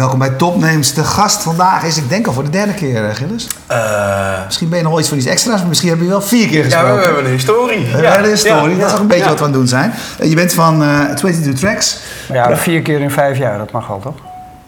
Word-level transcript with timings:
Welkom 0.00 0.18
bij 0.18 0.30
Topnames. 0.30 0.94
De 0.94 1.04
gast 1.04 1.42
vandaag 1.42 1.84
is, 1.84 1.96
ik 1.96 2.08
denk 2.08 2.26
al 2.26 2.32
voor 2.32 2.44
de 2.44 2.50
derde 2.50 2.74
keer, 2.74 3.08
eh, 3.08 3.14
Gilles. 3.14 3.46
Uh, 3.70 4.44
misschien 4.44 4.68
ben 4.68 4.76
je 4.78 4.82
nog 4.82 4.92
wel 4.92 5.00
iets 5.00 5.08
van 5.08 5.18
iets 5.18 5.26
extra's, 5.26 5.58
maar 5.58 5.68
misschien 5.68 5.88
heb 5.88 6.00
je 6.00 6.06
wel 6.06 6.20
vier 6.22 6.46
keer 6.48 6.58
ja, 6.58 6.64
gesproken. 6.64 6.96
we 6.98 7.04
hebben 7.04 7.24
een 7.24 7.30
historie. 7.30 7.78
We 7.92 8.02
ja. 8.02 8.08
hebben 8.10 8.24
een 8.24 8.30
historie, 8.30 8.60
Ja, 8.60 8.66
dat 8.66 8.76
is 8.76 8.86
ja, 8.86 8.94
ook 8.94 9.00
een 9.00 9.06
beetje 9.06 9.22
ja. 9.22 9.28
wat 9.28 9.38
we 9.38 9.44
aan 9.44 9.50
het 9.50 9.58
doen 9.58 9.68
zijn. 9.68 9.92
Eh, 10.18 10.28
je 10.28 10.34
bent 10.34 10.52
van 10.52 10.82
eh 10.82 11.14
22 11.14 11.60
Tracks. 11.60 11.98
Ja, 12.32 12.56
vier 12.56 12.82
keer 12.82 13.00
in 13.00 13.10
vijf 13.10 13.38
jaar, 13.38 13.58
dat 13.58 13.70
mag 13.70 13.90
al 13.90 14.00
toch? 14.00 14.14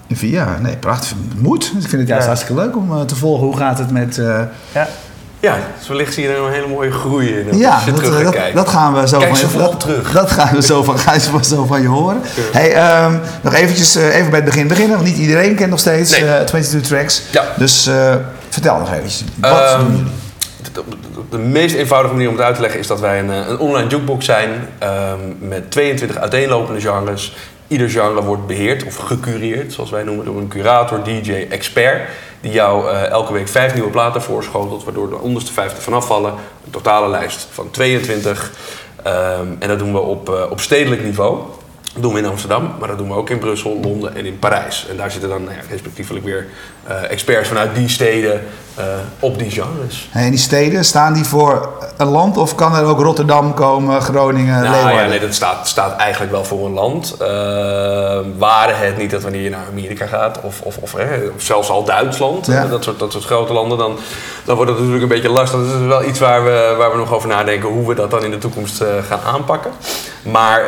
In 0.06 0.16
vier 0.16 0.30
jaar, 0.30 0.60
nee, 0.60 0.76
prachtig. 0.76 1.08
Het 1.08 1.42
moet. 1.42 1.64
Ik 1.64 1.70
vind 1.88 1.92
het 1.92 2.08
juist 2.08 2.22
Ja. 2.22 2.28
hartstikke 2.28 2.62
leuk 2.62 2.76
om 2.76 2.92
eh, 2.92 3.00
te 3.00 3.16
volgen. 3.16 3.46
Hoe 3.46 3.56
gaat 3.56 3.78
het 3.78 3.90
met... 3.90 4.18
eh, 4.18 4.40
Ja. 4.72 4.88
Ja, 5.42 5.56
dus 5.78 5.88
wellicht 5.88 6.14
zie 6.14 6.22
je 6.22 6.28
er 6.28 6.38
een 6.42 6.52
hele 6.52 6.66
mooie 6.68 6.90
groei 6.90 7.38
in. 7.38 7.48
als 7.48 7.56
ja, 7.56 7.80
je 7.84 7.90
dat, 7.92 8.00
terug 8.02 8.18
eh, 8.18 8.24
dat, 8.24 8.34
kijken. 8.34 8.54
dat 8.54 8.68
gaan 8.68 8.94
we 8.94 9.08
zo 9.08 9.18
Kijk 9.18 9.36
van 9.36 9.50
je 9.50 9.58
dat, 9.58 9.80
terug. 9.80 10.12
Dat 10.12 10.30
gaan 10.30 10.54
we 10.54 10.62
zo 10.62 10.82
van, 10.82 10.98
gaan 11.04 11.14
we 11.38 11.44
zo 11.44 11.64
van 11.64 11.82
je 11.82 11.88
horen. 11.88 12.20
Hey, 12.52 12.72
ehm, 12.74 13.16
nog 13.42 13.54
eventjes 13.54 13.96
eh, 13.96 14.16
even 14.16 14.30
bij 14.30 14.40
het 14.40 14.44
begin 14.48 14.68
beginnen. 14.68 14.96
Want 14.96 15.08
niet 15.08 15.18
iedereen 15.18 15.54
kent 15.54 15.70
nog 15.70 15.78
steeds 15.78 16.10
Nee. 16.20 16.30
eh 16.30 16.44
22 16.44 16.90
Tracks. 16.90 17.22
Ja. 17.30 17.44
Dus 17.56 17.86
eh, 17.86 18.14
vertel 18.48 18.78
nog 18.78 18.90
eventjes. 18.92 19.24
Wat 19.36 19.78
doen 19.78 19.90
jullie? 19.90 20.04
De, 20.72 20.82
de- 21.30 21.38
meest 21.38 21.74
eenvoudige 21.74 22.14
manier 22.14 22.28
om 22.28 22.34
het 22.36 22.44
uit 22.44 22.54
te 22.54 22.60
leggen 22.60 22.80
is 22.80 22.86
dat 22.86 23.00
wij 23.00 23.18
een, 23.18 23.30
eh, 23.30 23.36
een 23.48 23.58
online 23.58 23.88
jukebox 23.88 24.24
zijn 24.24 24.50
ehm, 24.78 25.18
met 25.38 25.70
22 25.70 26.16
uiteenlopende 26.16 26.80
genres. 26.80 27.36
Ieder 27.72 27.90
genre 27.90 28.22
wordt 28.22 28.46
beheerd 28.46 28.84
of 28.84 28.96
gecureerd, 28.96 29.72
zoals 29.72 29.90
wij 29.90 30.02
noemen, 30.02 30.24
door 30.24 30.36
een 30.36 30.48
curator, 30.48 31.02
DJ, 31.02 31.46
expert. 31.50 32.08
Die 32.40 32.52
jou 32.52 32.90
eh, 32.90 33.08
elke 33.08 33.32
week 33.32 33.48
vijf 33.48 33.74
nieuwe 33.74 33.90
platen 33.90 34.22
voorschotelt, 34.22 34.84
waardoor 34.84 35.08
de 35.08 35.18
onderste 35.18 35.52
vijf 35.52 35.76
er 35.76 35.82
vanaf 35.82 36.06
vallen. 36.06 36.32
Een 36.64 36.70
totale 36.70 37.08
lijst 37.08 37.46
van 37.50 37.70
22. 37.70 38.52
Ehm, 39.02 39.46
en 39.58 39.68
dat 39.68 39.78
doen 39.78 39.92
we 39.92 39.98
op, 39.98 40.28
eh, 40.28 40.50
op 40.50 40.60
stedelijk 40.60 41.04
niveau. 41.04 41.38
Dat 41.92 42.02
doen 42.02 42.12
we 42.12 42.18
in 42.18 42.26
Amsterdam, 42.26 42.74
maar 42.78 42.88
dat 42.88 42.98
doen 42.98 43.08
we 43.08 43.14
ook 43.14 43.30
in 43.30 43.38
Brussel, 43.38 43.78
Londen 43.82 44.16
en 44.16 44.26
in 44.26 44.38
Parijs. 44.38 44.86
En 44.90 44.96
daar 44.96 45.10
zitten 45.10 45.28
dan 45.28 45.44
nou 45.44 45.54
ja, 45.56 45.62
respectievelijk 45.70 46.24
weer 46.24 46.46
eh, 46.86 47.10
experts 47.10 47.48
vanuit 47.48 47.74
die 47.74 47.88
steden 47.88 48.40
eh, 48.74 48.84
op 49.20 49.38
die 49.38 49.50
genres. 49.50 50.08
En 50.12 50.30
die 50.30 50.38
steden, 50.38 50.84
staan 50.84 51.12
die 51.12 51.24
voor 51.24 51.68
een 51.96 52.06
land 52.06 52.36
of 52.36 52.54
kan 52.54 52.74
er 52.76 52.84
ook 52.84 53.00
Rotterdam 53.00 53.54
komen, 53.54 54.02
Groningen, 54.02 54.60
Nou 54.60 54.74
Leeuwarden? 54.74 55.02
ja, 55.02 55.08
nee, 55.08 55.20
dat 55.20 55.34
staat, 55.34 55.68
staat 55.68 55.96
eigenlijk 55.96 56.32
wel 56.32 56.44
voor 56.44 56.66
een 56.66 56.72
land. 56.72 57.16
Uh, 57.20 57.28
waren 58.38 58.78
het 58.78 58.96
niet 58.96 59.10
dat 59.10 59.22
wanneer 59.22 59.42
je 59.42 59.50
naar 59.50 59.66
Amerika 59.70 60.06
gaat, 60.06 60.40
of, 60.40 60.60
of, 60.60 60.76
of, 60.80 60.94
zelfs 61.36 61.68
al 61.68 61.84
Duitsland, 61.84 62.46
Ja. 62.46 62.66
dat, 62.66 62.84
soort, 62.84 62.98
dat 62.98 63.12
soort 63.12 63.24
grote 63.24 63.52
landen, 63.52 63.78
dan, 63.78 63.96
dan 64.44 64.56
wordt 64.56 64.70
het 64.70 64.80
natuurlijk 64.80 65.12
een 65.12 65.20
beetje 65.20 65.32
lastig. 65.32 65.60
Dat 65.60 65.80
is 65.80 65.86
wel 65.86 66.04
iets 66.04 66.18
waar 66.18 66.44
we, 66.44 66.74
waar 66.78 66.90
we 66.90 66.96
nog 66.96 67.12
over 67.12 67.28
nadenken 67.28 67.68
hoe 67.68 67.88
we 67.88 67.94
dat 67.94 68.10
dan 68.10 68.24
in 68.24 68.30
de 68.30 68.38
toekomst 68.38 68.84
gaan 69.08 69.20
aanpakken. 69.34 69.70
Maar 70.22 70.62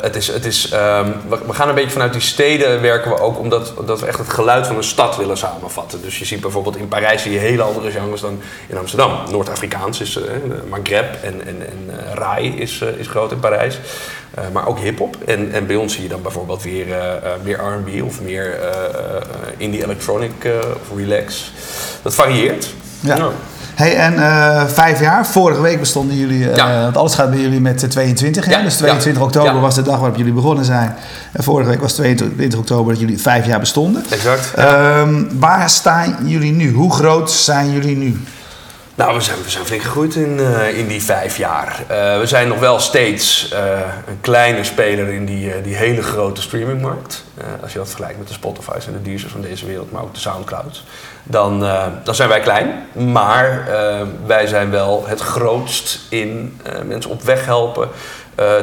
het 0.00 0.16
is, 0.16 0.26
het 0.26 0.44
is, 0.44 0.67
ehm, 0.70 1.10
we, 1.28 1.38
we 1.46 1.52
gaan 1.52 1.68
een 1.68 1.74
beetje 1.74 1.90
vanuit 1.90 2.12
die 2.12 2.22
steden 2.22 2.80
werken 2.80 3.10
we 3.10 3.20
ook 3.20 3.38
omdat 3.38 3.74
dat 3.86 4.00
we 4.00 4.06
echt 4.06 4.18
het 4.18 4.32
geluid 4.32 4.66
van 4.66 4.76
een 4.76 4.84
stad 4.84 5.16
willen 5.16 5.36
samenvatten. 5.36 6.02
Dus 6.02 6.18
je 6.18 6.24
ziet 6.24 6.40
bijvoorbeeld 6.40 6.76
in 6.76 6.88
Parijs 6.88 7.22
zie 7.22 7.32
je 7.32 7.38
hele 7.38 7.62
andere 7.62 7.90
genres 7.90 8.20
dan 8.20 8.40
in 8.66 8.78
Amsterdam. 8.78 9.12
Noord-Afrikaans 9.30 10.00
is 10.00 10.16
eh, 10.16 10.32
Maghreb 10.68 11.14
en, 11.22 11.46
en, 11.46 11.66
en 11.66 12.00
eh, 12.06 12.14
Rai 12.14 12.56
is, 12.56 12.80
eh, 12.80 12.88
is 12.88 13.06
groot 13.06 13.32
in 13.32 13.40
Parijs. 13.40 13.78
Maar 14.52 14.68
ook 14.68 14.78
hip-hop. 14.78 15.16
En, 15.26 15.52
en 15.52 15.66
bij 15.66 15.76
ons 15.76 15.92
zie 15.92 16.02
je 16.02 16.08
dan 16.08 16.22
bijvoorbeeld 16.22 16.62
weer 16.62 16.86
meer 17.42 17.58
RB 17.58 18.02
of 18.02 18.20
meer 18.20 18.58
indie 19.56 19.82
electronic 19.84 20.32
of 20.80 20.96
relax. 20.96 21.52
Dat 22.02 22.14
varieert. 22.14 22.74
Ja. 23.00 23.16
Nou, 23.16 23.32
Hey, 23.78 23.96
en 23.96 24.18
eh, 24.22 24.64
vijf 24.66 25.00
jaar, 25.00 25.26
vorige 25.26 25.60
week 25.60 25.78
bestonden 25.78 26.16
jullie, 26.16 26.50
eh, 26.50 26.56
Ja. 26.56 26.82
want 26.82 26.96
alles 26.96 27.14
gaat 27.14 27.30
bij 27.30 27.38
jullie 27.38 27.60
met 27.60 27.82
eh, 27.82 27.88
22. 27.88 28.44
Hè? 28.44 28.50
Ja, 28.50 28.62
Dus 28.62 28.76
22 28.76 29.22
ja, 29.22 29.26
oktober 29.28 29.60
was 29.60 29.74
de 29.74 29.82
dag 29.82 29.98
waarop 29.98 30.16
jullie 30.16 30.32
begonnen 30.32 30.64
zijn. 30.64 30.94
En 31.32 31.42
vorige 31.44 31.68
week 31.68 31.80
was 31.80 31.92
22 31.92 32.58
oktober 32.58 32.92
dat 32.92 33.00
jullie 33.00 33.18
vijf 33.20 33.46
jaar 33.46 33.60
bestonden. 33.60 34.04
exact. 34.10 34.52
Ehm, 34.54 35.24
waar 35.38 35.70
staan 35.70 36.16
jullie 36.24 36.52
nu? 36.52 36.72
Hoe 36.72 36.92
groot 36.92 37.30
zijn 37.30 37.70
jullie 37.72 37.96
nu? 37.96 38.20
Nou, 38.98 39.14
we 39.14 39.20
zijn, 39.20 39.42
we 39.42 39.50
zijn 39.50 39.64
flink 39.64 39.82
gegroeid 39.82 40.14
in, 40.14 40.38
eh, 40.40 40.78
in 40.78 40.86
die 40.86 41.02
vijf 41.02 41.36
jaar. 41.36 41.82
Eh, 41.86 42.18
we 42.18 42.26
zijn 42.26 42.48
nog 42.48 42.58
wel 42.58 42.78
steeds 42.78 43.50
eh, 43.52 43.60
een 44.08 44.20
kleine 44.20 44.64
speler 44.64 45.08
in 45.08 45.24
die, 45.24 45.60
die 45.62 45.76
hele 45.76 46.02
grote 46.02 46.42
streamingmarkt. 46.42 47.24
Als 47.62 47.72
je 47.72 47.78
dat 47.78 47.86
vergelijkt 47.86 48.18
met 48.18 48.28
de 48.28 48.34
Spotify's 48.34 48.86
en 48.86 48.92
de 48.92 49.02
Deezers 49.02 49.32
van 49.32 49.40
deze 49.40 49.66
wereld, 49.66 49.92
maar 49.92 50.02
ook 50.02 50.14
de 50.14 50.20
Soundclouds. 50.20 50.84
Dan, 51.22 51.60
dan 52.04 52.14
zijn 52.14 52.28
wij 52.28 52.40
klein. 52.40 52.68
Maar 53.12 53.68
wij 54.26 54.46
zijn 54.46 54.70
wel 54.70 55.04
het 55.06 55.20
grootst 55.20 56.00
in 56.08 56.60
mensen 56.86 57.10
op 57.10 57.22
weg 57.22 57.44
helpen 57.44 57.88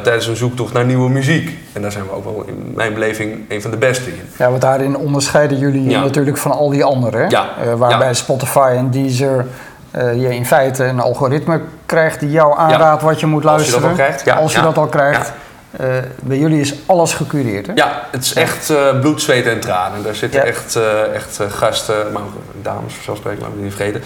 tijdens 0.03 0.27
een 0.27 0.35
zoektocht 0.35 0.73
naar 0.73 0.85
nieuwe 0.85 1.09
muziek. 1.09 1.57
En 1.73 1.81
daar 1.81 1.91
zijn 1.91 2.03
we 2.03 2.11
ook 2.11 2.23
wel 2.23 2.43
in 2.47 2.71
mijn 2.75 2.93
beleving 2.93 3.45
een 3.49 3.61
van 3.61 3.71
de 3.71 3.77
beste 3.77 4.09
in. 4.09 4.29
Ja, 4.37 4.49
want 4.49 4.61
daarin 4.61 4.97
onderscheiden 4.97 5.57
jullie 5.57 5.89
Ja. 5.89 6.01
natuurlijk 6.01 6.37
van 6.37 6.51
al 6.51 6.69
die 6.69 6.83
anderen. 6.83 7.29
Ja. 7.29 7.49
Waarbij 7.77 8.07
Ja. 8.07 8.13
Spotify 8.13 8.73
en 8.77 8.91
Deezer 8.91 9.45
eh, 9.95 10.21
je 10.21 10.35
in 10.35 10.45
feite 10.45 10.83
een 10.83 10.99
algoritme 10.99 11.61
krijgt 11.85 12.19
die 12.19 12.31
jou 12.31 12.57
aanraadt 12.57 13.01
wat 13.01 13.19
je 13.19 13.25
moet 13.25 13.45
Als 13.45 13.65
je 13.65 13.71
dat 13.71 13.81
luisteren. 13.81 13.89
al 13.89 13.95
krijgt, 13.95 14.25
ja, 14.25 14.35
Als 14.35 14.53
je 14.53 14.61
dat 14.61 14.77
al 14.77 14.87
krijgt. 14.87 15.31
Eh, 15.71 15.87
bij 16.21 16.37
jullie 16.37 16.59
is 16.59 16.73
alles 16.85 17.13
gecureerd, 17.13 17.67
hè? 17.67 17.73
Ja, 17.75 18.01
het 18.11 18.23
is 18.23 18.33
echt 18.33 18.69
eh, 18.69 18.99
bloed, 18.99 19.21
zweet 19.21 19.45
en 19.45 19.59
tranen. 19.59 20.03
Daar 20.03 20.15
zitten 20.15 20.39
Ja. 20.39 20.45
echt, 20.45 20.79
echt 21.13 21.39
gasten, 21.49 22.11
maar 22.13 22.21
ook 22.21 22.33
dames 22.61 22.93
vanzelfsprekend, 22.93 23.41
laten 23.41 23.57
we 23.57 23.63
niet 23.63 23.73
vergeten. 23.73 24.03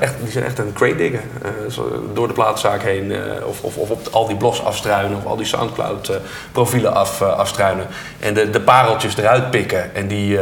Echt, 0.00 0.14
die 0.22 0.30
zijn 0.30 0.44
echt 0.44 0.58
een 0.58 0.72
crate 0.72 0.96
diggen. 0.96 1.20
Zo 1.70 2.10
door 2.14 2.28
de 2.28 2.34
platenzaak 2.34 2.82
heen, 2.82 3.14
of, 3.46 3.62
of, 3.62 3.76
of 3.76 3.90
op 3.90 4.08
al 4.10 4.26
die 4.26 4.36
blogs 4.36 4.64
afstruinen, 4.64 5.16
of 5.16 5.26
al 5.26 5.36
die 5.36 5.46
Soundcloud 5.46 6.10
profielen 6.52 6.94
af, 6.94 7.22
afstruinen. 7.22 7.86
En 8.20 8.34
de, 8.34 8.50
de 8.50 8.60
pareltjes 8.60 9.16
eruit 9.16 9.50
pikken. 9.50 9.94
En 9.94 10.06
die, 10.06 10.38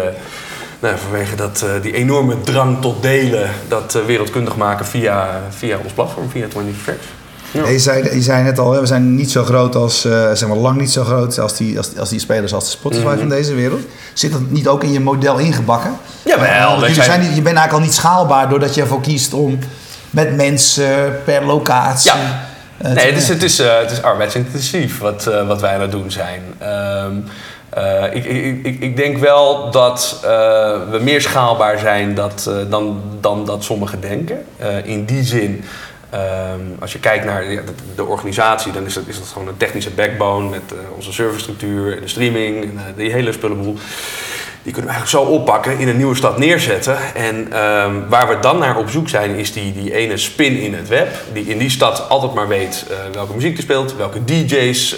nou, 0.81 0.99
vanwege 0.99 1.35
dat, 1.37 1.63
eh, 1.63 1.83
die 1.83 1.93
enorme 1.93 2.41
drang 2.41 2.81
tot 2.81 3.03
delen, 3.03 3.51
dat 3.69 3.95
eh, 3.95 4.03
wereldkundig 4.05 4.57
maken 4.57 4.87
via, 4.87 5.41
via 5.51 5.77
ons 5.85 5.93
platform, 5.93 6.31
via 6.31 6.47
20 6.49 6.75
Tracks. 6.85 7.05
Ja. 7.53 7.63
Hey, 7.63 7.73
Je, 7.73 7.79
zei, 7.79 8.15
je 8.15 8.23
zei 8.23 8.43
net 8.43 8.59
al, 8.59 8.81
we 8.81 8.87
zijn 8.87 9.15
niet 9.15 9.31
zo 9.31 9.45
groot 9.45 9.75
als, 9.75 10.05
eh, 10.05 10.31
zeg 10.33 10.49
maar 10.49 10.57
lang 10.57 10.77
niet 10.81 10.91
zo 10.91 11.05
groot 11.05 11.39
als 11.39 11.57
die, 11.57 11.77
als, 11.79 11.97
als 11.99 12.09
die 12.09 12.19
spelers 12.21 12.53
als 12.55 12.65
de 12.65 12.71
Spotify 12.71 13.07
Mhm. 13.07 13.19
van 13.19 13.29
deze 13.29 13.55
wereld. 13.55 13.81
Zit 14.13 14.33
dat 14.33 14.41
niet 14.51 14.69
ook 14.69 14.83
in 14.85 14.93
je 14.93 15.01
model 15.01 15.39
ingebakken? 15.39 15.97
Jawel, 16.25 16.81
jullie 16.81 16.95
zijn- 17.03 17.21
je 17.23 17.27
bent 17.29 17.45
eigenlijk 17.57 17.73
al 17.73 17.81
niet 17.81 17.95
schaalbaar 17.95 18.49
doordat 18.49 18.75
je 18.75 18.81
ervoor 18.81 19.01
kiest 19.01 19.35
om 19.35 19.59
met 20.11 20.37
mensen 20.37 21.19
per 21.25 21.45
locatie. 21.45 22.11
Ja. 22.11 22.49
te 22.83 22.89
Nee, 22.89 23.07
het 23.13 23.17
is, 23.23 23.29
het 23.29 23.43
is, 23.43 23.59
het 23.59 23.91
is 23.91 24.03
arbeidsintensief 24.03 24.99
wat, 24.99 25.25
wat 25.47 25.61
wij 25.61 25.75
aan 25.75 25.81
het 25.81 25.91
doen 25.91 26.11
zijn. 26.11 26.43
Ehm, 26.59 27.13
eh, 27.71 28.05
ik, 28.15 28.25
ik, 28.25 28.67
ik, 28.67 28.81
ik 28.81 28.97
denk 28.97 29.19
wel 29.19 29.71
dat 29.71 30.21
eh, 30.25 30.31
we 30.91 30.99
meer 31.01 31.21
schaalbaar 31.21 31.79
zijn 31.79 32.15
dat, 32.15 32.47
eh, 32.49 32.71
dan, 32.71 33.03
dan 33.21 33.45
dat 33.45 33.65
sommigen 33.65 34.01
denken. 34.01 34.45
In 34.85 35.05
die 35.05 35.25
zin, 35.25 35.65
ehm, 36.11 36.61
als 36.81 36.93
je 36.93 36.99
kijkt 36.99 37.25
naar 37.25 37.45
de, 37.95 38.05
organisatie, 38.05 38.73
dan 38.73 38.87
is 38.87 38.95
dat, 38.95 39.03
is 39.07 39.19
dat 39.19 39.29
gewoon 39.29 39.49
een 39.49 39.57
technische 39.57 39.91
backbone 39.91 40.49
met 40.49 40.63
onze 40.97 41.13
servicestructuur 41.13 41.95
en 41.95 42.01
de 42.01 42.09
streaming 42.09 42.63
en 42.65 42.81
die 42.97 43.13
hele 43.13 43.33
spullenboel. 43.33 43.77
Die 44.63 44.73
kunnen 44.73 44.91
we 44.91 44.97
eigenlijk 44.97 45.27
zo 45.27 45.33
oppakken, 45.33 45.79
in 45.79 45.89
een 45.89 45.97
nieuwe 45.97 46.15
stad 46.15 46.39
neerzetten. 46.39 46.99
En 47.15 47.53
ehm, 47.53 48.09
waar 48.09 48.29
we 48.29 48.39
dan 48.41 48.59
naar 48.59 48.77
op 48.77 48.91
zoek 48.91 49.09
zijn, 49.09 49.35
is 49.35 49.53
die, 49.53 49.73
die 49.73 49.95
ene 49.95 50.17
spin 50.17 50.61
in 50.61 50.75
het 50.75 50.89
web. 50.89 51.09
Die 51.33 51.45
in 51.45 51.59
die 51.59 51.71
stad 51.71 52.09
altijd 52.09 52.35
maar 52.35 52.49
weet 52.49 52.87
welke 53.13 53.35
muziek 53.35 53.57
er 53.57 53.63
speelt, 53.63 53.97
welke 53.97 54.25
DJ's 54.25 54.97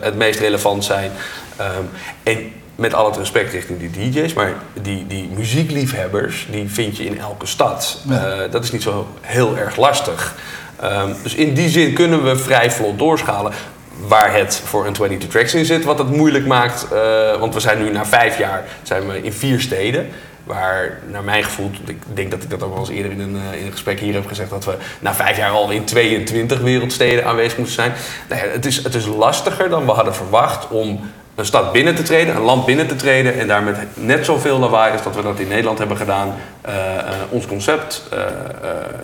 het 0.00 0.16
meest 0.16 0.40
relevant 0.40 0.84
zijn. 0.84 1.10
Ehm, 1.56 1.82
en 2.22 2.52
met 2.74 2.94
al 2.94 3.06
het 3.06 3.16
respect 3.16 3.52
richting 3.52 3.78
die 3.78 4.10
DJ's, 4.10 4.32
maar 4.32 4.54
die, 4.82 5.06
die 5.06 5.30
muziekliefhebbers, 5.36 6.46
die 6.50 6.68
vind 6.68 6.96
je 6.96 7.04
in 7.04 7.18
elke 7.18 7.46
stad. 7.46 8.00
Ja. 8.08 8.26
Eh, 8.26 8.50
dat 8.50 8.64
is 8.64 8.72
niet 8.72 8.82
zo 8.82 9.06
heel 9.20 9.56
erg 9.56 9.76
lastig. 9.76 10.34
Ehm, 10.80 11.12
dus 11.22 11.34
in 11.34 11.54
die 11.54 11.68
zin 11.68 11.92
kunnen 11.92 12.24
we 12.24 12.36
vrij 12.36 12.70
vlot 12.70 12.98
doorschalen. 12.98 13.52
Waar 14.06 14.34
het 14.34 14.62
voor 14.64 14.86
een 14.86 14.92
22 14.92 15.28
tracks 15.28 15.54
in 15.54 15.64
zit, 15.64 15.84
wat 15.84 15.98
het 15.98 16.10
moeilijk 16.10 16.46
maakt. 16.46 16.86
eh, 16.92 17.38
want 17.38 17.54
we 17.54 17.60
zijn 17.60 17.78
nu 17.78 17.90
na 17.90 18.06
vijf 18.06 18.38
jaar 18.38 18.64
zijn 18.82 19.08
we 19.08 19.22
in 19.22 19.32
vier 19.32 19.60
steden. 19.60 20.08
Waar 20.44 21.00
naar 21.10 21.22
mijn 21.22 21.44
gevoel, 21.44 21.70
ik 21.86 21.96
denk 22.14 22.30
dat 22.30 22.42
ik 22.42 22.50
dat 22.50 22.62
ook 22.62 22.70
wel 22.70 22.78
eens 22.78 22.88
eerder 22.88 23.12
in 23.12 23.20
een, 23.20 23.36
eh, 23.36 23.60
in 23.60 23.66
een 23.66 23.72
gesprek 23.72 24.00
hier 24.00 24.14
heb 24.14 24.26
gezegd, 24.26 24.50
dat 24.50 24.64
we 24.64 24.74
na 24.98 25.14
vijf 25.14 25.36
jaar 25.36 25.50
al 25.50 25.70
in 25.70 25.84
22 25.84 26.60
wereldsteden 26.60 27.24
aanwezig 27.24 27.56
moeten 27.56 27.74
zijn. 27.74 27.92
Nou 28.28 28.46
ja, 28.46 28.52
het, 28.52 28.66
is, 28.66 28.82
het 28.82 28.94
is 28.94 29.06
lastiger 29.06 29.68
dan 29.68 29.84
we 29.86 29.92
hadden 29.92 30.14
verwacht 30.14 30.68
om 30.68 31.10
een 31.36 31.44
stad 31.46 31.72
binnen 31.72 31.94
te 31.94 32.02
treden, 32.02 32.36
een 32.36 32.42
land 32.42 32.64
binnen 32.64 32.86
te 32.86 32.96
treden 32.96 33.38
en 33.38 33.46
daar 33.46 33.62
met 33.62 33.76
net 33.94 34.24
zoveel 34.24 34.58
lawaai 34.58 34.92
als 34.92 35.02
dat 35.02 35.14
we 35.16 35.22
dat 35.22 35.38
in 35.38 35.48
Nederland 35.48 35.78
hebben 35.78 35.96
gedaan, 35.96 36.34
eh, 36.60 36.74
eh, 36.98 37.04
ons 37.28 37.46
concept 37.46 38.02
eh, 38.10 38.18
de 38.18 38.24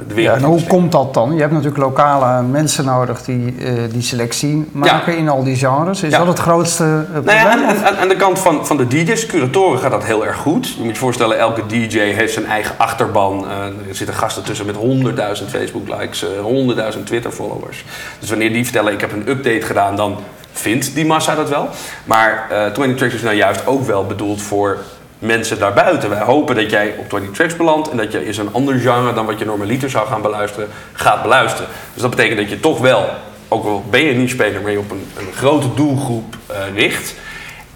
Ja, 0.09 0.15
wereld 0.15 0.37
en 0.37 0.43
in 0.43 0.49
hoe 0.49 0.63
komt 0.67 0.93
dat 0.93 1.15
dan? 1.15 1.35
Je 1.35 1.41
hebt 1.41 1.53
natuurlijk 1.53 1.83
lokale 1.83 2.43
mensen 2.43 2.85
nodig 2.85 3.23
die 3.23 3.55
die 3.91 4.03
selectie 4.03 4.69
maken 4.73 5.17
in 5.17 5.29
al 5.29 5.45
die 5.45 5.57
genres. 5.57 6.03
Is 6.03 6.11
Ja. 6.11 6.19
dat 6.19 6.27
het 6.27 6.39
grootste 6.39 7.05
probleem? 7.13 7.37
Nou 7.37 7.49
ja, 7.59 7.67
aan, 7.67 7.77
of- 7.77 7.83
aan, 7.83 7.97
aan 7.97 8.09
de 8.09 8.17
kant 8.17 8.39
van, 8.39 8.67
van 8.67 8.77
de 8.77 8.87
DJ's, 8.87 9.27
curatoren 9.27 9.79
gaat 9.79 9.91
dat 9.91 10.05
heel 10.05 10.27
erg 10.27 10.37
goed. 10.37 10.69
Je 10.69 10.83
moet 10.83 10.93
je 10.93 10.99
voorstellen, 10.99 11.39
elke 11.39 11.67
DJ 11.67 11.99
heeft 11.99 12.33
zijn 12.33 12.47
eigen 12.47 12.75
achterban. 12.79 13.47
Er 13.89 13.95
zitten 13.95 14.15
gasten 14.17 14.43
tussen 14.43 14.67
met 14.67 14.77
100.000 14.77 15.51
Facebook-likes, 15.51 16.23
eh, 16.25 16.29
100.000 16.43 17.07
Twitter-followers. 17.07 17.85
Dus 18.19 18.29
wanneer 18.29 18.53
die 18.53 18.65
vertellen, 18.65 18.93
ik 18.93 19.01
heb 19.01 19.13
een 19.13 19.29
update 19.29 19.63
gedaan, 19.67 19.97
dan 19.97 20.17
vindt 20.53 20.95
die 20.95 21.07
massa 21.07 21.35
dat 21.35 21.49
wel. 21.49 21.69
Maar 22.05 22.47
eh 22.51 22.73
20 22.73 22.97
Tracks 22.97 23.15
is 23.15 23.23
nou 23.23 23.37
juist 23.37 23.67
ook 23.67 23.87
wel 23.87 24.07
bedoeld 24.07 24.43
voor 24.43 24.79
mensen 25.23 25.59
daarbuiten. 25.59 26.11
Wij 26.11 26.21
hopen 26.21 26.55
dat 26.55 26.71
jij 26.71 26.95
op 26.99 27.09
20 27.09 27.31
Tracks 27.31 27.57
belandt 27.57 27.91
en 27.91 27.97
dat 27.97 28.13
je 28.13 28.27
eens 28.27 28.37
een 28.37 28.53
ander 28.53 28.79
genre 28.79 29.13
dan 29.13 29.27
wat 29.27 29.39
je 29.39 29.45
normaliter 29.45 29.91
zou 29.91 30.07
gaan 30.07 30.23
beluisteren, 30.23 30.69
gaat 30.93 31.23
beluisteren. 31.23 31.67
Dus 31.93 32.03
dat 32.03 32.11
betekent 32.11 32.39
dat 32.39 32.49
je 32.49 32.61
toch 32.61 32.81
wel, 32.81 33.09
ook 33.49 33.65
al 33.65 33.85
ben 33.91 34.05
je 34.05 34.15
niet 34.15 34.31
speler, 34.31 34.63
maar 34.63 34.71
je 34.71 34.79
op 34.79 34.91
een, 34.91 35.11
een 35.19 35.33
grote 35.33 35.75
doelgroep 35.75 36.37
uh, 36.51 36.57
richt. 36.75 37.15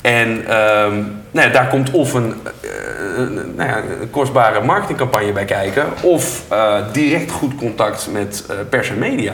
En 0.01 0.29
um, 0.29 1.23
nou 1.31 1.51
daar 1.51 1.69
komt 1.69 1.91
of 1.91 2.15
een, 2.15 2.35
uh, 2.63 3.29
nou 3.57 3.69
ja, 3.71 3.83
een 4.01 4.11
kostbare 4.11 4.61
marketingcampagne 4.65 5.33
bij 5.33 5.45
kijken, 5.45 5.87
of 6.03 6.43
uh, 6.53 6.77
direct 6.93 7.31
goed 7.31 7.55
contact 7.55 8.09
met 8.13 8.45
pers 8.69 8.91
en 8.91 8.99
media. 8.99 9.33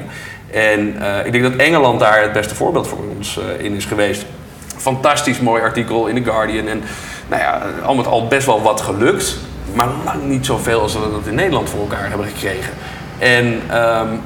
En 0.53 0.97
ik 1.25 1.33
denk 1.33 1.45
dat 1.45 1.57
Engeland 1.57 2.01
daar 2.01 2.23
het 2.23 2.33
beste 2.33 2.55
voorbeeld 2.55 2.89
voor 2.89 2.99
ons 3.17 3.41
in 3.59 3.75
is 3.75 3.85
geweest. 3.85 4.25
Fantastisch 4.77 5.41
mooi 5.41 5.63
artikel 5.63 6.07
in 6.07 6.15
The 6.23 6.31
Guardian. 6.31 6.69
En 6.69 6.83
nou 7.29 7.43
ja, 7.43 7.63
al 7.85 7.95
met 7.95 8.07
al 8.07 8.27
best 8.27 8.47
wel 8.47 8.63
wat 8.63 8.81
gelukt. 8.81 9.37
Maar 9.75 9.89
lang 10.05 10.25
niet 10.25 10.47
zoveel 10.47 10.81
als 10.81 10.93
we 10.93 11.01
dat 11.01 11.27
in 11.27 11.35
Nederland 11.35 11.71
voor 11.71 11.81
elkaar 11.81 12.09
hebben 12.09 12.27
gekregen. 12.27 12.73
En 13.19 13.47
um, 13.47 14.21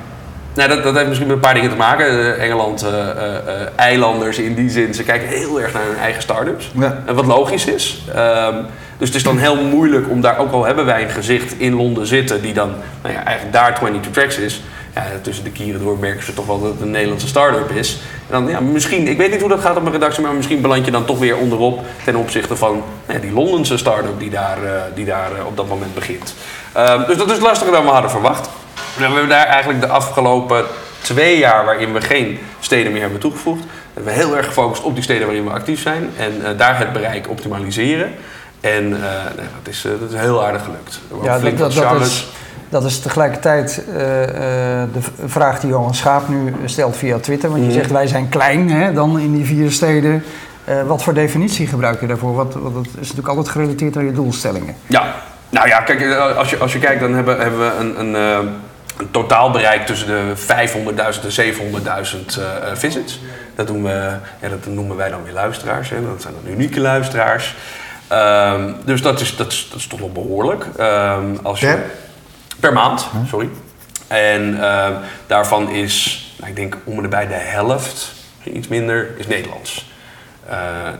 nou, 0.56 0.68
dat, 0.68 0.82
dat 0.82 0.94
heeft 0.94 1.06
misschien 1.06 1.26
met 1.26 1.36
een 1.36 1.42
paar 1.42 1.54
dingen 1.54 1.70
te 1.70 1.76
maken. 1.76 2.38
Engeland, 2.38 2.84
uh, 2.84 2.90
uh, 2.90 3.02
eilanders 3.76 4.38
in 4.38 4.54
die 4.54 4.70
zin, 4.70 4.94
ze 4.94 5.02
kijken 5.02 5.28
heel 5.28 5.60
erg 5.60 5.72
naar 5.72 5.82
hun 5.82 5.96
eigen 5.96 6.22
start-ups. 6.22 6.70
Ja. 6.78 7.02
En 7.06 7.14
wat 7.14 7.26
logisch 7.26 7.66
is. 7.66 8.04
Um, 8.16 8.66
dus 8.98 9.08
het 9.08 9.16
is 9.16 9.22
dan 9.22 9.38
heel 9.38 9.56
moeilijk 9.56 10.10
om 10.10 10.20
daar, 10.20 10.38
ook 10.38 10.52
al 10.52 10.64
hebben 10.64 10.84
wij 10.84 11.02
een 11.02 11.10
gezicht 11.10 11.54
in 11.58 11.74
Londen 11.74 12.06
zitten, 12.06 12.42
die 12.42 12.52
dan 12.52 12.72
nou 13.02 13.14
ja, 13.14 13.24
eigenlijk 13.24 13.56
daar 13.56 13.74
22 13.74 14.12
Tracks 14.12 14.38
is. 14.38 14.62
Ja, 14.96 15.04
tussen 15.22 15.44
de 15.44 15.50
kieren 15.50 15.80
door 15.80 15.98
merken 15.98 16.24
ze 16.24 16.34
toch 16.34 16.46
wel 16.46 16.60
dat 16.60 16.72
het 16.72 16.80
een 16.80 16.90
Nederlandse 16.90 17.26
start-up 17.26 17.70
is. 17.70 17.98
En 18.28 18.32
dan, 18.32 18.48
ja, 18.48 18.60
misschien, 18.60 19.08
ik 19.08 19.16
weet 19.16 19.30
niet 19.30 19.40
hoe 19.40 19.48
dat 19.48 19.60
gaat 19.60 19.76
op 19.76 19.86
een 19.86 19.92
redactie, 19.92 20.22
maar 20.22 20.34
misschien 20.34 20.60
beland 20.60 20.84
je 20.84 20.90
dan 20.90 21.04
toch 21.04 21.18
weer 21.18 21.36
onderop 21.36 21.84
ten 22.04 22.16
opzichte 22.16 22.56
van 22.56 22.82
nou 23.06 23.20
die 23.20 23.32
Londense 23.32 23.76
start-up 23.76 24.18
die 24.18 24.30
daar, 24.30 24.58
uh, 24.64 24.70
die 24.94 25.04
daar 25.04 25.30
uh, 25.38 25.46
op 25.46 25.56
dat 25.56 25.68
moment 25.68 25.94
begint. 25.94 26.34
Uh, 26.76 27.06
dus 27.06 27.16
dat 27.16 27.30
is 27.30 27.38
lastiger 27.38 27.72
dan 27.72 27.84
we 27.84 27.90
hadden 27.90 28.10
verwacht. 28.10 28.48
We 28.96 29.02
hebben 29.02 29.28
daar 29.28 29.46
eigenlijk 29.46 29.80
de 29.80 29.88
afgelopen 29.88 30.64
twee 31.00 31.38
jaar, 31.38 31.64
waarin 31.64 31.92
we 31.92 32.00
geen 32.00 32.38
steden 32.60 32.92
meer 32.92 33.00
hebben 33.00 33.20
toegevoegd, 33.20 33.62
hebben 33.94 34.12
we 34.12 34.18
heel 34.18 34.36
erg 34.36 34.46
gefocust 34.46 34.82
op 34.82 34.94
die 34.94 35.02
steden 35.02 35.26
waarin 35.26 35.44
we 35.44 35.50
actief 35.50 35.80
zijn 35.80 36.10
en 36.18 36.32
uh, 36.42 36.48
daar 36.56 36.78
het 36.78 36.92
bereik 36.92 37.28
optimaliseren. 37.28 38.14
En 38.60 38.88
nee, 38.88 38.98
dat, 39.62 39.74
is, 39.74 39.82
dat 40.00 40.10
is 40.10 40.20
heel 40.20 40.44
aardig 40.44 40.64
gelukt. 40.64 41.00
Ja, 41.22 41.38
dat, 41.38 41.58
dat, 41.58 41.74
dat, 41.74 42.00
is, 42.00 42.26
dat 42.68 42.84
is 42.84 43.00
tegelijkertijd 43.00 43.82
uh, 43.88 43.94
de 43.94 45.00
vraag 45.26 45.60
die 45.60 45.70
Johan 45.70 45.94
Schaap 45.94 46.28
nu 46.28 46.54
stelt 46.64 46.96
via 46.96 47.18
Twitter. 47.18 47.48
Want 47.48 47.60
je 47.62 47.68
mm. 47.68 47.74
zegt 47.74 47.90
wij 47.90 48.06
zijn 48.06 48.28
klein 48.28 48.70
hè, 48.70 48.92
dan 48.92 49.18
in 49.18 49.34
die 49.34 49.44
vier 49.44 49.70
steden. 49.70 50.24
wat 50.86 51.02
voor 51.02 51.14
definitie 51.14 51.66
gebruik 51.66 52.00
je 52.00 52.06
daarvoor? 52.06 52.34
Wat, 52.34 52.54
wat, 52.54 52.74
dat 52.74 52.86
is 52.86 52.94
natuurlijk 53.00 53.28
altijd 53.28 53.48
gerelateerd 53.48 53.96
aan 53.96 54.04
je 54.04 54.12
doelstellingen. 54.12 54.74
Ja, 54.86 55.14
nou 55.48 55.68
ja, 55.68 55.80
kijk, 55.80 56.14
als 56.36 56.50
je, 56.50 56.56
als 56.56 56.72
je 56.72 56.78
kijkt 56.78 57.00
dan 57.00 57.14
hebben, 57.14 57.40
hebben 57.40 57.58
we 57.58 57.72
een, 57.78 58.00
een, 58.00 58.14
een 58.96 59.10
totaalbereik 59.10 59.86
tussen 59.86 60.06
de 60.06 60.32
500.000 60.36 61.36
en 61.36 61.54
700.000 62.34 62.42
visits. 62.74 63.20
Dat, 63.54 63.66
doen 63.66 63.82
we, 63.82 64.10
ja, 64.40 64.48
dat 64.48 64.66
noemen 64.66 64.96
wij 64.96 65.08
dan 65.08 65.22
weer 65.24 65.32
luisteraars. 65.32 65.90
Hè. 65.90 66.06
Dat 66.06 66.22
zijn 66.22 66.34
dan 66.42 66.52
unieke 66.52 66.80
luisteraars. 66.80 67.54
Um, 68.12 68.76
dus 68.84 69.02
dat 69.02 69.20
is, 69.20 69.36
dat, 69.36 69.52
is, 69.52 69.66
dat 69.70 69.78
is 69.78 69.86
toch 69.86 69.98
wel 69.98 70.12
behoorlijk. 70.12 70.66
Um, 70.80 71.38
als 71.42 71.60
je, 71.60 71.78
per? 72.60 72.72
maand, 72.72 73.06
sorry. 73.28 73.48
En 74.06 74.54
uh, 74.54 74.88
daarvan 75.26 75.70
is, 75.70 76.26
nou, 76.36 76.50
ik 76.50 76.56
denk 76.56 76.76
om 76.84 76.98
en 76.98 77.10
bij 77.10 77.26
de 77.26 77.34
helft, 77.34 78.12
iets 78.42 78.68
minder, 78.68 79.18
is 79.18 79.26
Nederlands. 79.26 79.90
Uh, 80.46 80.52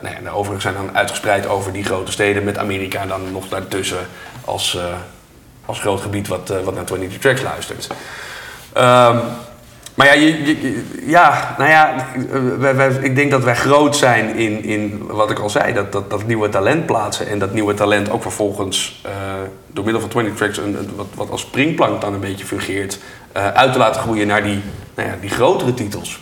nou 0.03 0.15
ja, 0.15 0.21
de 0.23 0.31
overigen 0.31 0.63
zijn 0.63 0.75
dan 0.75 0.97
uitgespreid 0.97 1.47
over 1.47 1.73
die 1.73 1.85
grote 1.85 2.13
steden 2.13 2.45
met 2.45 2.59
Amerika 2.59 3.07
dan 3.07 3.33
nog 3.33 3.49
daartussen 3.49 4.07
als, 4.45 4.75
uh, 4.75 4.83
als 5.67 5.81
groot 5.81 6.01
gebied 6.01 6.29
wat, 6.29 6.49
wat 6.65 6.75
naar 6.75 6.85
22 6.85 7.19
Tracks 7.19 7.43
luistert. 7.43 7.89
Um, 8.77 9.21
maar 9.97 10.07
ja, 10.07 10.13
je, 10.13 10.47
je, 10.47 10.85
ja, 11.07 11.55
nou 11.59 11.71
ja, 11.71 12.07
wij, 12.59 12.77
wij, 12.77 12.91
ik 13.01 13.17
denk 13.17 13.31
dat 13.31 13.45
wij 13.45 13.57
groot 13.57 13.97
zijn 13.97 14.35
in, 14.35 14.65
in 14.65 15.07
wat 15.07 15.31
ik 15.31 15.39
al 15.39 15.51
zei, 15.51 15.73
dat, 15.73 15.93
dat, 15.93 16.11
dat 16.11 16.27
nieuwe 16.27 16.49
talent 16.49 16.87
plaatsen. 16.87 17.29
En 17.29 17.39
dat 17.39 17.53
nieuwe 17.53 17.75
talent 17.75 18.11
ook 18.11 18.23
vervolgens 18.23 19.03
uh, 19.07 19.13
door 19.67 19.85
middel 19.85 20.01
van 20.01 20.11
20 20.11 20.35
tracks, 20.35 20.59
een, 20.59 20.91
wat, 20.97 21.07
wat 21.15 21.31
als 21.31 21.41
springplank 21.41 22.01
dan 22.01 22.15
een 22.15 22.21
beetje 22.21 22.45
fungeert, 22.45 22.99
uh, 23.37 23.49
uit 23.49 23.73
te 23.73 23.79
laten 23.79 24.01
groeien 24.01 24.27
naar 24.27 24.43
die, 24.43 24.61
nou 24.95 25.09
ja, 25.09 25.15
die 25.21 25.31
grotere 25.31 25.75
titels. 25.75 26.21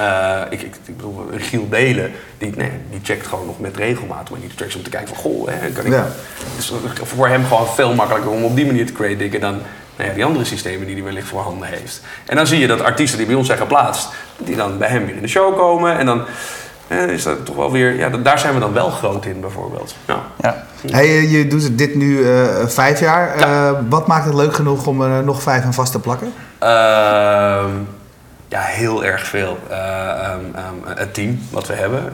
Uh, 0.00 0.40
ik, 0.50 0.62
ik, 0.62 0.74
ik, 0.86 0.96
bedoel, 0.96 1.26
Giel 1.36 1.68
Delen, 1.68 2.12
die, 2.38 2.52
nee, 2.56 2.70
die 2.90 3.00
checkt 3.02 3.26
gewoon 3.26 3.46
nog 3.46 3.60
met 3.60 3.76
regelmaat 3.76 4.30
maar 4.30 4.40
die 4.40 4.54
tracks 4.54 4.76
om 4.76 4.82
te 4.82 4.90
kijken 4.90 5.08
van, 5.08 5.16
goh, 5.16 5.48
hè, 5.48 5.70
kan 5.70 5.84
ik... 5.84 5.92
Ja. 5.92 6.06
Het 6.54 6.58
is 6.58 6.72
voor 7.02 7.28
hem 7.28 7.44
gewoon 7.44 7.66
veel 7.66 7.94
makkelijker 7.94 8.30
om 8.30 8.44
op 8.44 8.56
die 8.56 8.66
manier 8.66 8.86
te 8.86 8.92
crediten 8.92 9.40
dan 9.40 9.60
nou 9.98 10.10
ja, 10.10 10.16
die 10.16 10.24
andere 10.24 10.44
systemen 10.44 10.86
die 10.86 10.94
hij 10.94 11.04
wellicht 11.04 11.28
voorhanden 11.28 11.68
heeft. 11.68 12.00
En 12.26 12.36
dan 12.36 12.46
zie 12.46 12.58
je 12.58 12.66
dat 12.66 12.82
artiesten 12.82 13.18
die 13.18 13.26
bij 13.26 13.36
ons 13.36 13.46
zijn 13.46 13.58
geplaatst, 13.58 14.08
die 14.36 14.56
dan 14.56 14.78
bij 14.78 14.88
hem 14.88 15.06
weer 15.06 15.16
in 15.16 15.22
de 15.22 15.28
show 15.28 15.56
komen. 15.56 15.98
En 15.98 16.06
dan 16.06 16.24
eh, 16.88 17.06
is 17.06 17.22
dat 17.22 17.46
toch 17.46 17.56
wel 17.56 17.72
weer, 17.72 17.96
ja, 17.96 18.08
daar 18.08 18.38
zijn 18.38 18.54
we 18.54 18.60
dan 18.60 18.72
wel 18.72 18.90
groot 18.90 19.24
in 19.24 19.40
bijvoorbeeld. 19.40 19.94
Ja. 20.04 20.22
ja. 20.40 20.64
Hey, 20.90 21.06
je 21.06 21.46
doet 21.46 21.78
dit 21.78 21.94
nu 21.94 22.18
uh, 22.18 22.66
vijf 22.66 23.00
jaar. 23.00 23.38
Ja. 23.38 23.68
Uh, 23.68 23.78
wat 23.88 24.06
maakt 24.06 24.24
het 24.24 24.34
leuk 24.34 24.54
genoeg 24.54 24.86
om 24.86 25.02
er 25.02 25.24
nog 25.24 25.42
vijf 25.42 25.64
aan 25.64 25.74
vast 25.74 25.92
te 25.92 26.00
plakken? 26.00 26.32
ja, 28.50 28.60
heel 28.60 29.04
erg 29.04 29.26
veel. 29.26 29.58
Um, 29.70 30.44
um, 30.44 30.96
het 30.96 31.14
team 31.14 31.40
wat 31.50 31.66
we 31.66 31.74
hebben. 31.74 32.12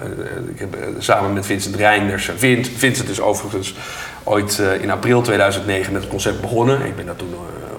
ik 0.54 0.58
heb 0.58 0.76
samen 0.98 1.32
met 1.32 1.46
Vincent 1.46 1.74
Reinders. 1.74 2.30
Vint, 2.36 2.70
Vincent 2.76 3.08
is 3.08 3.20
overigens 3.20 3.74
ooit 4.22 4.62
in 4.80 4.90
april 4.90 5.22
2009 5.22 5.92
met 5.92 6.02
het 6.02 6.10
concept 6.10 6.40
begonnen. 6.40 6.86
Ik 6.86 6.96
ben 6.96 7.06
daar 7.06 7.16
toen 7.16 7.34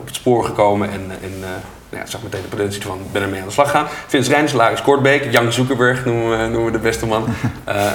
op 0.06 0.12
het 0.12 0.22
spoor 0.22 0.46
gekomen 0.46 0.92
en, 0.92 1.12
en 1.22 1.32
uh, 1.40 1.46
nou 1.90 2.04
ja, 2.04 2.06
zag 2.06 2.24
meteen 2.24 2.42
de 2.42 2.48
potentie 2.48 2.82
van 2.82 3.00
ben 3.12 3.22
ermee 3.22 3.40
aan 3.40 3.48
de 3.48 3.54
slag 3.54 3.72
gaan. 3.72 3.88
Vince 4.08 4.32
Rijns, 4.32 4.52
Laris 4.52 4.82
Kortbeek, 4.82 5.32
Jan 5.32 5.54
Zuckerberg 5.54 6.06
noemen 6.06 6.30
we, 6.30 6.44
noemen 6.44 6.66
we 6.66 6.72
de 6.72 6.80
beste 6.80 7.06
man. 7.06 7.26
Uh, 7.68 7.92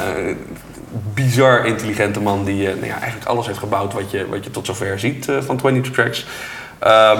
bizar 1.15 1.67
intelligente 1.67 2.21
man 2.21 2.45
die 2.45 2.67
nou 2.67 2.87
ja, 2.87 3.01
eigenlijk 3.01 3.31
alles 3.31 3.47
heeft 3.47 3.59
gebouwd 3.59 3.93
wat 3.93 4.11
je, 4.11 4.27
wat 4.29 4.45
je 4.45 4.51
tot 4.51 4.67
zover 4.67 4.99
ziet 4.99 5.27
van 5.41 5.57
22 5.57 5.93
Tracks. 5.93 6.27
Um, 6.87 7.19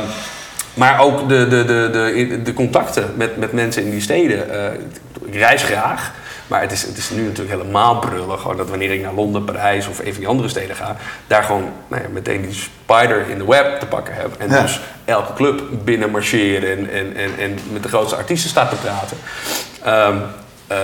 maar 0.75 1.01
ook 1.01 1.29
de, 1.29 1.49
de, 1.49 1.65
de, 1.65 1.89
de, 1.93 2.43
de 2.43 2.53
contacten 2.53 3.13
met, 3.17 3.37
met 3.37 3.53
mensen 3.53 3.85
in 3.85 3.91
die 3.91 4.01
steden. 4.01 4.39
ik 5.25 5.35
reis 5.35 5.63
graag. 5.63 6.13
Maar 6.51 6.61
het 6.61 6.73
is, 6.73 6.83
het 6.83 6.97
is 6.97 7.11
nu 7.11 7.23
natuurlijk 7.23 7.51
helemaal 7.51 7.99
brullen. 7.99 8.39
Gewoon 8.39 8.57
dat 8.57 8.69
wanneer 8.69 8.93
ik 8.93 9.03
naar 9.03 9.15
Londen, 9.15 9.45
Parijs 9.45 9.87
of 9.87 9.99
een 9.99 10.13
van 10.13 10.21
die 10.21 10.29
andere 10.29 10.49
steden 10.49 10.77
ga, 10.77 10.97
daar 11.27 11.43
gewoon 11.43 11.73
nou 11.89 12.03
ja, 12.03 12.09
meteen 12.09 12.43
die 12.43 12.53
spider 12.53 13.29
in 13.29 13.39
de 13.39 13.45
web 13.45 13.81
te 13.81 13.87
pakken 13.87 14.15
heb. 14.15 14.35
En 14.39 14.51
ja. 14.51 14.63
dus 14.63 14.81
elke 15.05 15.33
club 15.33 15.63
binnen 15.85 16.11
marcheren 16.11 16.71
en, 16.71 16.91
en, 16.91 17.17
en, 17.17 17.39
en 17.39 17.59
met 17.73 17.83
de 17.83 17.89
grootste 17.89 18.17
artiesten 18.17 18.51
staat 18.51 18.71
te 18.71 18.77
praten. 18.77 19.17
Um, 19.87 20.23
uh, 20.73 20.79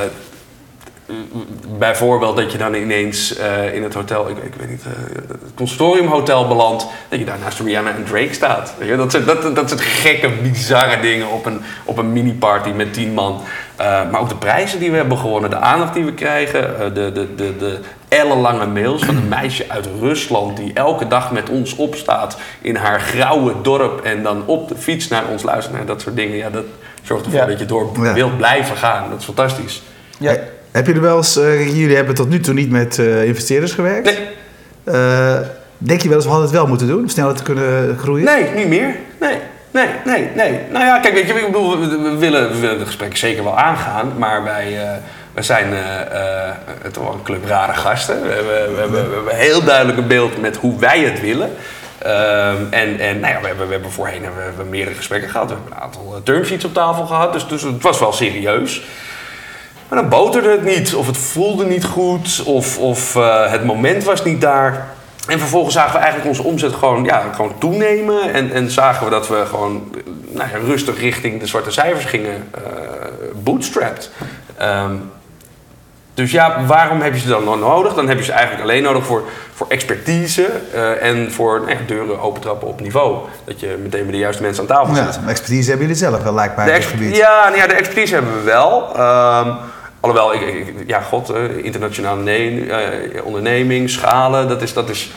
bijvoorbeeld 1.78 2.36
dat 2.36 2.52
je 2.52 2.58
dan 2.58 2.74
ineens 2.74 3.38
uh, 3.38 3.74
in 3.74 3.82
het 3.82 3.94
hotel, 3.94 4.28
ik, 4.28 4.36
ik 4.36 4.54
weet 4.54 4.68
niet, 4.68 4.84
uh, 4.86 5.14
het 5.28 5.54
consortiumhotel 5.54 6.48
belandt, 6.48 6.86
dat 7.08 7.18
je 7.18 7.24
daar 7.24 7.38
naast 7.38 7.60
Rihanna 7.60 7.90
en 7.90 8.04
Drake 8.04 8.34
staat. 8.34 8.74
Weet 8.78 8.88
je? 8.88 8.96
Dat, 8.96 9.10
zijn, 9.10 9.24
dat, 9.24 9.56
dat 9.56 9.68
zijn 9.68 9.80
gekke, 9.80 10.28
bizarre 10.28 11.00
dingen 11.00 11.30
op 11.30 11.46
een, 11.46 11.60
op 11.84 11.98
een 11.98 12.12
mini-party 12.12 12.70
met 12.70 12.92
tien 12.92 13.14
man. 13.14 13.40
Uh, 13.80 14.10
maar 14.10 14.20
ook 14.20 14.28
de 14.28 14.36
prijzen 14.36 14.78
die 14.78 14.90
we 14.90 14.96
hebben 14.96 15.18
gewonnen, 15.18 15.50
de 15.50 15.56
aandacht 15.56 15.94
die 15.94 16.04
we 16.04 16.14
krijgen, 16.14 16.94
de, 16.94 17.12
de, 17.12 17.34
de, 17.34 17.56
de 17.56 17.78
ellenlange 18.08 18.66
mails 18.66 19.04
van 19.04 19.16
een 19.16 19.28
meisje 19.28 19.64
uit 19.68 19.88
Rusland 20.00 20.56
die 20.56 20.72
elke 20.74 21.06
dag 21.06 21.32
met 21.32 21.48
ons 21.48 21.76
opstaat 21.76 22.38
in 22.60 22.76
haar 22.76 23.00
grauwe 23.00 23.54
dorp 23.62 24.04
en 24.04 24.22
dan 24.22 24.42
op 24.46 24.68
de 24.68 24.76
fiets 24.76 25.08
naar 25.08 25.24
ons 25.30 25.42
luistert. 25.42 25.74
Nou, 25.74 25.86
dat 25.86 26.00
soort 26.00 26.16
dingen, 26.16 26.36
ja, 26.36 26.50
dat 26.50 26.64
zorgt 27.02 27.24
ervoor 27.24 27.40
ja. 27.40 27.46
dat 27.46 27.58
je 27.58 27.66
door 27.66 28.12
wilt 28.14 28.36
blijven 28.36 28.76
gaan. 28.76 29.10
Dat 29.10 29.18
is 29.18 29.24
fantastisch. 29.24 29.82
Ja. 30.18 30.36
Heb 30.76 30.86
je 30.86 30.92
er 30.92 31.00
wel 31.00 31.16
eens, 31.16 31.36
uh, 31.36 31.78
jullie 31.78 31.96
hebben 31.96 32.14
tot 32.14 32.28
nu 32.28 32.40
toe 32.40 32.54
niet 32.54 32.70
met 32.70 32.98
uh, 32.98 33.24
investeerders 33.24 33.72
gewerkt? 33.72 34.04
Nee. 34.04 34.94
Uh, 34.94 35.38
denk 35.78 36.02
je 36.02 36.08
wel 36.08 36.16
eens, 36.16 36.26
we 36.26 36.30
hadden 36.30 36.48
het 36.48 36.58
wel 36.58 36.66
moeten 36.66 36.86
doen 36.86 37.02
om 37.02 37.08
sneller 37.08 37.34
te 37.34 37.42
kunnen 37.42 37.98
groeien? 37.98 38.24
Nee, 38.24 38.50
niet 38.54 38.68
meer. 38.68 38.96
Nee. 39.20 39.36
Nee, 39.70 39.88
nee, 40.04 40.28
nee. 40.34 40.60
Nou 40.72 40.84
ja, 40.84 40.98
kijk, 40.98 41.14
weet 41.14 41.26
je, 41.26 41.34
ik 41.34 41.46
bedoel, 41.46 41.80
we, 41.80 41.98
we 41.98 42.16
willen, 42.16 42.50
we 42.50 42.58
willen 42.58 42.78
het 42.78 42.86
gesprek 42.86 43.16
zeker 43.16 43.44
wel 43.44 43.58
aangaan, 43.58 44.12
maar 44.18 44.44
wij, 44.44 44.78
wij 45.32 45.42
zijn 45.42 45.74
toch 46.92 47.04
wel 47.04 47.12
een 47.12 47.22
club 47.22 47.46
rare 47.46 47.74
gasten. 47.74 48.22
We 48.22 48.28
hebben, 48.28 48.74
we, 48.74 48.80
hebben, 48.80 49.24
we 49.24 49.34
heel 49.34 49.64
duidelijk 49.64 49.98
een 49.98 50.06
beeld 50.06 50.40
met 50.40 50.56
hoe 50.56 50.78
wij 50.78 51.00
het 51.00 51.20
willen. 51.20 51.50
Um, 52.06 52.66
en 52.70 52.98
en 52.98 53.20
nou 53.20 53.32
ja, 53.32 53.40
we, 53.40 53.46
hebben, 53.46 53.66
we 53.66 53.72
hebben 53.72 53.90
voorheen 53.90 54.22
hebben 54.22 54.40
we, 54.40 54.46
hebben 54.46 54.68
meerdere 54.68 54.96
gesprekken 54.96 55.30
gehad. 55.30 55.48
We 55.48 55.54
hebben 55.54 55.72
een 55.72 55.82
aantal 55.82 56.20
termsheets 56.24 56.64
op 56.64 56.74
tafel 56.74 57.06
gehad, 57.06 57.32
dus, 57.32 57.48
dus 57.48 57.62
het 57.62 57.82
was 57.82 57.98
wel 57.98 58.12
serieus. 58.12 58.82
Maar 59.88 59.98
dan 60.00 60.08
boterde 60.08 60.50
het 60.50 60.64
niet, 60.64 60.94
of 60.94 61.06
het 61.06 61.16
voelde 61.16 61.64
niet 61.66 61.84
goed, 61.84 62.42
of, 62.46 62.78
of 62.78 63.14
uh, 63.16 63.50
het 63.50 63.64
moment 63.64 64.04
was 64.04 64.24
niet 64.24 64.40
daar. 64.40 64.86
En 65.28 65.38
vervolgens 65.38 65.74
zagen 65.74 65.92
we 65.92 65.98
eigenlijk 65.98 66.28
onze 66.28 66.42
omzet 66.42 66.72
gewoon, 66.72 67.04
ja, 67.04 67.22
gewoon 67.34 67.52
toenemen. 67.58 68.32
En, 68.34 68.52
en 68.52 68.70
zagen 68.70 69.04
we 69.04 69.10
dat 69.10 69.28
we 69.28 69.42
gewoon 69.46 69.94
nou 70.28 70.48
ja, 70.52 70.56
rustig 70.66 71.00
richting 71.00 71.40
de 71.40 71.46
zwarte 71.46 71.70
cijfers 71.70 72.04
gingen 72.04 72.48
uh, 72.58 72.62
bootstrapped. 73.42 74.10
Um, 74.62 75.10
Dus 76.14 76.30
ja, 76.30 76.64
waarom 76.66 77.00
heb 77.00 77.14
je 77.14 77.20
ze 77.20 77.28
dan 77.28 77.44
nog 77.44 77.58
nodig? 77.60 77.94
Dan 77.94 78.08
heb 78.08 78.18
je 78.18 78.24
ze 78.24 78.32
eigenlijk 78.32 78.62
alleen 78.62 78.82
nodig 78.82 79.06
voor, 79.06 79.22
voor 79.54 79.66
expertise 79.68 80.46
eh, 80.74 81.02
en 81.08 81.32
voor 81.32 81.58
nou 81.60 81.70
ja, 81.70 81.76
deuren 81.86 82.20
opentrappen 82.20 82.68
op 82.68 82.80
niveau. 82.80 83.16
Dat 83.44 83.60
je 83.60 83.78
meteen 83.82 84.02
met 84.04 84.12
de 84.12 84.18
juiste 84.18 84.42
mensen 84.42 84.62
aan 84.62 84.76
tafel 84.76 84.94
Ja, 84.94 85.12
zit. 85.12 85.20
maar 85.20 85.30
expertise 85.30 85.68
hebben 85.68 85.86
jullie 85.86 86.02
zelf 86.02 86.22
wel, 86.22 86.34
lijkt 86.34 86.56
mij, 86.56 86.64
De 86.64 86.70
op 86.70 86.76
dit 86.76 86.84
ex- 86.86 86.92
gebied. 86.92 87.16
ja, 87.16 87.44
nou 87.48 87.56
ja, 87.56 87.66
de 87.66 87.74
expertise 87.74 88.14
hebben 88.14 88.34
we 88.36 88.42
wel. 88.42 88.96
Ehm, 88.96 89.48
alhoewel, 90.08 90.34
ik, 90.34 90.40
ik- 90.68 90.74
ja, 90.86 91.00
god, 91.00 91.30
eh, 91.30 91.42
internationale 91.64 92.22
ne- 92.22 92.66
eh, 92.66 93.24
onderneming, 93.24 93.90
schalen, 93.90 94.48
dat 94.48 94.62
is... 94.62 94.72
Dat 94.72 94.88
is 94.90 95.10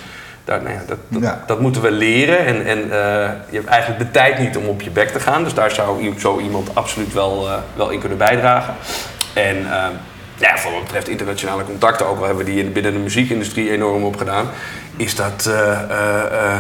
daar, 0.46 0.62
nou 0.62 0.74
ja, 0.74 0.82
dat, 0.88 0.98
dat, 1.08 1.22
Ja. 1.22 1.44
dat 1.48 1.60
moeten 1.60 1.82
we 1.82 1.92
leren. 1.92 2.46
En, 2.46 2.66
en 2.66 2.78
eh, 2.84 3.30
je 3.50 3.56
hebt 3.58 3.68
eigenlijk 3.68 4.00
de 4.04 4.12
tijd 4.12 4.40
niet 4.40 4.58
om 4.58 4.66
op 4.68 4.82
je 4.82 4.90
bek 4.90 5.10
te 5.10 5.20
gaan. 5.20 5.44
Dus 5.44 5.54
daar 5.54 5.72
zou 5.72 6.02
i- 6.04 6.20
zo 6.20 6.40
iemand 6.40 6.76
absoluut 6.76 7.14
wel, 7.14 7.48
eh, 7.48 7.54
wel 7.76 7.90
in 7.90 8.00
kunnen 8.00 8.18
bijdragen. 8.18 8.74
En 9.34 9.56
ehm, 9.72 9.92
ja, 10.38 10.58
voor 10.58 10.72
wat 10.72 10.84
betreft 10.84 11.08
internationale 11.08 11.64
contacten, 11.64 12.06
ook 12.06 12.18
al 12.20 12.26
hebben 12.26 12.46
we 12.46 12.52
die 12.52 12.64
in- 12.64 12.72
binnen 12.74 12.94
de 12.94 13.00
muziekindustrie 13.00 13.72
enorm 13.72 14.04
opgedaan, 14.04 14.50
is 14.96 15.16
dat 15.16 15.46
eh, 15.50 15.72
eh, 15.72 16.24
eh, 16.54 16.60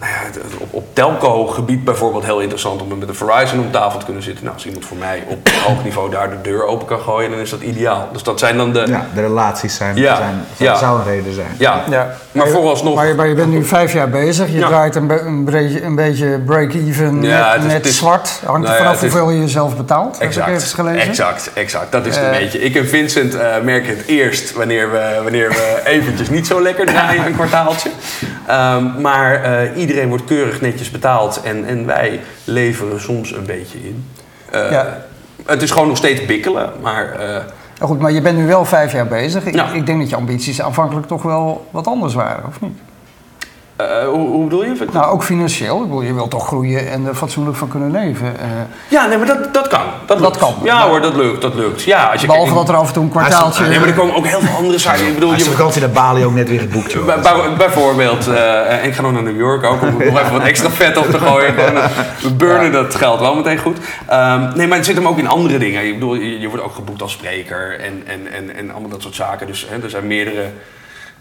nou 0.00 0.12
ja, 0.12 0.40
op, 0.58 0.68
op 0.74 0.86
telco-gebied 0.94 1.84
bijvoorbeeld 1.84 2.24
heel 2.24 2.40
interessant 2.40 2.82
om 2.82 2.98
met 2.98 3.08
de 3.08 3.14
Verizon 3.14 3.58
om 3.60 3.70
tafel 3.70 3.98
te 3.98 4.04
kunnen 4.04 4.22
zitten. 4.22 4.42
Nou, 4.44 4.54
als 4.56 4.66
iemand 4.66 4.84
voor 4.84 4.96
mij 4.96 5.22
op 5.28 5.48
hoog 5.66 5.84
niveau 5.84 6.10
daar 6.10 6.30
de 6.30 6.40
deur 6.42 6.64
open 6.66 6.86
kan 6.86 7.00
gooien, 7.00 7.30
dan 7.30 7.38
is 7.40 7.50
dat 7.50 7.60
ideaal. 7.60 8.08
Dus 8.12 8.22
dat 8.22 8.38
zijn 8.38 8.56
dan 8.56 8.72
de. 8.72 8.84
Ja, 8.86 9.06
de 9.14 9.20
relaties 9.20 9.76
zijn, 9.76 9.96
Ja, 9.96 10.16
zijn, 10.16 10.44
ja. 10.56 10.76
zou 10.76 10.98
een 10.98 11.04
reden 11.04 11.34
zijn. 11.34 11.54
Ja, 11.58 11.82
Ja. 11.90 12.14
maar 12.32 12.48
vooralsnog. 12.48 12.94
Maar 12.94 13.06
je, 13.06 13.14
maar 13.14 13.26
je 13.28 13.34
bent 13.34 13.50
nu 13.50 13.64
vijf 13.64 13.92
jaar 13.92 14.08
bezig. 14.10 14.48
Je 14.50 14.58
Ja. 14.58 14.66
draait 14.66 14.94
een, 14.94 15.06
be- 15.06 15.20
een, 15.20 15.44
beetje, 15.44 15.82
een 15.82 15.94
beetje 15.94 16.38
break-even, 16.46 17.22
Ja, 17.22 17.48
net, 17.52 17.58
is- 17.58 17.64
net 17.64 17.72
het 17.72 17.86
is- 17.86 17.96
zwart. 17.96 18.40
Hangt 18.44 18.60
Nou 18.62 18.64
er 18.64 18.70
ja, 18.70 18.76
vanaf 18.86 19.00
hoeveel 19.00 19.30
je 19.30 19.40
jezelf 19.40 19.76
betaalt, 19.76 20.12
heb 20.12 20.22
ik 20.22 20.28
Exact, 20.28 20.48
even 20.50 20.68
gelezen. 20.68 21.08
exact, 21.08 21.50
exact. 21.54 21.92
Dat 21.92 22.06
is 22.06 22.16
het 22.16 22.24
Eh. 22.24 22.32
een 22.32 22.38
beetje. 22.38 22.58
Ik 22.60 22.76
en 22.76 22.88
Vincent 22.88 23.34
eh, 23.34 23.60
merken 23.62 23.96
het 23.96 24.06
eerst 24.06 24.52
wanneer 24.52 24.90
we, 24.90 25.20
wanneer 25.22 25.48
we 25.48 25.80
eventjes 25.84 26.28
niet 26.30 26.46
zo 26.46 26.62
lekker 26.62 26.86
draaien, 26.86 27.26
een 27.26 27.34
kwartaaltje. 27.34 27.90
Ehm, 28.46 29.00
maar 29.00 29.42
eh, 29.42 29.76
iedereen 29.80 30.08
wordt 30.08 30.24
keurig 30.24 30.60
netjes 30.60 30.90
betaald 30.90 31.40
en, 31.44 31.64
en 31.64 31.86
wij 31.86 32.20
leveren 32.44 33.00
soms 33.00 33.32
een 33.32 33.46
beetje 33.46 33.78
in. 33.78 34.04
Eh, 34.50 34.70
Ja. 34.70 35.04
Het 35.46 35.62
is 35.62 35.70
gewoon 35.70 35.88
nog 35.88 35.96
steeds 35.96 36.26
bikkelen, 36.26 36.72
maar 36.82 37.10
eh, 37.12 37.28
Nou 37.78 37.90
goed, 37.90 37.98
maar 38.00 38.12
je 38.12 38.20
bent 38.20 38.38
nu 38.38 38.46
wel 38.46 38.64
vijf 38.64 38.92
jaar 38.92 39.06
bezig. 39.06 39.44
Ik, 39.44 39.54
Ja. 39.54 39.72
ik 39.72 39.86
denk 39.86 40.00
dat 40.00 40.10
je 40.10 40.16
ambities 40.16 40.62
aanvankelijk 40.62 41.06
toch 41.06 41.22
wel 41.22 41.66
wat 41.70 41.86
anders 41.86 42.14
waren, 42.14 42.44
of 42.48 42.60
niet? 42.60 42.78
Eh, 43.76 43.86
hoe, 44.08 44.28
hoe 44.28 44.44
bedoel 44.44 44.64
je? 44.64 44.72
Nou, 44.92 45.12
ook 45.12 45.22
financieel. 45.22 45.76
Ik 45.76 45.82
bedoel, 45.82 46.02
je 46.02 46.14
wilt 46.14 46.30
toch 46.30 46.46
groeien 46.46 46.90
en 46.90 47.06
er 47.06 47.14
fatsoenlijk 47.14 47.56
van 47.56 47.68
kunnen 47.68 47.90
leven. 47.90 48.38
eh, 48.40 48.46
Ja, 48.88 49.06
nee, 49.06 49.18
maar 49.18 49.26
dat, 49.26 49.54
dat 49.54 49.68
kan. 49.68 49.80
Dat, 50.06 50.18
Dat 50.18 50.36
kan. 50.36 50.54
Ja 50.62 50.78
Maar- 50.78 50.88
hoor, 50.88 51.00
dat 51.00 51.14
lukt. 51.16 51.42
Dat 51.42 51.54
lukt. 51.54 51.82
Ja, 51.82 52.10
als 52.10 52.20
je 52.20 52.26
behalve 52.26 52.54
dat 52.54 52.68
er 52.68 52.74
af 52.76 52.86
en 52.88 52.92
toe 52.92 53.02
een 53.02 53.08
kwartaaltje... 53.10 53.64
Nee, 53.66 53.78
maar 53.78 53.88
er 53.88 53.94
komen 53.94 54.14
ook 54.16 54.26
heel 54.26 54.40
veel 54.40 54.56
andere 54.56 54.78
zaken. 54.78 55.06
Ik 55.06 55.14
bedoel, 55.14 55.30
je, 55.30 55.36
de 55.36 55.44
vakantie 55.44 55.80
naar 55.80 55.90
Bali 55.90 56.24
ook 56.24 56.34
net 56.34 56.48
weer 56.48 56.60
geboekt, 56.60 56.92
joh. 56.92 57.04
Bij- 57.06 57.20
bij- 57.20 57.56
bijvoorbeeld, 57.58 58.26
eh, 58.28 58.84
ik 58.84 58.94
ga 58.94 59.02
nog 59.02 59.12
naar 59.12 59.22
New 59.22 59.36
York 59.38 59.64
ook 59.64 59.82
om 59.82 59.92
nog 59.92 60.02
even 60.20 60.32
wat 60.32 60.42
extra 60.42 60.70
vet 60.70 60.96
op 60.96 61.10
te 61.10 61.18
gooien. 61.18 61.74
Eh, 61.76 61.84
We 62.22 62.32
burnen 62.34 62.72
dat 62.72 62.94
geld 62.94 63.20
wel 63.20 63.34
meteen 63.34 63.58
goed. 63.58 63.76
Ehm, 64.06 64.56
nee, 64.56 64.66
maar 64.66 64.76
het 64.76 64.86
zit 64.86 64.96
hem 64.96 65.06
ook 65.08 65.18
in 65.18 65.28
andere 65.28 65.58
dingen. 65.58 65.86
Ik 65.86 65.94
bedoel, 65.94 66.14
je, 66.14 66.40
je 66.40 66.48
wordt 66.48 66.64
ook 66.64 66.74
geboekt 66.74 67.02
als 67.02 67.12
spreker 67.12 67.80
en, 67.80 68.02
en, 68.06 68.32
en, 68.32 68.56
en 68.56 68.70
allemaal 68.70 68.90
dat 68.90 69.02
soort 69.02 69.14
zaken. 69.14 69.46
Dus 69.46 69.66
hè, 69.70 69.82
er 69.82 69.90
zijn 69.90 70.06
meerdere 70.06 70.44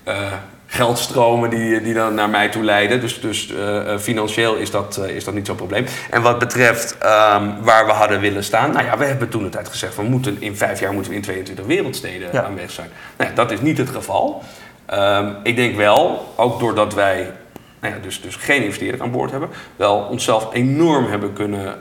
eh, 0.06 0.34
geldstromen 0.68 1.50
die, 1.50 1.82
die 1.82 1.94
dan 1.94 2.14
naar 2.14 2.30
mij 2.30 2.50
toe 2.50 2.64
leiden. 2.64 3.00
Dus, 3.00 3.22
dus 3.22 3.52
eh, 3.52 3.94
eh, 3.94 4.00
financieel 4.00 4.56
is 4.56 4.72
dat, 4.72 4.98
is 5.08 5.24
dat 5.24 5.34
niet 5.34 5.46
zo'n 5.46 5.56
probleem. 5.56 5.86
En 6.10 6.22
wat 6.22 6.40
betreft 6.40 6.98
ehm, 6.98 7.50
waar 7.62 7.86
we 7.86 7.92
hadden 7.92 8.20
willen 8.20 8.44
staan. 8.44 8.72
Nou 8.72 8.86
ja, 8.86 8.98
we 8.98 9.06
hebben 9.06 9.30
toen 9.30 9.44
de 9.44 9.50
tijd 9.50 9.70
gezegd, 9.70 9.96
we 9.96 10.04
moeten 10.04 10.38
in 10.40 10.58
vijf 10.58 10.80
jaar 10.80 10.94
moeten 10.94 11.12
we 11.12 11.18
in 11.18 11.24
22 11.24 11.66
wereldsteden 11.66 12.30
Ja. 12.32 12.44
aanwezig 12.44 12.72
zijn. 12.72 12.90
Nou 13.18 13.30
ja, 13.30 13.36
dat 13.36 13.52
is 13.52 13.62
niet 13.62 13.78
het 13.78 13.90
geval. 13.90 14.44
Ehm, 14.86 15.34
ik 15.44 15.56
denk 15.56 15.76
wel, 15.76 16.34
ook 16.36 16.60
doordat 16.60 16.94
wij 16.94 17.32
nou 17.80 17.94
ja, 17.94 18.00
dus, 18.02 18.22
dus 18.22 18.36
geen 18.36 18.64
investeerder 18.64 19.02
aan 19.02 19.12
boord 19.12 19.32
hebben, 19.32 19.50
wel 19.76 19.98
onszelf 19.98 20.54
enorm 20.54 21.06
hebben 21.06 21.34
kunnen 21.34 21.76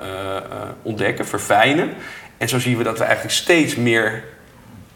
ontdekken, 0.83 1.27
verfijnen. 1.27 1.93
En 2.39 2.49
zo 2.49 2.59
zien 2.59 2.77
we 2.77 2.85
dat 2.85 2.99
we 2.99 3.05
eigenlijk 3.05 3.35
steeds 3.35 3.77
meer 3.77 4.25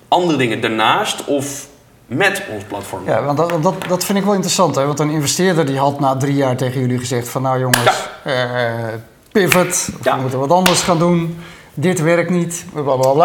andere 0.08 0.38
dingen 0.38 0.60
daarnaast 0.60 1.24
of 1.24 1.66
met 2.08 2.42
ons 2.52 2.64
platform 2.64 3.04
Ja, 3.04 3.22
want 3.22 3.36
dat, 3.38 3.62
dat, 3.62 3.74
dat 3.88 4.04
vind 4.04 4.18
ik 4.18 4.24
wel 4.24 4.32
interessant. 4.34 4.74
Hè? 4.74 4.86
Want 4.86 4.98
een 5.00 5.10
investeerder 5.10 5.66
die 5.66 5.78
had 5.78 6.00
na 6.00 6.16
drie 6.16 6.34
jaar 6.34 6.56
tegen 6.56 6.80
jullie 6.80 6.98
gezegd 6.98 7.28
van... 7.28 7.42
nou 7.42 7.58
jongens, 7.60 8.08
eh, 8.24 8.34
pivot, 9.32 9.88
Ja. 10.02 10.14
we 10.14 10.20
moeten 10.20 10.38
wat 10.38 10.50
anders 10.50 10.80
gaan 10.82 10.98
doen. 10.98 11.38
Dit 11.74 12.00
werkt 12.00 12.30
niet. 12.30 12.64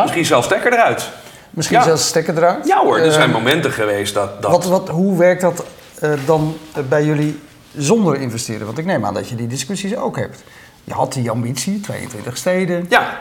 Misschien 0.01 0.25
zelfs 0.25 0.45
stekker 0.45 0.73
eruit. 0.73 1.09
Misschien 1.49 1.77
Ja. 1.77 1.83
zelfs 1.83 2.07
stekker 2.07 2.37
eruit. 2.37 2.67
Ja 2.67 2.79
hoor, 2.83 2.97
er 2.97 3.11
zijn 3.11 3.27
Eh, 3.29 3.33
momenten 3.35 3.71
geweest 3.71 4.13
dat... 4.13 4.41
dat 4.41 4.51
Wat, 4.51 4.65
wat, 4.65 4.89
hoe 4.89 5.17
werkt 5.17 5.41
dat 5.41 5.63
eh, 5.99 6.11
dan 6.25 6.57
bij 6.89 7.03
jullie 7.03 7.39
zonder 7.77 8.15
investeren? 8.21 8.65
Want 8.65 8.77
ik 8.77 8.85
neem 8.85 9.05
aan 9.05 9.13
dat 9.13 9.29
je 9.29 9.35
die 9.35 9.47
discussies 9.47 9.95
ook 9.95 10.17
hebt. 10.17 10.43
Je 10.83 10.93
had 10.93 11.13
die 11.13 11.29
ambitie, 11.29 11.79
22 11.81 12.37
steden. 12.37 12.85
ja, 12.89 13.17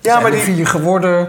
Ja, 0.00 0.20
maar 0.20 0.30
die... 0.30 0.40
vier 0.40 0.66
geworden. 0.66 1.28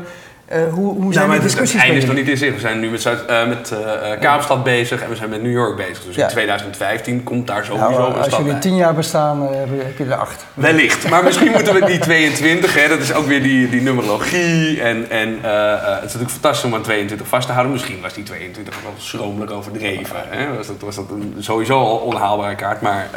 Eh, 0.54 0.74
hoe 0.74 0.94
hoe 1.02 1.14
zijn 1.14 1.28
maar 1.28 1.40
die 1.40 1.48
het, 1.48 1.52
het 1.58 1.62
discussies 1.62 1.82
einde 1.82 1.98
is 1.98 2.06
nog 2.06 2.16
jullie? 2.16 2.24
niet 2.32 2.32
in 2.32 2.38
zicht. 2.48 2.54
We 2.56 2.60
zijn 2.68 2.80
nu 2.80 2.90
met, 2.90 3.02
Zuid, 3.02 3.26
eh, 3.26 3.48
met 3.48 3.72
eh, 3.72 4.20
Kaapstad 4.20 4.64
bezig 4.64 5.02
en 5.02 5.10
we 5.10 5.16
zijn 5.16 5.30
met 5.30 5.42
New 5.42 5.52
York 5.52 5.76
bezig. 5.76 6.04
Dus 6.06 6.16
Ja. 6.16 6.24
in 6.24 6.30
2015 6.32 7.24
komt 7.24 7.48
daar 7.48 7.66
sowieso 7.66 7.90
Nou, 7.90 8.10
een 8.10 8.16
als 8.18 8.26
stad 8.26 8.38
jullie 8.38 8.52
bij. 8.52 8.62
tien 8.62 8.76
jaar 8.76 8.94
bestaan, 8.94 9.42
heb 9.52 9.98
je- 9.98 10.04
er 10.04 10.16
acht. 10.16 10.46
Wellicht. 10.54 11.10
Maar 11.10 11.24
misschien 11.24 11.52
moeten 11.52 11.74
we 11.74 11.86
die 11.86 12.00
22, 12.00 12.74
hè, 12.82 12.88
dat 12.88 13.00
is 13.00 13.14
ook 13.14 13.26
weer 13.26 13.44
die, 13.44 13.70
die 13.70 13.82
numerologie. 13.82 14.82
En, 14.82 15.10
en 15.10 15.30
het 15.42 15.98
is 15.98 16.02
natuurlijk 16.04 16.32
fantastisch 16.32 16.64
om 16.66 16.76
aan 16.76 16.82
22 16.82 17.28
vast 17.28 17.46
te 17.48 17.54
houden. 17.54 17.74
Misschien 17.74 18.02
was 18.02 18.14
die 18.14 18.24
22 18.24 18.76
wel 18.84 18.94
schromelijk 18.98 19.52
overdreven. 19.52 20.16
Hè? 20.30 20.56
Was 20.58 20.68
dat, 20.68 20.76
was 20.80 20.96
dat 20.96 21.06
een, 21.10 21.36
sowieso 21.40 21.80
al 21.80 21.98
onhaalbare 21.98 22.56
kaart. 22.56 22.82
Maar 22.82 23.08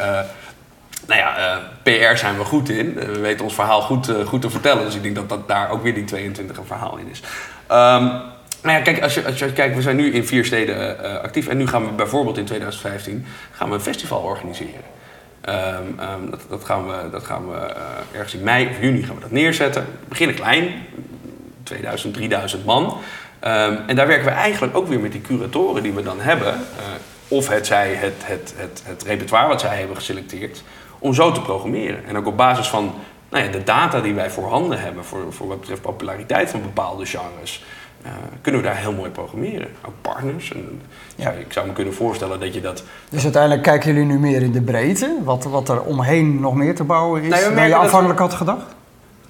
nou 1.07 1.19
ja, 1.19 1.37
eh, 1.37 1.57
PR 1.83 2.17
zijn 2.17 2.37
we 2.37 2.43
goed 2.43 2.69
in. 2.69 2.99
Eh, 2.99 3.05
we 3.05 3.19
weten 3.19 3.43
ons 3.43 3.53
verhaal 3.53 3.81
goed, 3.81 4.09
eh, 4.09 4.25
goed 4.25 4.41
te 4.41 4.49
vertellen. 4.49 4.85
Dus 4.85 4.95
ik 4.95 5.03
denk 5.03 5.15
dat, 5.15 5.29
dat 5.29 5.47
daar 5.47 5.69
ook 5.69 5.83
weer 5.83 5.93
die 5.93 6.03
22 6.03 6.57
een 6.57 6.65
verhaal 6.65 6.97
in 6.97 7.09
is. 7.09 7.21
Ehm, 7.67 8.03
nou 8.63 8.77
ja, 8.77 8.81
kijk, 8.81 9.01
als 9.01 9.13
je, 9.13 9.25
als 9.25 9.39
je 9.39 9.53
kijkt, 9.53 9.75
we 9.75 9.81
zijn 9.81 9.95
nu 9.95 10.13
in 10.13 10.27
vier 10.27 10.45
steden 10.45 10.99
actief. 11.21 11.47
En 11.47 11.57
nu 11.57 11.67
gaan 11.67 11.85
we 11.85 11.91
bijvoorbeeld 11.91 12.37
in 12.37 12.45
2015 12.45 13.25
gaan 13.51 13.69
we 13.69 13.75
een 13.75 13.81
festival 13.81 14.21
organiseren. 14.21 14.81
Ehm, 15.41 15.83
ehm, 15.99 16.29
dat, 16.29 16.41
dat 16.49 16.63
gaan 16.63 16.87
we, 16.87 17.09
dat 17.11 17.23
gaan 17.23 17.49
we 17.49 17.75
ergens 18.13 18.33
in 18.33 18.43
mei 18.43 18.67
of 18.69 18.81
juni 18.81 19.03
gaan 19.03 19.15
we 19.15 19.21
dat 19.21 19.31
neerzetten. 19.31 19.81
We 19.81 20.07
beginnen 20.07 20.35
klein, 20.35 20.85
2000, 21.63 22.13
3000 22.13 22.65
man. 22.65 22.97
En 23.87 23.95
daar 23.95 24.07
werken 24.07 24.25
we 24.25 24.31
eigenlijk 24.31 24.77
ook 24.77 24.87
weer 24.87 24.99
met 24.99 25.11
die 25.11 25.21
curatoren 25.21 25.83
die 25.83 25.93
we 25.93 26.03
dan 26.03 26.19
hebben. 26.19 26.53
of 27.27 27.49
het 27.49 27.65
zij 27.65 27.93
het, 27.93 28.13
het, 28.23 28.53
het, 28.57 28.81
het 28.85 29.03
repertoire 29.03 29.47
wat 29.47 29.61
zij 29.61 29.77
hebben 29.77 29.95
geselecteerd. 29.95 30.63
Om 30.99 31.13
zo 31.13 31.31
te 31.31 31.41
programmeren. 31.41 32.05
En 32.05 32.17
ook 32.17 32.25
op 32.27 32.37
basis 32.37 32.67
van 32.67 32.93
nou 33.29 33.43
ja, 33.43 33.51
de 33.51 33.63
data 33.63 34.01
die 34.01 34.13
wij 34.13 34.29
voorhanden 34.29 34.79
hebben. 34.79 35.05
Voor, 35.05 35.19
voor 35.29 35.47
wat 35.47 35.59
betreft 35.59 35.81
populariteit 35.81 36.49
van 36.49 36.61
bepaalde 36.61 37.05
genres. 37.05 37.65
eh, 38.03 38.11
kunnen 38.41 38.61
we 38.61 38.67
daar 38.67 38.77
heel 38.77 38.91
mooi 38.93 39.09
programmeren. 39.09 39.67
Ook 39.85 39.93
partners. 40.01 40.53
En, 40.53 40.81
Ja. 41.15 41.31
Ik 41.31 41.53
zou 41.53 41.67
me 41.67 41.73
kunnen 41.73 41.93
voorstellen 41.93 42.39
dat 42.39 42.53
je 42.53 42.61
dat 42.61 42.83
Dus 43.09 43.23
uiteindelijk 43.23 43.63
kijken 43.63 43.93
jullie 43.93 44.07
nu 44.07 44.19
meer 44.19 44.41
in 44.41 44.51
de 44.51 44.61
breedte, 44.61 45.17
wat, 45.23 45.43
wat 45.43 45.69
er 45.69 45.81
omheen 45.81 46.39
nog 46.39 46.55
meer 46.55 46.75
te 46.75 46.83
bouwen 46.83 47.23
is, 47.23 47.29
Nou, 47.29 47.55
dan 47.55 47.63
je 47.63 47.69
dat 47.69 47.79
aanvankelijk 47.79 48.19
had 48.19 48.33
gedacht? 48.33 48.75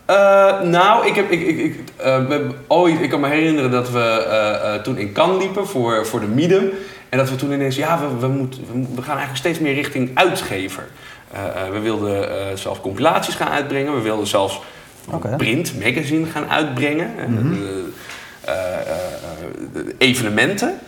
Eh, 0.08 0.62
nou, 0.62 1.08
ik, 1.08 1.16
heb, 1.16 1.32
ik, 1.32 1.42
ik, 1.42 1.58
ik, 1.58 1.76
eh, 1.96 2.06
we 2.06 2.34
hebben 2.34 2.56
ooit, 2.68 3.02
ik 3.02 3.10
kan 3.10 3.20
me 3.20 3.28
herinneren 3.28 3.72
dat 3.72 3.92
we 3.92 4.00
eh, 4.00 4.74
toen 4.74 4.98
in 4.98 5.12
Cannes 5.12 5.44
liepen 5.44 5.68
voor, 5.68 6.06
voor 6.06 6.20
de 6.20 6.28
Medium. 6.28 6.70
En 7.10 7.18
dat 7.18 7.30
we 7.30 7.36
toen 7.36 7.52
ineens, 7.52 7.76
ja, 7.76 8.00
we, 8.00 8.28
we, 8.28 8.48
we, 8.96 9.02
gaan 9.02 9.18
eigenlijk 9.18 9.38
steeds 9.38 9.60
meer 9.60 9.74
richting 9.74 10.12
uitgever. 10.14 10.84
We 11.72 11.80
wilden 11.80 12.58
zelfs 12.58 12.80
compilaties 12.80 13.36
gaan 13.36 13.52
uitbrengen. 13.52 13.96
We 13.96 14.02
wilden 14.02 14.28
zelfs 14.28 14.62
Oké. 15.12 15.36
print, 15.36 15.84
magazine 15.84 16.26
gaan 16.26 16.50
uitbrengen. 16.50 17.12
Eh, 18.48 18.54
evenementen. 19.98 20.80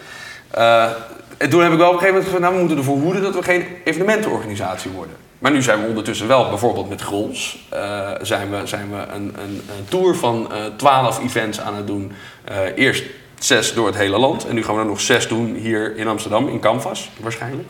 En 1.37 1.49
toen 1.49 1.61
heb 1.61 1.71
ik 1.71 1.77
wel 1.77 1.87
op 1.87 1.93
een 1.93 1.99
gegeven 1.99 2.07
moment 2.07 2.23
gezegd, 2.23 2.39
nou, 2.39 2.53
we 2.53 2.59
moeten 2.59 2.77
ervoor 2.77 2.97
hoeden 2.97 3.21
dat 3.21 3.35
we 3.35 3.43
geen 3.43 3.65
evenementenorganisatie 3.83 4.91
worden. 4.91 5.15
Maar 5.39 5.51
nu 5.51 5.61
zijn 5.61 5.81
we 5.81 5.87
ondertussen 5.87 6.27
wel, 6.27 6.49
bijvoorbeeld 6.49 6.89
met 6.89 7.01
Grols, 7.01 7.67
eh, 7.69 8.09
zijn 8.21 8.49
we, 8.49 8.67
zijn 8.67 8.89
we 8.89 8.97
een, 8.97 9.33
een, 9.43 9.61
een 9.77 9.85
tour 9.89 10.15
van 10.15 10.51
eh, 10.51 10.57
twaalf 10.75 11.23
events 11.23 11.59
aan 11.59 11.75
het 11.75 11.87
doen. 11.87 12.11
Eh, 12.43 12.57
eerst 12.75 13.03
zes 13.39 13.73
door 13.73 13.85
het 13.85 13.95
hele 13.95 14.17
land 14.17 14.47
en 14.47 14.55
nu 14.55 14.63
gaan 14.63 14.75
we 14.75 14.81
er 14.81 14.87
nog 14.87 15.01
zes 15.01 15.27
doen 15.27 15.55
hier 15.55 15.97
in 15.97 16.07
Amsterdam, 16.07 16.47
in 16.47 16.59
Canvas, 16.59 17.09
waarschijnlijk. 17.19 17.67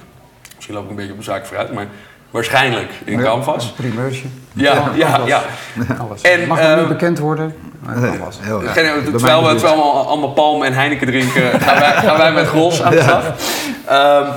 Misschien 0.55 0.75
loop 0.75 0.83
ik 0.83 0.89
een 0.89 0.95
beetje 0.95 1.11
op 1.11 1.17
de 1.17 1.23
zaak 1.23 1.45
vooruit, 1.45 1.73
maar 1.73 1.87
waarschijnlijk 2.31 2.91
in 3.05 3.21
Canvas. 3.21 3.65
Een 3.65 3.73
primeurtje. 3.73 4.27
Ja, 4.53 4.91
ja, 4.95 5.21
ja. 5.25 5.43
Alles. 5.99 6.21
En, 6.21 6.47
Mag 6.47 6.59
nog 6.59 6.67
eh, 6.67 6.77
niet 6.77 6.87
bekend 6.87 7.19
worden, 7.19 7.55
maar 7.79 7.99
Nee, 7.99 8.11
heel 8.39 8.63
raar. 8.63 8.73
Terwijl, 8.73 9.03
we, 9.03 9.11
terwijl 9.11 9.43
we 9.43 9.81
allemaal 9.81 10.31
palm 10.31 10.63
en 10.63 10.73
Heineken 10.73 11.07
drinken, 11.07 11.61
gaan 11.61 11.79
wij, 11.79 11.93
gaan 11.93 12.17
wij 12.17 12.31
met 12.31 12.47
Gros 12.47 12.81
aan 12.81 12.91
de 12.91 13.01
slag. 13.01 13.33
Ehm 13.85 14.31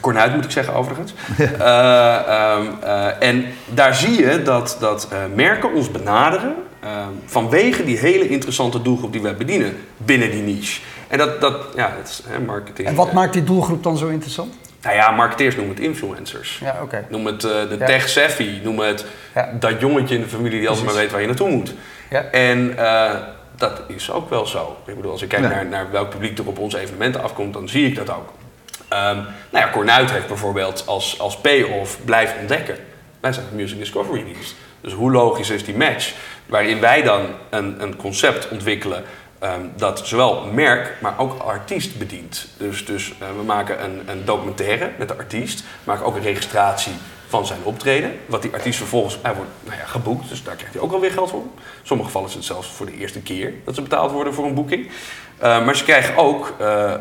Cornuit 0.00 0.34
moet 0.34 0.44
ik 0.44 0.50
zeggen 0.50 0.74
overigens. 0.74 1.14
Eh, 1.38 2.16
ehm, 2.16 2.66
eh, 2.82 3.28
en 3.28 3.44
daar 3.68 3.94
zie 3.94 4.26
je 4.26 4.42
dat, 4.42 4.76
dat 4.80 5.08
eh, 5.10 5.18
merken 5.34 5.72
ons 5.72 5.90
benaderen 5.90 6.54
Ehm, 6.82 7.08
vanwege 7.24 7.84
die 7.84 7.98
hele 7.98 8.28
interessante 8.28 8.82
doelgroep 8.82 9.12
die 9.12 9.22
wij 9.22 9.36
bedienen 9.36 9.76
binnen 9.96 10.30
die 10.30 10.42
niche. 10.42 10.80
En 11.08 11.18
dat, 11.18 11.40
dat 11.40 11.56
ja, 11.76 11.92
het 11.98 12.08
is 12.08 12.22
hè, 12.26 12.40
marketing. 12.40 12.88
En 12.88 12.94
wat 12.94 13.12
maakt 13.12 13.32
die 13.32 13.44
doelgroep 13.44 13.82
dan 13.82 13.96
zo 13.96 14.08
interessant? 14.08 14.54
Nou 14.82 14.96
ja, 14.96 15.10
marketeers 15.10 15.56
noemen 15.56 15.74
het 15.74 15.84
influencers. 15.84 16.58
Ja, 16.64 16.78
oké. 16.82 17.04
Noem 17.08 17.26
het 17.26 17.40
de 17.40 17.76
Ja. 17.78 17.86
tech 17.86 18.08
savvy. 18.08 18.60
Noem 18.62 18.78
het 18.78 19.04
dat 19.60 19.80
jongetje 19.80 20.14
in 20.14 20.20
de 20.20 20.28
familie 20.28 20.58
die 20.58 20.68
altijd 20.68 20.86
maar 20.86 20.94
weet 20.94 21.10
waar 21.10 21.20
je 21.20 21.26
naartoe 21.26 21.50
moet. 21.50 21.74
Ja. 22.10 22.22
En 22.22 22.76
dat 23.56 23.82
is 23.88 24.10
ook 24.10 24.30
wel 24.30 24.46
zo. 24.46 24.76
Ik 24.86 24.96
bedoel, 24.96 25.12
als 25.12 25.22
ik 25.22 25.28
kijk 25.28 25.42
naar, 25.42 25.66
naar 25.66 25.90
welk 25.90 26.10
publiek 26.10 26.38
er 26.38 26.46
op 26.46 26.58
onze 26.58 26.78
evenementen 26.78 27.22
afkomt, 27.22 27.52
dan 27.52 27.68
zie 27.68 27.86
ik 27.86 27.96
dat 27.96 28.10
ook. 28.10 28.28
Ehm 28.92 29.16
nou 29.50 29.64
ja, 29.64 29.70
Cornuit 29.70 30.10
heeft 30.10 30.26
bijvoorbeeld 30.26 30.86
als, 30.86 31.18
als 31.18 31.36
payoff 31.36 31.98
blijf 32.04 32.34
ontdekken. 32.40 32.76
Wij 33.20 33.32
zijn 33.32 33.46
Music 33.52 33.78
Discovery 33.78 34.24
dienst. 34.24 34.54
Dus 34.80 34.92
hoe 34.92 35.10
logisch 35.10 35.50
is 35.50 35.64
die 35.64 35.76
match? 35.76 36.14
Waarin 36.46 36.80
wij 36.80 37.02
dan 37.02 37.26
een, 37.50 37.82
een 37.82 37.96
concept 37.96 38.48
ontwikkelen 38.48 39.04
ehm, 39.38 39.60
dat 39.76 40.06
zowel 40.06 40.44
merk, 40.44 40.96
maar 41.00 41.18
ook 41.18 41.42
artiest 41.42 41.98
bedient. 41.98 42.48
Dus, 42.56 42.84
dus 42.84 43.12
eh, 43.18 43.28
we 43.36 43.42
maken 43.42 43.84
een, 43.84 44.02
een 44.06 44.24
documentaire 44.24 44.90
met 44.98 45.08
de 45.08 45.16
artiest, 45.16 45.64
maken 45.84 46.04
ook 46.04 46.16
een 46.16 46.22
registratie 46.22 46.92
van 47.32 47.46
zijn 47.46 47.60
optreden. 47.62 48.12
Wat 48.26 48.42
die 48.42 48.52
artiest 48.52 48.78
vervolgens, 48.78 49.18
hij 49.22 49.34
wordt 49.34 49.50
nou 49.64 49.76
ja, 49.76 49.84
geboekt, 49.84 50.28
dus 50.28 50.42
daar 50.44 50.54
krijgt 50.54 50.74
hij 50.74 50.82
ook 50.82 50.90
wel 50.90 51.00
weer 51.00 51.10
geld 51.10 51.30
voor. 51.30 51.40
In 51.40 51.48
sommige 51.82 52.08
gevallen 52.08 52.28
is 52.28 52.34
het 52.34 52.44
zelfs 52.44 52.68
voor 52.68 52.86
de 52.86 52.96
eerste 52.96 53.20
keer 53.20 53.52
dat 53.64 53.74
ze 53.74 53.82
betaald 53.82 54.10
worden 54.10 54.34
voor 54.34 54.44
een 54.44 54.54
boeking. 54.54 54.86
Uh, 54.86 55.64
maar 55.64 55.76
ze 55.76 55.84
krijgen 55.84 56.16
ook 56.16 56.54
uh, 56.60 56.94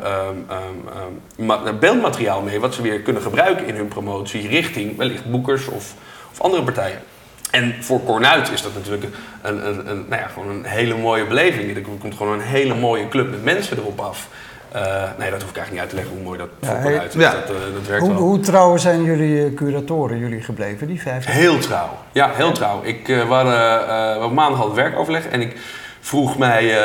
ma 1.38 1.74
beeldmateriaal 1.74 2.42
mee 2.42 2.60
wat 2.60 2.74
ze 2.74 2.82
weer 2.82 3.00
kunnen 3.02 3.22
gebruiken 3.22 3.66
in 3.66 3.76
hun 3.76 3.88
promotie 3.88 4.48
richting 4.48 4.98
wellicht 4.98 5.32
boekers 5.32 5.68
of, 5.68 5.94
of 6.32 6.42
andere 6.42 6.64
partijen. 6.64 7.02
En 7.52 7.76
voor 7.84 8.04
Cornuit 8.04 8.52
is 8.52 8.62
dat 8.62 8.74
natuurlijk 8.74 9.04
een, 9.42 9.68
een, 9.68 9.90
een, 9.90 10.06
nou 10.10 10.22
ja, 10.22 10.28
gewoon 10.28 10.50
een 10.50 10.66
hele 10.66 10.98
mooie 10.98 11.26
beleving. 11.26 11.76
Er 11.76 11.82
komt 11.82 12.16
gewoon 12.16 12.34
een 12.34 12.46
hele 12.46 12.76
mooie 12.76 13.08
club 13.08 13.30
met 13.30 13.44
mensen 13.44 13.78
erop 13.78 14.00
af. 14.00 14.28
Uh, 14.76 15.04
nee, 15.18 15.32
dat 15.32 15.42
hoef 15.42 15.50
ik 15.50 15.58
eigenlijk 15.58 15.70
niet 15.72 15.80
uit 15.80 15.90
te 15.90 15.96
leggen 15.96 16.14
hoe 16.16 16.24
mooi 16.24 16.38
dat 16.38 16.50
Ja, 16.60 16.76
is. 17.02 17.14
ja. 17.14 17.32
Dat, 17.32 17.50
uh, 17.50 17.56
dat 17.74 17.88
werkt 17.88 18.02
Hoe, 18.04 18.14
wel. 18.14 18.22
hoe 18.22 18.40
trouw 18.40 18.78
zijn 18.78 19.04
jullie 19.04 19.46
eh, 19.46 19.54
curatoren 19.54 20.18
jullie 20.18 20.42
gebleven, 20.42 20.88
die 20.88 21.02
vijf? 21.02 21.26
Heel 21.26 21.58
trouw. 21.58 21.90
Ja, 22.12 22.30
heel 22.34 22.52
trouw. 22.52 22.80
Ik, 22.84 23.08
uh, 23.08 23.28
we 23.28 23.34
hadden 23.34 24.34
maandag 24.34 24.60
al 24.62 24.66
het 24.68 24.76
werkoverleg 24.76 25.28
en 25.28 25.42
ik 25.42 25.56
vroeg 26.00 26.38
mij 26.38 26.76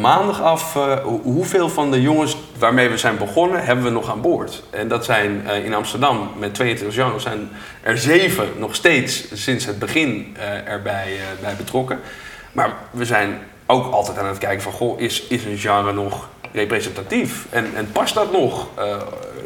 maandag 0.00 0.42
af 0.42 0.72
hoe- 1.02 1.20
hoeveel 1.22 1.68
van 1.68 1.90
de 1.90 2.00
jongens 2.02 2.36
waarmee 2.58 2.88
we 2.88 2.96
zijn 2.96 3.16
begonnen 3.18 3.64
hebben 3.64 3.84
we 3.84 3.90
nog 3.90 4.10
aan 4.10 4.20
boord. 4.20 4.62
En 4.70 4.88
dat 4.88 5.04
zijn 5.04 5.46
in 5.64 5.74
Amsterdam 5.74 6.30
met 6.38 6.54
22 6.54 6.94
genres 7.04 7.22
zijn 7.22 7.48
er 7.82 7.98
zeven 7.98 8.48
nog 8.56 8.74
steeds 8.74 9.24
sinds 9.42 9.64
het 9.66 9.78
begin 9.78 10.36
erbij 10.66 11.16
bij 11.40 11.54
betrokken. 11.56 11.98
Maar 12.52 12.70
we 12.90 13.04
zijn 13.04 13.38
ook 13.66 13.92
altijd 13.92 14.18
aan 14.18 14.26
het 14.26 14.38
kijken 14.38 14.62
van 14.62 14.72
goh, 14.72 15.00
is, 15.00 15.26
is 15.26 15.44
een 15.44 15.58
genre 15.58 15.92
nog 15.92 16.28
representatief? 16.52 17.46
En, 17.50 17.66
en 17.74 17.92
past 17.92 18.14
dat 18.14 18.32
nog? 18.32 18.66
Uh, 18.78 18.96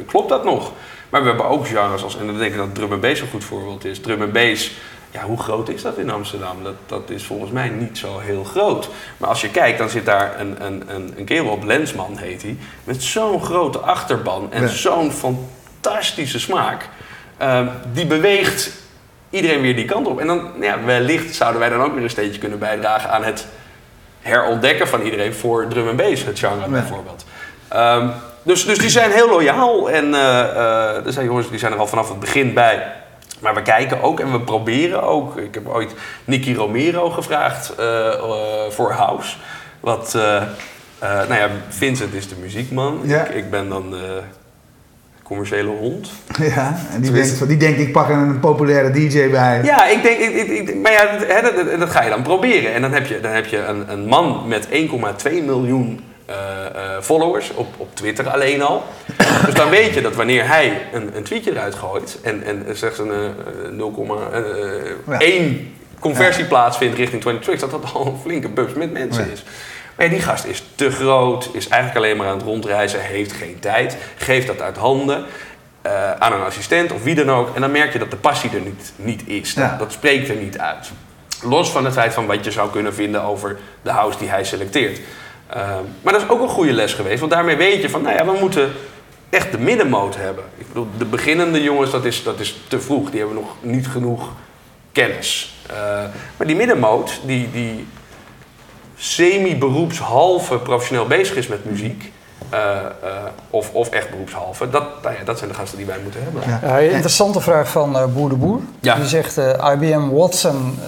klopt 0.07 0.29
dat 0.29 0.45
nog? 0.45 0.73
Maar 1.09 1.23
we 1.23 1.29
hebben 1.29 1.49
ook 1.49 1.67
genres 1.67 2.03
als, 2.03 2.19
en 2.19 2.27
dan 2.27 2.39
denk 2.39 2.53
ik 2.53 2.57
dat 2.59 2.75
drum 2.75 2.93
en 2.93 3.01
bass 3.01 3.21
een 3.21 3.29
goed 3.29 3.45
voorbeeld 3.45 3.85
is. 3.85 4.01
Drum 4.01 4.23
en 4.23 4.33
bass, 4.33 4.73
ja, 5.11 5.23
hoe 5.23 5.39
groot 5.39 5.69
is 5.69 5.83
dat 5.83 5.99
in 5.99 6.11
Amsterdam? 6.11 6.57
Dat, 6.63 6.75
dat 6.87 7.11
is 7.11 7.25
volgens 7.25 7.51
mij 7.51 7.69
niet 7.69 7.99
zo 7.99 8.19
heel 8.19 8.45
groot. 8.45 8.89
Maar 9.17 9.29
als 9.29 9.41
je 9.41 9.51
kijkt, 9.51 9.79
dan 9.79 9.89
zit 9.89 10.05
daar 10.05 10.41
een, 10.41 10.65
een, 10.65 10.83
een, 10.87 11.15
een 11.17 11.25
kerel 11.25 11.49
op, 11.49 11.65
Lensman 11.65 12.17
heet 12.17 12.43
hij, 12.43 12.57
met 12.85 13.03
zo'n 13.03 13.43
grote 13.43 13.79
achterban 13.79 14.53
en 14.53 14.63
Ja. 14.63 14.69
zo'n 14.69 15.13
fantastische 15.13 16.41
smaak. 16.41 16.89
Ehm, 17.37 17.67
die 17.93 18.07
beweegt 18.07 18.71
iedereen 19.31 19.61
weer 19.61 19.77
die 19.77 19.85
kant 19.85 20.07
op. 20.07 20.21
En 20.21 20.27
dan, 20.27 20.51
ja, 20.61 20.85
wellicht 20.85 21.35
zouden 21.35 21.61
wij 21.61 21.69
dan 21.69 21.83
ook 21.83 21.95
weer 21.95 22.03
een 22.03 22.11
steentje 22.11 22.41
kunnen 22.41 22.59
bijdragen 22.59 23.11
aan 23.11 23.25
het 23.25 23.47
herontdekken 24.25 24.89
van 24.89 25.01
iedereen 25.03 25.35
voor 25.35 25.69
drum 25.69 25.89
en 25.89 25.97
bass, 25.97 26.25
het 26.25 26.39
genre 26.39 26.69
bijvoorbeeld. 26.69 27.25
Ehm, 27.69 28.09
dus, 28.43 28.65
dus 28.65 28.79
die 28.79 28.91
zijn 28.91 29.11
heel 29.11 29.29
loyaal 29.29 29.91
en 29.91 30.15
eh, 30.15 31.07
er 31.07 31.13
zijn 31.13 31.27
jongens 31.27 31.51
die 31.51 31.59
zijn 31.59 31.73
er 31.73 31.79
al 31.79 31.87
vanaf 31.87 32.09
het 32.09 32.21
begin 32.21 32.55
bij. 32.55 32.93
Maar 33.41 33.55
we 33.55 33.63
kijken 33.63 34.03
ook 34.03 34.21
en 34.21 34.33
we 34.33 34.41
proberen 34.41 35.03
ook. 35.03 35.37
Ik 35.37 35.55
heb 35.55 35.69
ooit 35.69 35.95
Nicky 36.25 36.55
Romero 36.55 37.11
gevraagd 37.11 37.75
eh, 37.75 38.13
voor 38.69 38.93
House. 38.93 39.37
Wat, 39.81 40.19
nou 41.01 41.35
ja, 41.35 41.49
Vincent 41.69 42.15
is 42.15 42.29
de 42.29 42.37
muziekman. 42.41 43.01
Ja. 43.03 43.25
Ik, 43.25 43.35
ik 43.35 43.51
ben 43.51 43.69
dan 43.69 43.95
commerciële 45.25 45.71
hond. 45.71 46.11
Ja, 46.55 46.79
en 46.95 47.01
die 47.01 47.11
denkt, 47.13 47.31
van- 47.31 47.47
die 47.47 47.57
denkt 47.57 47.81
ik 47.81 47.93
pak 47.93 48.09
een 48.09 48.41
populaire 48.41 48.91
DJ 48.91 49.29
bij. 49.31 49.61
Ja, 49.65 49.87
ik 49.87 50.03
denk, 50.03 50.19
ik, 50.19 50.47
ik, 50.49 50.77
maar 50.83 50.93
ja, 50.93 51.17
dat, 51.19 51.27
hè, 51.29 51.41
dat, 51.65 51.79
dat- 51.81 51.91
ga 51.91 52.03
je 52.03 52.11
dan 52.11 52.23
proberen. 52.23 52.73
En 52.75 52.81
dan 52.83 52.93
heb 52.93 53.07
je, 53.07 53.21
dan 53.21 53.33
heb 53.33 53.47
je 53.47 53.59
een, 53.59 53.93
een 53.93 54.07
man 54.07 54.43
met 54.49 54.69
1,2 54.69 55.33
miljoen 55.45 56.01
eh, 56.27 56.35
followers 57.03 57.51
op, 57.55 57.67
op 57.77 57.97
Twitter 57.97 58.29
alleen 58.29 58.63
al. 58.63 58.83
dus 59.47 59.55
dan 59.55 59.71
weet 59.71 59.95
je 59.95 60.01
dat 60.01 60.15
wanneer 60.15 60.47
hij 60.49 60.83
een, 60.93 61.11
een 61.17 61.23
tweetje 61.23 61.51
eruit 61.51 61.75
gooit 61.75 62.19
en, 62.23 62.43
en 62.45 62.65
slechts 62.77 62.99
een 62.99 63.11
eh, 63.11 63.19
0,1 65.53 65.55
conversie 66.01 66.45
plaatsvindt 66.45 66.97
richting 66.97 67.21
20 67.21 67.45
tricks, 67.45 67.61
dat 67.61 67.71
dat 67.71 67.93
al 67.95 68.07
een 68.07 68.19
flinke 68.23 68.49
bubs 68.49 68.73
met 68.75 68.93
mensen 68.93 69.25
Ja. 69.27 69.33
is. 69.33 69.45
Maar 69.97 70.07
ja, 70.07 70.13
die 70.13 70.23
gast 70.23 70.45
is 70.45 70.63
te 70.75 70.91
groot, 70.91 71.49
is 71.53 71.69
eigenlijk 71.69 72.05
alleen 72.05 72.17
maar 72.17 72.27
aan 72.27 72.37
het 72.37 72.47
rondreizen, 72.47 73.01
heeft 73.01 73.33
geen 73.33 73.59
tijd, 73.61 73.97
geeft 74.17 74.47
dat 74.47 74.61
uit 74.61 74.77
handen 74.77 75.25
eh, 75.83 76.13
aan 76.13 76.33
een 76.33 76.43
assistent 76.43 76.93
of 76.93 77.03
wie 77.03 77.15
dan 77.15 77.31
ook. 77.31 77.55
En 77.55 77.61
dan 77.61 77.71
merk 77.71 77.93
je 77.93 77.99
dat 77.99 78.11
de 78.11 78.17
passie 78.17 78.51
er 78.51 78.61
niet, 78.61 78.93
niet 78.97 79.23
is. 79.27 79.53
Ja. 79.53 79.69
Dat, 79.69 79.79
dat 79.79 79.93
spreekt 79.93 80.29
er 80.29 80.37
niet 80.37 80.59
uit. 80.59 80.91
Los 81.43 81.71
van 81.71 81.85
het 81.85 81.95
feit 81.95 82.15
van 82.15 82.27
wat 82.27 82.45
je 82.45 82.51
zou 82.51 82.71
kunnen 82.71 82.95
vinden 82.95 83.23
over 83.23 83.59
de 83.83 83.91
house 83.91 84.19
die 84.19 84.29
hij 84.29 84.45
selecteert. 84.45 85.01
Ehm, 85.49 85.83
maar 86.03 86.13
dat 86.13 86.23
is 86.23 86.29
ook 86.29 86.41
een 86.41 86.49
goede 86.49 86.73
les 86.73 86.93
geweest, 86.93 87.21
want 87.21 87.33
daarmee 87.33 87.57
weet 87.57 87.83
je 87.83 87.91
van, 87.91 88.03
nou 88.03 88.17
ja, 88.17 88.25
we 88.25 88.37
moeten 88.41 88.73
echt 89.31 89.53
de 89.53 89.59
middenmoot 89.59 90.17
hebben. 90.17 90.45
Ik 90.57 90.67
bedoel, 90.69 90.89
de 90.99 91.05
beginnende 91.05 91.63
jongens, 91.63 91.91
dat 91.91 92.05
is, 92.05 92.23
dat 92.23 92.41
is 92.41 92.61
te 92.69 92.81
vroeg. 92.81 93.11
Die 93.11 93.19
hebben 93.19 93.37
nog 93.37 93.57
niet 93.61 93.89
genoeg 93.89 94.33
kennis. 94.93 95.55
Eh, 95.67 95.77
maar 96.37 96.47
die 96.47 96.57
middenmoot, 96.57 97.21
die, 97.25 97.51
die 97.51 97.87
semi-beroepshalve 98.97 100.59
professioneel 100.59 101.07
bezig 101.07 101.37
is 101.37 101.47
met 101.47 101.65
muziek, 101.71 102.13
eh, 102.49 102.61
eh, 102.77 102.85
of, 103.51 103.71
of 103.73 103.89
echt 103.89 104.11
beroepshalve, 104.11 104.71
dat, 104.71 104.85
nou 105.03 105.15
ja, 105.15 105.25
dat 105.25 105.39
zijn 105.39 105.51
de 105.51 105.57
gasten 105.57 105.79
die 105.79 105.87
wij 105.87 105.99
moeten 106.03 106.23
hebben. 106.23 106.43
Ja. 106.71 106.79
Interessante 106.79 107.41
vraag 107.41 107.69
van 107.69 107.97
eh, 107.97 108.05
Boer 108.07 108.29
de 108.29 108.35
Boer. 108.37 108.61
Ja. 108.81 108.95
Die 108.95 109.07
zegt, 109.07 109.39
eh, 109.39 109.73
IBM 109.75 110.09
Watson, 110.09 110.79
eh, 110.81 110.87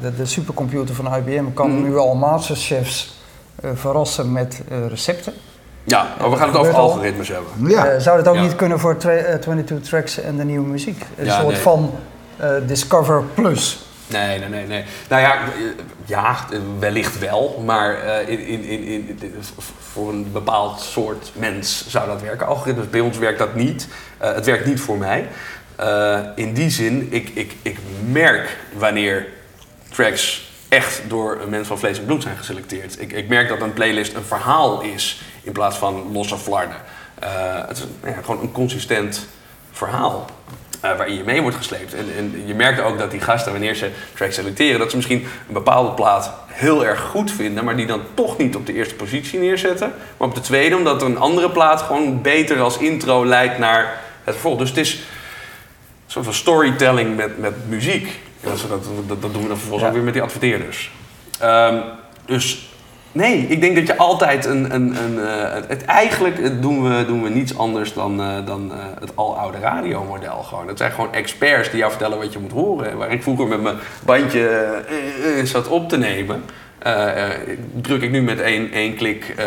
de, 0.00 0.14
de 0.16 0.26
supercomputer 0.26 0.94
van 0.94 1.14
IBM, 1.14 1.44
kan 1.54 1.70
Mhm. 1.74 1.82
nu 1.82 1.96
al 1.98 2.14
masterchefs 2.14 3.16
eh, 3.62 3.70
verrassen 3.74 4.32
met 4.32 4.60
eh, 4.68 4.76
recepten. 4.88 5.32
Ja, 5.84 6.06
maar 6.20 6.30
we 6.30 6.36
gaan 6.36 6.48
het 6.48 6.56
over 6.56 6.74
al. 6.74 6.80
algoritmes 6.80 7.28
hebben. 7.28 7.68
Ja. 7.70 7.86
Eh, 7.86 8.00
zou 8.00 8.16
dat 8.16 8.28
ook 8.28 8.34
Ja. 8.34 8.42
niet 8.42 8.56
kunnen 8.56 8.80
voor 8.80 8.96
twee- 8.96 9.18
eh, 9.18 9.38
22 9.38 9.88
Tracks 9.88 10.20
en 10.20 10.36
de 10.36 10.44
nieuwe 10.44 10.66
muziek? 10.66 11.04
Een 11.16 11.24
Ja, 11.24 11.40
soort 11.40 11.52
nee. 11.52 11.62
van 11.62 11.90
eh, 12.36 12.50
Discover 12.66 13.22
Plus. 13.34 13.86
Nee, 14.08 14.38
nee, 14.38 14.48
nee, 14.48 14.66
nee. 14.66 14.84
Nou 15.08 15.22
ja, 15.22 16.38
wellicht 16.78 17.18
wel, 17.18 17.62
maar 17.66 17.94
eh, 17.94 18.28
in, 18.28 18.40
in, 18.40 18.62
in, 18.62 19.18
in, 19.20 19.34
voor 19.78 20.08
een 20.12 20.32
bepaald 20.32 20.80
soort 20.80 21.32
mens 21.34 21.88
zou 21.88 22.06
dat 22.06 22.22
werken. 22.22 22.46
Algoritmes, 22.46 22.90
bij 22.90 23.00
ons 23.00 23.18
werkt 23.18 23.38
dat 23.38 23.54
niet. 23.54 23.88
Eh, 24.18 24.34
het 24.34 24.46
werkt 24.46 24.66
niet 24.66 24.80
voor 24.80 24.98
mij. 24.98 25.28
Eh, 25.76 26.18
in 26.34 26.52
die 26.52 26.70
zin, 26.70 27.08
ik, 27.10 27.28
ik, 27.28 27.56
ik 27.62 27.78
merk 28.10 28.56
wanneer 28.72 29.26
tracks 29.90 30.50
echt 30.68 31.02
door 31.08 31.40
een 31.42 31.48
mens 31.48 31.66
van 31.66 31.78
vlees 31.78 31.98
en 31.98 32.04
bloed 32.04 32.22
zijn 32.22 32.36
geselecteerd. 32.36 33.00
Ik, 33.00 33.12
ik 33.12 33.28
merk 33.28 33.48
dat 33.48 33.60
een 33.60 33.72
playlist 33.72 34.14
een 34.14 34.24
verhaal 34.24 34.80
is 34.80 35.22
in 35.42 35.52
plaats 35.52 35.76
van 35.76 36.12
losse 36.12 36.38
flarden. 36.38 36.76
Het 37.66 37.76
is 37.76 37.84
ja, 38.04 38.20
gewoon 38.22 38.40
een 38.40 38.52
consistent 38.52 39.26
verhaal. 39.72 40.26
Eh, 40.80 40.96
waarin 40.96 41.16
je 41.16 41.24
mee 41.24 41.42
wordt 41.42 41.56
gesleept. 41.56 41.94
En, 41.94 42.06
en 42.16 42.42
je 42.46 42.54
merkt 42.54 42.80
ook 42.80 42.98
dat 42.98 43.10
die 43.10 43.20
gasten, 43.20 43.52
wanneer 43.52 43.74
ze 43.74 43.90
tracks 44.14 44.34
selecteren, 44.34 44.78
dat 44.78 44.90
ze 44.90 44.96
misschien 44.96 45.26
een 45.48 45.54
bepaalde 45.54 45.90
plaat 45.90 46.32
heel 46.46 46.86
erg 46.86 47.00
goed 47.00 47.30
vinden, 47.32 47.64
maar 47.64 47.76
die 47.76 47.86
dan 47.86 48.00
toch 48.14 48.38
niet 48.38 48.56
op 48.56 48.66
de 48.66 48.72
eerste 48.74 48.94
positie 48.94 49.38
neerzetten, 49.38 49.92
maar 50.16 50.28
op 50.28 50.34
de 50.34 50.40
tweede, 50.40 50.76
omdat 50.76 51.02
een 51.02 51.18
andere 51.18 51.50
plaat 51.50 51.82
gewoon 51.82 52.22
beter 52.22 52.60
als 52.60 52.78
intro 52.78 53.26
leidt 53.26 53.58
naar 53.58 54.00
het 54.24 54.34
vervolg. 54.34 54.58
Dus 54.58 54.68
het 54.68 54.78
is 54.78 54.92
een 54.94 55.00
soort 56.06 56.24
van 56.24 56.34
storytelling 56.34 57.16
met, 57.16 57.38
met 57.38 57.68
muziek. 57.68 58.20
En 58.40 58.50
dat, 58.50 58.84
dat, 59.08 59.22
dat, 59.22 59.32
doen 59.32 59.42
we 59.42 59.48
dan 59.48 59.58
vervolgens 59.58 59.80
Ja. 59.82 59.88
ook 59.88 59.94
weer 59.94 60.02
met 60.04 60.12
die 60.12 60.22
adverteerders. 60.22 60.90
Ehm, 61.38 61.76
dus 62.26 62.67
nee, 63.18 63.46
ik 63.46 63.60
denk 63.60 63.76
dat 63.76 63.86
je 63.86 63.96
altijd 63.96 64.44
een. 64.44 64.74
een, 64.74 64.96
een 65.04 65.18
eh, 65.18 65.68
het, 65.68 65.84
eigenlijk 65.84 66.62
doen 66.62 66.82
we, 66.82 67.04
doen 67.06 67.22
we 67.22 67.28
niets 67.28 67.58
anders 67.58 67.92
dan, 67.92 68.22
eh, 68.22 68.46
dan 68.46 68.72
eh, 68.72 68.78
het 69.00 69.12
aloude 69.14 69.58
radiomodel. 69.58 70.42
Gewoon. 70.42 70.68
Het 70.68 70.78
zijn 70.78 70.92
gewoon 70.92 71.12
experts 71.12 71.70
die 71.70 71.78
jou 71.78 71.90
vertellen 71.90 72.18
wat 72.18 72.32
je 72.32 72.38
moet 72.38 72.52
horen. 72.52 72.96
Waar 72.96 73.10
ik 73.10 73.22
vroeger 73.22 73.46
met 73.46 73.62
mijn 73.62 73.76
bandje 74.04 74.82
zat 75.44 75.68
op 75.68 75.88
te 75.88 75.98
nemen. 75.98 76.42
Eh, 76.78 77.24
eh, 77.26 77.58
druk 77.80 78.02
ik 78.02 78.10
nu 78.10 78.22
met 78.22 78.40
één, 78.40 78.72
één 78.72 78.94
klik 78.94 79.34
eh, 79.36 79.44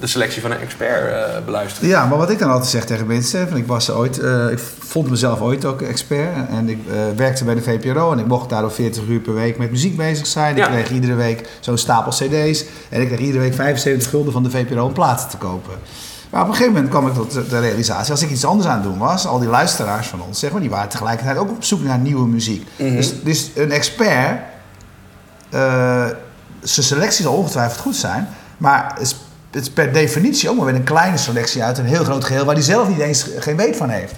de 0.00 0.06
selectie 0.06 0.42
van 0.42 0.50
een 0.50 0.60
expert 0.60 1.44
beluisteren. 1.44 1.88
Ja, 1.88 2.06
maar 2.06 2.18
wat 2.18 2.30
ik 2.30 2.38
dan 2.38 2.50
altijd 2.50 2.70
zeg 2.70 2.84
tegen 2.84 3.06
mensen, 3.06 3.48
van 3.48 3.56
ik 3.56 3.66
was 3.66 3.90
ooit, 3.90 4.16
ik 4.52 4.58
vond 4.78 5.10
mezelf 5.10 5.40
ooit 5.40 5.64
ook 5.64 5.82
expert 5.82 6.48
en 6.50 6.68
ik 6.68 6.78
werkte 7.16 7.44
bij 7.44 7.54
de 7.54 7.62
VPRO 7.62 8.12
en 8.12 8.18
ik 8.18 8.26
mocht 8.26 8.50
daardoor 8.50 8.72
40 8.72 9.06
uur 9.08 9.20
per 9.20 9.34
week 9.34 9.58
met 9.58 9.70
muziek 9.70 9.96
bezig 9.96 10.26
zijn. 10.26 10.56
Ja. 10.56 10.66
Ik 10.66 10.72
kreeg 10.72 10.90
iedere 10.90 11.14
week 11.14 11.48
zo'n 11.60 11.78
stapel 11.78 12.10
cd's 12.12 12.64
en 12.88 13.00
ik 13.00 13.06
kreeg 13.06 13.18
iedere 13.20 13.38
week 13.38 13.54
75 13.54 14.10
gulden 14.10 14.32
van 14.32 14.42
de 14.42 14.50
VPRO 14.50 14.84
om 14.84 14.92
platen 14.92 15.28
te 15.28 15.36
kopen. 15.36 15.74
Maar 16.30 16.42
op 16.42 16.48
een 16.48 16.54
gegeven 16.54 16.74
moment 16.74 16.92
kwam 16.92 17.06
ik 17.06 17.14
tot 17.14 17.50
de- 17.50 17.60
realisatie, 17.60 18.10
als 18.12 18.22
ik 18.22 18.30
iets 18.30 18.44
anders 18.44 18.68
aan 18.68 18.74
het 18.74 18.82
doen 18.82 18.98
was, 18.98 19.26
al 19.26 19.38
die 19.38 19.48
luisteraars 19.48 20.06
van 20.06 20.22
ons, 20.22 20.38
zeg 20.38 20.52
maar, 20.52 20.60
die 20.60 20.70
waren 20.70 20.88
tegelijkertijd 20.88 21.36
ook 21.38 21.50
op 21.50 21.64
zoek 21.64 21.82
naar 21.82 21.98
nieuwe 21.98 22.26
muziek. 22.26 22.66
Mhm. 22.76 22.96
dus, 22.96 23.22
dus 23.22 23.50
een 23.54 23.70
expert, 23.72 24.40
eh, 25.50 26.04
zijn 26.64 26.86
selectie 26.86 27.24
zal 27.24 27.34
ongetwijfeld 27.34 27.80
goed 27.80 27.96
zijn, 27.96 28.28
maar 28.56 28.90
het 28.92 29.00
is, 29.00 29.16
het 29.50 29.74
per 29.74 29.92
definitie 29.92 30.50
ook 30.50 30.56
maar 30.56 30.66
weer 30.66 30.74
een 30.74 30.84
kleine 30.84 31.16
selectie 31.16 31.62
uit 31.62 31.78
een 31.78 31.86
heel 31.86 32.04
groot 32.04 32.24
geheel 32.24 32.44
waar 32.44 32.54
hij 32.54 32.64
zelf 32.64 32.88
niet 32.88 32.98
eens 32.98 33.26
geen 33.38 33.56
weet 33.56 33.76
van 33.76 33.88
heeft. 33.88 34.12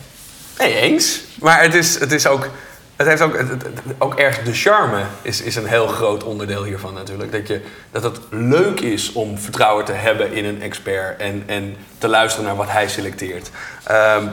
Nee, 0.58 0.74
eens. 0.74 1.20
Maar 1.40 1.62
het 1.62 1.74
is, 1.74 1.98
het 1.98 2.12
is 2.12 2.26
ook. 2.26 2.48
Het 2.96 3.06
heeft 3.06 3.22
ook, 3.22 3.38
het, 3.38 3.50
ook 3.98 4.14
erg 4.14 4.42
de 4.42 4.52
charme 4.52 5.02
is, 5.22 5.40
is 5.40 5.56
een 5.56 5.66
heel 5.66 5.86
groot 5.86 6.24
onderdeel 6.24 6.64
hiervan 6.64 6.94
natuurlijk. 6.94 7.32
Dat, 7.32 7.48
je, 7.48 7.62
dat 7.90 8.02
het 8.02 8.18
leuk 8.30 8.80
is 8.80 9.12
om 9.12 9.38
vertrouwen 9.38 9.84
te 9.84 9.92
hebben 9.92 10.32
in 10.32 10.44
een 10.44 10.62
expert 10.62 11.20
en, 11.20 11.42
en 11.46 11.76
te 11.98 12.08
luisteren 12.08 12.46
naar 12.46 12.56
wat 12.56 12.70
hij 12.70 12.88
selecteert. 12.88 13.50
Ehm 13.84 14.28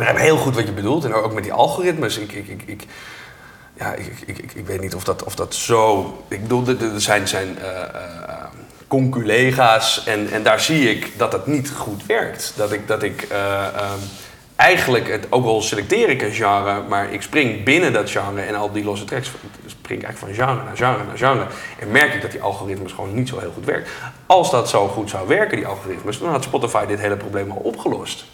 ik 0.00 0.16
heel 0.16 0.36
goed 0.36 0.54
wat 0.54 0.66
je 0.66 0.72
bedoelt 0.72 1.04
en 1.04 1.14
ook 1.14 1.32
met 1.32 1.42
die 1.42 1.52
algoritmes. 1.52 2.18
Ik, 2.18 2.32
ik, 2.32 2.62
ik, 2.66 2.82
ja, 3.78 3.94
ik, 3.94 4.12
ik, 4.26 4.38
ik, 4.38 4.52
ik 4.52 4.66
weet 4.66 4.80
niet 4.80 4.94
of 4.94 5.04
dat, 5.04 5.24
of 5.24 5.34
dat 5.34 5.54
zo. 5.54 6.04
Ik 6.28 6.42
bedoel, 6.42 6.66
er 6.66 7.00
zijn, 7.00 7.28
zijn 7.28 7.58
eh, 7.58 7.82
eh, 7.82 8.44
conculega's 8.86 10.04
en, 10.04 10.30
en 10.30 10.42
daar 10.42 10.60
zie 10.60 10.90
ik 10.90 11.18
dat 11.18 11.32
het 11.32 11.46
niet 11.46 11.70
goed 11.70 12.06
werkt. 12.06 12.52
Dat 12.56 12.72
ik, 12.72 12.88
dat 12.88 13.02
ik 13.02 13.22
eh, 13.22 13.66
ehm, 13.66 14.00
eigenlijk, 14.56 15.08
het, 15.08 15.26
ook 15.30 15.44
al 15.44 15.62
selecteer 15.62 16.08
ik 16.08 16.22
een 16.22 16.32
genre, 16.32 16.82
maar 16.88 17.12
ik 17.12 17.22
spring 17.22 17.64
binnen 17.64 17.92
dat 17.92 18.10
genre 18.10 18.40
en 18.40 18.54
al 18.54 18.72
die 18.72 18.84
losse 18.84 19.04
tracks 19.04 19.30
spring 19.66 20.00
ik 20.00 20.06
eigenlijk 20.06 20.38
van 20.38 20.46
genre 20.46 20.64
naar 20.64 20.76
genre 20.76 21.04
naar 21.06 21.18
genre. 21.18 21.46
En 21.78 21.90
merk 21.90 22.14
ik 22.14 22.22
dat 22.22 22.30
die 22.30 22.42
algoritmes 22.42 22.92
gewoon 22.92 23.14
niet 23.14 23.28
zo 23.28 23.38
heel 23.38 23.52
goed 23.54 23.64
werken. 23.64 23.90
Als 24.26 24.50
dat 24.50 24.68
zo 24.68 24.88
goed 24.88 25.10
zou 25.10 25.28
werken, 25.28 25.56
die 25.56 25.66
algoritmes, 25.66 26.18
dan 26.18 26.28
had 26.28 26.44
Spotify 26.44 26.86
dit 26.86 27.00
hele 27.00 27.16
probleem 27.16 27.50
al 27.50 27.56
opgelost. 27.62 28.24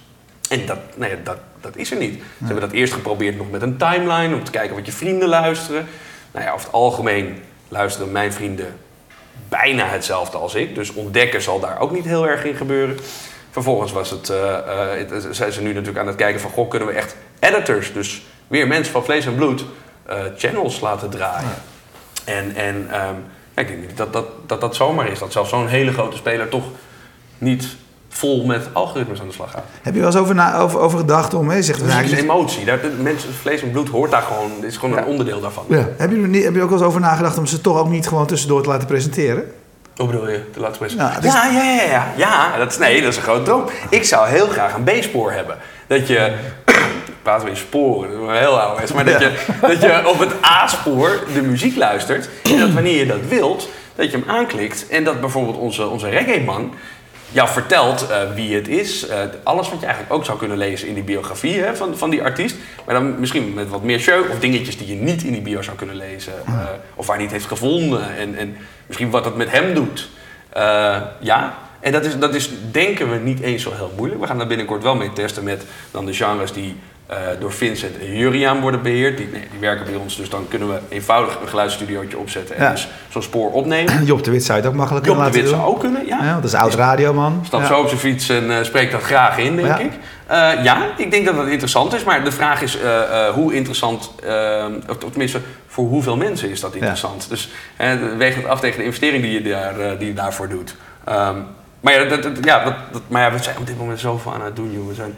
En 0.52 0.66
dat, 0.66 0.78
nee, 0.96 1.22
dat, 1.22 1.36
dat 1.60 1.76
is 1.76 1.90
er 1.90 1.96
niet. 1.96 2.14
Ze 2.14 2.44
hebben 2.44 2.60
dat 2.60 2.72
eerst 2.72 2.92
geprobeerd 2.92 3.36
nog 3.36 3.50
met 3.50 3.62
een 3.62 3.76
timeline, 3.76 4.34
om 4.34 4.44
te 4.44 4.50
kijken 4.50 4.76
wat 4.76 4.86
je 4.86 4.92
vrienden 4.92 5.28
luisteren. 5.28 5.86
Nou 6.32 6.44
ja, 6.44 6.52
over 6.52 6.64
het 6.66 6.74
algemeen 6.74 7.42
luisteren 7.68 8.12
mijn 8.12 8.32
vrienden 8.32 8.76
bijna 9.48 9.86
hetzelfde 9.86 10.36
als 10.38 10.54
ik. 10.54 10.74
Dus 10.74 10.92
ontdekken 10.92 11.42
zal 11.42 11.60
daar 11.60 11.80
ook 11.80 11.90
niet 11.90 12.04
heel 12.04 12.28
erg 12.28 12.44
in 12.44 12.54
gebeuren. 12.54 12.96
Vervolgens 13.50 13.92
was 13.92 14.10
het, 14.10 14.28
het- 14.28 15.26
zijn 15.36 15.52
ze 15.52 15.60
nu 15.62 15.68
natuurlijk 15.68 15.98
aan 15.98 16.06
het 16.06 16.16
kijken 16.16 16.40
van... 16.40 16.50
Goh, 16.50 16.68
kunnen 16.70 16.88
we 16.88 16.94
echt 16.94 17.16
editors, 17.38 17.92
dus 17.92 18.22
weer 18.46 18.66
mensen 18.66 18.92
van 18.92 19.04
vlees 19.04 19.26
en 19.26 19.34
bloed... 19.34 19.64
eh, 20.06 20.16
channels 20.36 20.80
laten 20.80 21.10
draaien. 21.10 21.54
En, 22.24 22.54
en 22.54 22.86
ehm, 22.90 23.14
ja, 23.54 23.62
ik 23.62 23.66
denk 23.68 23.80
niet 23.80 23.96
dat 23.96 24.12
dat, 24.12 24.26
dat 24.46 24.60
dat 24.60 24.76
zomaar 24.76 25.08
is. 25.08 25.18
Dat 25.18 25.32
zelfs 25.32 25.50
zo'n 25.50 25.66
hele 25.68 25.92
grote 25.92 26.16
speler 26.16 26.48
toch 26.48 26.64
niet 27.38 27.76
vol 28.14 28.44
met 28.44 28.68
algoritmes 28.72 29.20
aan 29.20 29.27
de 29.27 29.33
slag 29.33 29.51
gaat. 29.51 29.64
Heb 29.83 29.92
je 29.94 29.98
wel 30.01 30.09
eens 30.09 30.18
over, 30.18 30.35
na, 30.35 30.57
over, 30.59 30.79
over 30.81 30.98
gedacht 30.98 31.35
om, 31.35 31.48
hè, 31.51 31.62
zegt, 31.62 31.79
Muziek 31.81 31.94
nou, 31.94 32.05
is 32.07 32.12
ik- 32.12 32.18
emotie. 32.18 32.64
Daar, 32.64 32.79
mensen, 33.03 33.29
vlees 33.40 33.62
en 33.62 33.70
bloed 33.70 33.88
hoort 33.88 34.11
daar 34.11 34.22
gewoon... 34.22 34.51
Dit 34.61 34.70
is 34.70 34.77
gewoon 34.77 34.98
een 34.98 35.05
onderdeel 35.05 35.40
daarvan. 35.40 35.64
ja. 35.68 35.88
heb, 35.96 36.11
je 36.11 36.16
er 36.22 36.29
niet, 36.29 36.44
heb 36.44 36.55
je 36.55 36.62
ook 36.62 36.68
wel 36.70 36.79
eens 36.79 36.87
over 36.87 37.01
nagedacht 37.01 37.38
om 37.38 37.46
ze 37.46 37.61
toch 37.61 37.79
ook 37.79 37.88
niet 37.88 38.09
gewoon 38.09 38.27
tussendoor 38.27 38.62
te 38.62 38.68
laten 38.68 38.87
presenteren? 38.87 39.53
Hoe 39.96 40.07
bedoel 40.07 40.29
je? 40.31 40.40
De 40.55 40.61
laatste 40.61 40.81
mensen? 40.81 40.98
Nou, 40.98 41.12
het 41.12 41.25
is- 41.25 41.33
ja, 41.33 41.46
ja, 41.46 41.62
ja, 41.72 41.83
ja. 41.85 42.07
Ja, 42.16 42.57
dat 42.59 42.70
is, 42.70 42.79
nee, 42.79 43.01
dat 43.03 43.11
is 43.11 43.16
een 43.16 43.22
grote 43.22 43.42
droom. 43.42 43.64
Ik 43.88 44.05
zou 44.05 44.29
heel 44.29 44.46
graag 44.46 44.75
een 44.75 44.85
B-spoor 44.85 45.33
hebben. 45.33 45.57
Dat 45.87 46.07
je... 46.09 46.33
Praten 47.22 47.44
we 47.44 47.51
in 47.51 47.57
sporen, 47.57 48.11
dat 48.11 48.20
is 48.20 48.27
wel 48.27 48.37
heel 48.37 48.61
ouderwets. 48.61 48.92
Maar 48.92 49.05
dat, 49.05 49.20
Ja. 49.20 49.29
je, 49.29 49.33
dat 49.68 49.81
je 49.83 50.03
op 50.09 50.18
het 50.18 50.33
A-spoor 50.44 51.20
de 51.35 51.42
muziek 51.42 51.77
luistert. 51.77 52.29
En 52.42 52.59
dat 52.59 52.70
wanneer 52.72 52.96
je 52.98 53.07
dat 53.07 53.18
wilt, 53.29 53.68
dat 53.94 54.11
je 54.11 54.16
hem 54.18 54.25
aanklikt. 54.31 54.87
En 54.88 55.05
dat 55.05 55.20
bijvoorbeeld 55.20 55.57
onze, 55.57 55.87
onze 55.88 56.09
reggae-man 56.09 56.72
jou 57.33 57.49
vertelt 57.49 58.09
eh, 58.09 58.33
wie 58.35 58.55
het 58.55 58.68
is. 58.68 59.07
Eh, 59.07 59.18
alles 59.42 59.68
wat 59.71 59.81
je 59.81 59.87
eigenlijk 59.87 60.14
ook 60.14 60.25
zou 60.25 60.38
kunnen 60.38 60.57
lezen 60.57 60.88
in 60.88 60.95
die 60.95 61.03
biografie 61.03 61.61
hè, 61.61 61.77
van, 61.77 61.97
van 61.99 62.11
die 62.11 62.23
artiest. 62.23 62.57
Maar 62.85 62.95
dan 62.95 63.21
misschien 63.21 63.55
met 63.55 63.68
wat 63.68 63.83
meer 63.83 64.01
show 64.01 64.31
of 64.31 64.38
dingetjes 64.38 64.79
die 64.79 64.88
je 64.88 64.95
niet 64.95 65.23
in 65.23 65.33
die 65.33 65.42
bio 65.42 65.62
zou 65.62 65.77
kunnen 65.77 65.97
lezen. 65.97 66.33
eh, 66.47 66.64
of 66.95 67.07
waar 67.07 67.16
hij 67.16 67.25
het 67.25 67.35
heeft 67.35 67.47
gevonden. 67.47 68.16
En, 68.16 68.37
en 68.37 68.57
misschien 68.87 69.11
wat 69.11 69.25
het 69.25 69.37
met 69.37 69.51
hem 69.51 69.75
doet. 69.75 70.09
Ja, 71.21 71.59
en 71.81 71.92
dat 71.92 72.05
is, 72.05 72.18
dat 72.18 72.35
is 72.35 72.51
denken 72.71 73.11
we 73.11 73.16
niet 73.16 73.40
eens 73.40 73.62
zo 73.62 73.73
heel 73.75 73.92
moeilijk. 73.97 74.21
We 74.21 74.27
gaan 74.27 74.38
daar 74.38 74.47
binnenkort 74.47 74.83
wel 74.83 74.95
mee 74.95 75.12
testen 75.12 75.45
met 75.45 75.64
dan 75.90 76.07
de 76.07 76.12
genres 76.14 76.53
die 76.53 76.77
door 77.40 77.52
Vincent 77.52 77.98
en 77.98 78.16
Juriaan 78.16 78.60
worden 78.60 78.82
beheerd. 78.82 79.16
Die, 79.16 79.28
nee, 79.32 79.46
die 79.50 79.60
werken 79.60 79.84
bij 79.86 79.94
ons, 79.94 80.16
dus 80.16 80.28
dan 80.28 80.46
kunnen 80.48 80.68
we 80.68 80.78
eenvoudig 80.88 81.38
een 81.40 81.48
geluidsstudiootje 81.48 82.18
opzetten 82.18 82.56
en 82.56 82.62
Ja. 82.64 82.70
dus 82.70 82.88
zo'n 83.08 83.22
spoor 83.22 83.50
opnemen. 83.52 84.04
Job 84.06 84.24
de 84.24 84.30
Wit 84.30 84.44
zou 84.44 84.58
het 84.58 84.68
ook 84.68 84.74
makkelijk 84.74 85.06
Job 85.06 85.16
de 85.16 85.22
Wit 85.22 85.34
laten 85.34 85.48
zou 85.48 85.60
doen. 85.60 85.70
ook 85.70 85.80
kunnen, 85.80 86.06
ja. 86.06 86.34
Dat 86.34 86.44
is 86.44 86.54
oud 86.54 86.74
radioman. 86.74 87.42
Stap 87.46 87.60
Ja. 87.60 87.66
zo 87.66 87.80
op 87.80 87.86
zijn 87.88 88.00
fiets 88.00 88.28
en 88.28 88.56
eh, 88.58 88.64
spreekt 88.64 88.92
dat 88.92 89.02
graag 89.02 89.38
in, 89.38 89.56
denk 89.56 89.78
ik. 89.78 89.92
Eh, 90.26 90.64
ja, 90.64 90.86
ik 90.96 91.10
denk 91.10 91.24
dat 91.26 91.36
dat 91.36 91.46
interessant 91.46 91.94
is. 91.94 92.04
Maar 92.04 92.24
de 92.24 92.32
vraag 92.32 92.62
is 92.62 92.78
eh, 92.80 93.26
eh, 93.26 93.34
hoe 93.34 93.54
interessant, 93.54 94.10
eh, 94.24 94.64
of 94.88 94.96
tenminste 94.98 95.40
voor 95.66 95.86
hoeveel 95.86 96.16
mensen 96.16 96.50
is 96.50 96.60
dat 96.60 96.74
interessant. 96.74 97.28
Dus 97.28 97.48
eh, 97.76 97.92
weeg 98.18 98.34
het 98.34 98.46
af 98.46 98.60
tegen 98.60 98.78
de 98.78 98.84
investering 98.84 99.22
die 99.22 99.32
je, 99.42 99.50
daar, 99.50 99.80
eh, 99.80 99.98
die 99.98 100.06
je 100.08 100.14
daarvoor 100.14 100.48
doet. 100.48 100.74
Ehm, 101.04 101.36
maar 101.80 101.92
ja, 101.92 102.04
dat, 102.04 102.22
dat- 102.22 102.32
ja, 102.44 102.64
dat, 102.64 102.74
dat- 102.92 103.02
maar 103.08 103.22
ja, 103.22 103.32
we 103.36 103.42
zijn 103.42 103.56
op 103.58 103.66
dit 103.66 103.78
moment 103.78 104.00
zoveel 104.00 104.34
aan 104.34 104.42
het 104.44 104.56
doen, 104.56 104.72
joh. 104.72 104.88
We 104.88 104.94
zijn, 104.94 105.14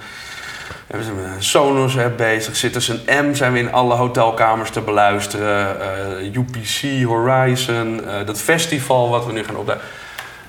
we 0.87 1.03
zijn 1.03 1.17
met 1.17 1.25
een 1.25 1.43
Sonos 1.43 1.99
app 1.99 2.17
bezig. 2.17 2.57
Citizen 2.57 3.01
M 3.07 3.35
zijn 3.35 3.53
we 3.53 3.59
in 3.59 3.73
alle 3.73 3.95
hotelkamers 3.95 4.71
te 4.71 4.81
beluisteren. 4.81 5.81
Eh, 6.21 6.35
UPC, 6.35 7.05
Horizon, 7.07 8.05
eh, 8.07 8.27
dat 8.27 8.39
festival 8.41 9.09
wat 9.09 9.27
we 9.27 9.33
nu 9.33 9.45
gaan 9.45 9.57
opdagen. 9.57 9.83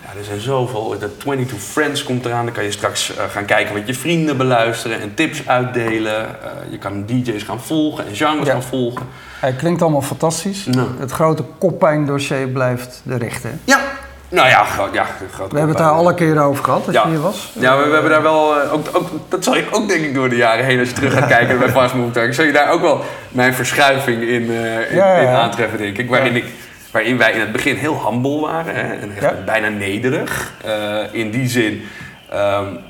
Ja, 0.03 0.19
er 0.19 0.25
zijn 0.25 0.39
zoveel. 0.39 0.95
De 0.99 1.17
22 1.17 1.59
Friends 1.61 2.03
komt 2.03 2.25
eraan. 2.25 2.45
Dan 2.45 2.53
kan 2.53 2.63
je 2.63 2.71
straks 2.71 3.15
eh, 3.15 3.23
gaan 3.31 3.45
kijken 3.45 3.73
wat 3.73 3.87
je 3.87 3.93
vrienden 3.93 4.37
beluisteren 4.37 5.01
en 5.01 5.13
tips 5.13 5.47
uitdelen. 5.47 6.27
Je 6.69 6.77
kan 6.77 7.05
DJ's 7.05 7.43
gaan 7.43 7.61
volgen 7.61 8.07
en 8.07 8.15
genres 8.15 8.45
Ja. 8.45 8.51
gaan 8.53 8.63
volgen. 8.63 9.05
Hij 9.39 9.53
klinkt 9.53 9.81
allemaal 9.81 10.01
fantastisch. 10.01 10.67
Het 10.99 11.11
grote 11.11 11.43
koppijndossier 11.57 12.47
blijft 12.47 13.01
de 13.03 13.15
rechte. 13.17 13.49
Ja, 13.63 13.79
nou 14.29 14.47
ja, 14.49 14.63
gro- 14.63 14.89
ja 14.91 15.05
groot 15.33 15.51
We 15.51 15.57
hebben 15.57 15.75
het 15.75 15.85
daar 15.85 15.93
alle 15.93 16.13
keren 16.13 16.41
over 16.43 16.63
gehad, 16.63 16.85
als 16.85 16.95
Ja. 16.95 17.03
je 17.03 17.09
hier 17.09 17.21
was. 17.21 17.51
Ja, 17.59 17.77
we, 17.77 17.83
we 17.85 17.93
hebben 17.93 18.11
daar 18.11 18.21
wel, 18.21 18.61
eh, 18.61 18.73
ook, 18.73 18.85
ook, 18.93 19.09
dat 19.29 19.43
zal 19.43 19.55
je 19.55 19.65
ook 19.71 19.87
denk 19.87 20.03
ik 20.05 20.13
door 20.13 20.29
de 20.29 20.35
jaren 20.35 20.65
heen, 20.65 20.79
als 20.79 20.87
je 20.89 20.95
terug 20.95 21.13
gaat 21.13 21.27
kijken 21.27 21.59
bij 21.59 21.69
Fast 21.69 21.93
Move 21.93 22.11
Track, 22.11 22.33
zul 22.33 22.45
je 22.45 22.51
daar 22.51 22.69
ook 22.71 22.81
wel 22.81 23.01
mijn 23.29 23.53
verschuiving 23.53 24.21
in, 24.21 24.49
eh, 24.49 24.89
in, 24.91 24.95
Ja, 24.95 25.15
ja, 25.15 25.21
ja. 25.21 25.29
in 25.29 25.35
aantreffen, 25.35 25.77
denk 25.77 25.97
ik. 25.97 26.09
Waarin, 26.09 26.35
ik, 26.35 26.45
waarin 26.91 27.17
wij 27.17 27.31
in 27.31 27.39
het 27.39 27.51
begin 27.51 27.75
heel 27.75 28.01
humble 28.09 28.39
waren 28.39 28.75
hè, 28.75 28.93
en 28.93 29.15
echt 29.17 29.45
bijna 29.45 29.67
nederig. 29.67 30.51
eh, 30.65 30.97
in 31.11 31.31
die 31.31 31.49
zin, 31.49 31.83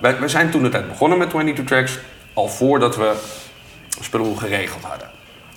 wij, 0.02 0.20
wij 0.20 0.28
zijn 0.28 0.50
toen 0.50 0.64
de 0.64 0.70
tijd 0.70 0.88
begonnen 0.88 1.18
met 1.18 1.30
22 1.30 1.66
Tracks, 1.66 2.00
al 2.34 2.48
voordat 2.48 2.96
we 2.96 3.12
spullen 4.02 4.38
geregeld 4.38 4.84
hadden. 4.84 5.08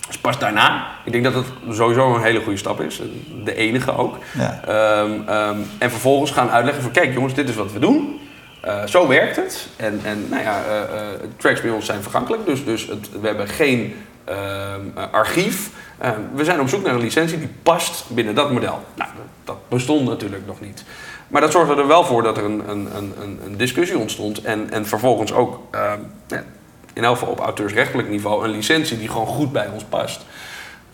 Dus 0.08 0.18
pas 0.18 0.38
daarna, 0.38 0.86
ik 1.04 1.12
denk 1.12 1.24
dat 1.24 1.34
het 1.34 1.46
sowieso 1.70 2.14
een 2.14 2.22
hele 2.22 2.40
goede 2.40 2.58
stap 2.58 2.80
is. 2.80 3.00
De 3.44 3.54
enige 3.54 3.96
ook. 3.96 4.16
Ja. 4.38 4.60
Ehm, 4.66 5.28
ehm, 5.28 5.56
en 5.78 5.90
vervolgens 5.90 6.30
gaan 6.30 6.50
uitleggen 6.50 6.82
van 6.82 6.92
kijk 6.92 7.12
jongens, 7.14 7.34
dit 7.34 7.48
is 7.48 7.54
wat 7.54 7.72
we 7.72 7.78
doen. 7.78 8.20
Eh, 8.60 8.86
zo 8.86 9.06
werkt 9.08 9.36
het. 9.36 9.68
En, 9.76 10.00
en 10.04 10.26
nou 10.30 10.42
ja, 10.42 10.62
eh, 10.64 10.80
eh, 10.82 10.88
tracks 11.36 11.60
bij 11.60 11.70
ons 11.70 11.86
zijn 11.86 12.02
vergankelijk. 12.02 12.46
Dus, 12.46 12.64
dus 12.64 12.86
het, 12.86 13.20
we 13.20 13.26
hebben 13.26 13.48
geen 13.48 13.94
ehm, 14.24 14.80
eh, 14.94 15.02
archief. 15.12 15.70
We 16.34 16.44
zijn 16.44 16.60
op 16.60 16.68
zoek 16.68 16.82
naar 16.84 16.94
een 16.94 17.00
licentie 17.00 17.38
die 17.38 17.50
past 17.62 18.04
binnen 18.08 18.34
dat 18.34 18.52
model. 18.52 18.80
Nou, 18.94 19.10
dat, 19.16 19.24
dat 19.44 19.68
bestond 19.68 20.08
natuurlijk 20.08 20.46
nog 20.46 20.60
niet. 20.60 20.84
Maar 21.28 21.40
dat 21.40 21.52
zorgde 21.52 21.74
er 21.76 21.86
wel 21.86 22.04
voor 22.04 22.22
dat 22.22 22.36
er 22.36 22.44
een, 22.44 22.62
een, 22.68 22.88
een, 22.96 23.14
een- 23.44 23.56
discussie 23.56 23.98
ontstond. 23.98 24.42
En, 24.42 24.70
en 24.70 24.86
vervolgens 24.86 25.32
ook 25.32 25.60
in 26.98 27.04
elk 27.04 27.18
geval 27.18 27.32
op 27.32 27.40
auteursrechtelijk 27.40 28.08
niveau 28.08 28.44
een 28.44 28.50
licentie 28.50 28.98
die 28.98 29.08
gewoon 29.08 29.26
goed 29.26 29.52
bij 29.52 29.68
ons 29.72 29.84
past. 29.84 30.24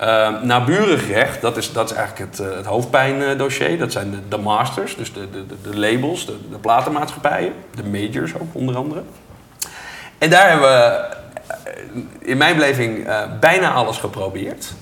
Uh, 0.01 0.43
naburig 0.43 1.09
recht, 1.09 1.41
dat 1.41 1.57
is, 1.57 1.73
dat 1.73 1.91
is 1.91 1.97
eigenlijk 1.97 2.31
het, 2.31 2.49
eh, 2.49 2.57
het 2.57 2.67
hoofdpijndossier. 2.67 3.79
Dat 3.79 3.93
zijn 3.93 4.11
de, 4.11 4.19
de 4.29 4.37
masters, 4.37 4.97
dus 4.97 5.13
de, 5.13 5.31
de, 5.31 5.45
de, 5.63 5.79
labels, 5.79 6.27
de, 6.27 6.37
de 6.51 6.59
platenmaatschappijen. 6.59 7.53
De 7.75 7.85
majors 7.85 8.35
ook, 8.35 8.49
onder 8.53 8.77
andere. 8.77 9.03
En 10.19 10.31
daar 10.31 10.51
hebben 10.51 10.69
we 10.69 11.07
eh, 11.47 12.03
in 12.19 12.37
mijn 12.37 12.55
beleving 12.55 13.07
eh, 13.07 13.23
bijna 13.41 13.73
alles 13.73 13.99
geprobeerd. 13.99 14.73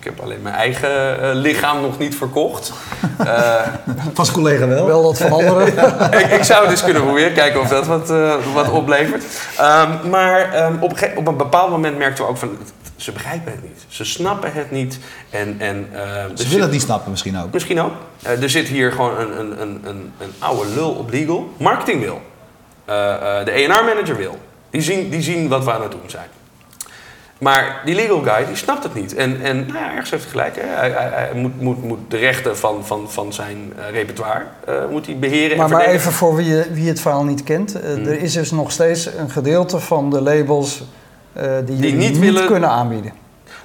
Ik, 0.00 0.06
heb, 0.06 0.20
alleen 0.20 0.42
mijn 0.42 0.54
eigen 0.54 1.22
eh, 1.22 1.30
lichaam 1.34 1.80
nog 1.80 1.98
niet 1.98 2.14
verkocht. 2.14 2.72
Eh, 3.18 3.66
Van 4.14 4.24
zijn 4.24 4.36
collega 4.36 4.66
wel. 4.66 4.86
Wel 4.86 5.02
dat 5.02 5.18
van 5.18 5.32
anderen. 5.32 5.66
ik, 6.20 6.26
ik 6.26 6.42
zou 6.42 6.62
het 6.62 6.70
eens 6.70 6.84
kunnen 6.84 7.02
proberen, 7.02 7.32
kijken 7.32 7.60
of 7.60 7.68
dat 7.68 7.86
wat, 7.86 8.10
eh, 8.10 8.34
wat 8.54 8.70
oplevert. 8.70 9.24
Ehm, 9.56 10.10
maar 10.10 10.52
ehm, 10.52 10.74
op, 10.80 10.92
op 11.16 11.26
een 11.26 11.36
bepaald 11.36 11.70
moment 11.70 11.98
merkten 11.98 12.24
we 12.24 12.30
ook 12.30 12.36
van... 12.36 12.58
Ze 12.96 13.12
begrijpen 13.12 13.52
het 13.52 13.62
niet. 13.62 13.84
Ze 13.88 14.04
snappen 14.04 14.52
het 14.52 14.70
niet. 14.70 14.98
En, 15.30 15.56
en, 15.58 15.88
uh, 15.92 15.98
ze 15.98 16.08
willen 16.14 16.34
zit, 16.34 16.60
het 16.60 16.70
niet 16.70 16.82
snappen 16.82 17.10
misschien 17.10 17.38
ook. 17.38 17.52
Misschien 17.52 17.80
ook. 17.80 17.92
Uh, 18.26 18.42
er 18.42 18.50
zit 18.50 18.68
hier 18.68 18.92
gewoon 18.92 19.18
een, 19.18 19.40
een, 19.40 19.60
een, 19.60 19.80
een, 19.84 20.12
een 20.18 20.32
oude 20.38 20.70
lul 20.74 20.90
op 20.90 21.10
legal. 21.10 21.52
Marketing 21.58 22.00
wil. 22.00 22.20
Uh, 22.88 22.94
de 23.44 23.50
ER-manager 23.50 24.16
wil. 24.16 24.38
Die 24.70 24.82
zien, 24.82 25.10
die 25.10 25.22
zien 25.22 25.48
wat 25.48 25.64
we 25.64 25.72
aan 25.72 25.82
het 25.82 25.90
doen 25.90 26.00
zijn. 26.06 26.28
Maar 27.40 27.80
die 27.84 27.94
legal 27.94 28.22
guy, 28.22 28.46
die 28.46 28.56
snapt 28.56 28.82
het 28.82 28.94
niet. 28.94 29.14
En, 29.14 29.42
en 29.42 29.56
nou 29.66 29.78
ja, 29.78 29.90
ergens 29.90 30.10
heeft 30.10 30.22
hij 30.22 30.30
gelijk. 30.30 30.56
Hè. 30.56 30.62
Hij, 30.62 30.90
hij, 30.90 31.08
hij 31.12 31.30
moet, 31.34 31.60
moet, 31.60 31.82
moet 31.82 31.98
de 32.08 32.16
rechten 32.16 32.56
van, 32.56 32.86
van, 32.86 33.10
van 33.10 33.32
zijn 33.32 33.72
uh, 33.78 33.90
repertoire 33.90 34.44
uh, 34.68 34.74
moet 34.90 35.06
hij 35.06 35.18
beheren 35.18 35.56
maar, 35.56 35.66
en 35.66 35.72
maar 35.72 35.86
even 35.86 36.12
voor 36.12 36.36
wie, 36.36 36.62
wie 36.72 36.88
het 36.88 37.00
verhaal 37.00 37.24
niet 37.24 37.42
kent. 37.42 37.76
Uh, 37.76 37.82
hmm. 37.82 38.06
Er 38.06 38.22
is 38.22 38.32
dus 38.32 38.50
nog 38.50 38.72
steeds 38.72 39.06
een 39.16 39.30
gedeelte 39.30 39.78
van 39.78 40.10
de 40.10 40.20
labels 40.20 40.82
die, 41.64 41.76
die 41.76 41.94
niet, 41.94 42.18
willen, 42.18 42.46
kunnen 42.46 42.68
aanbieden. 42.68 43.12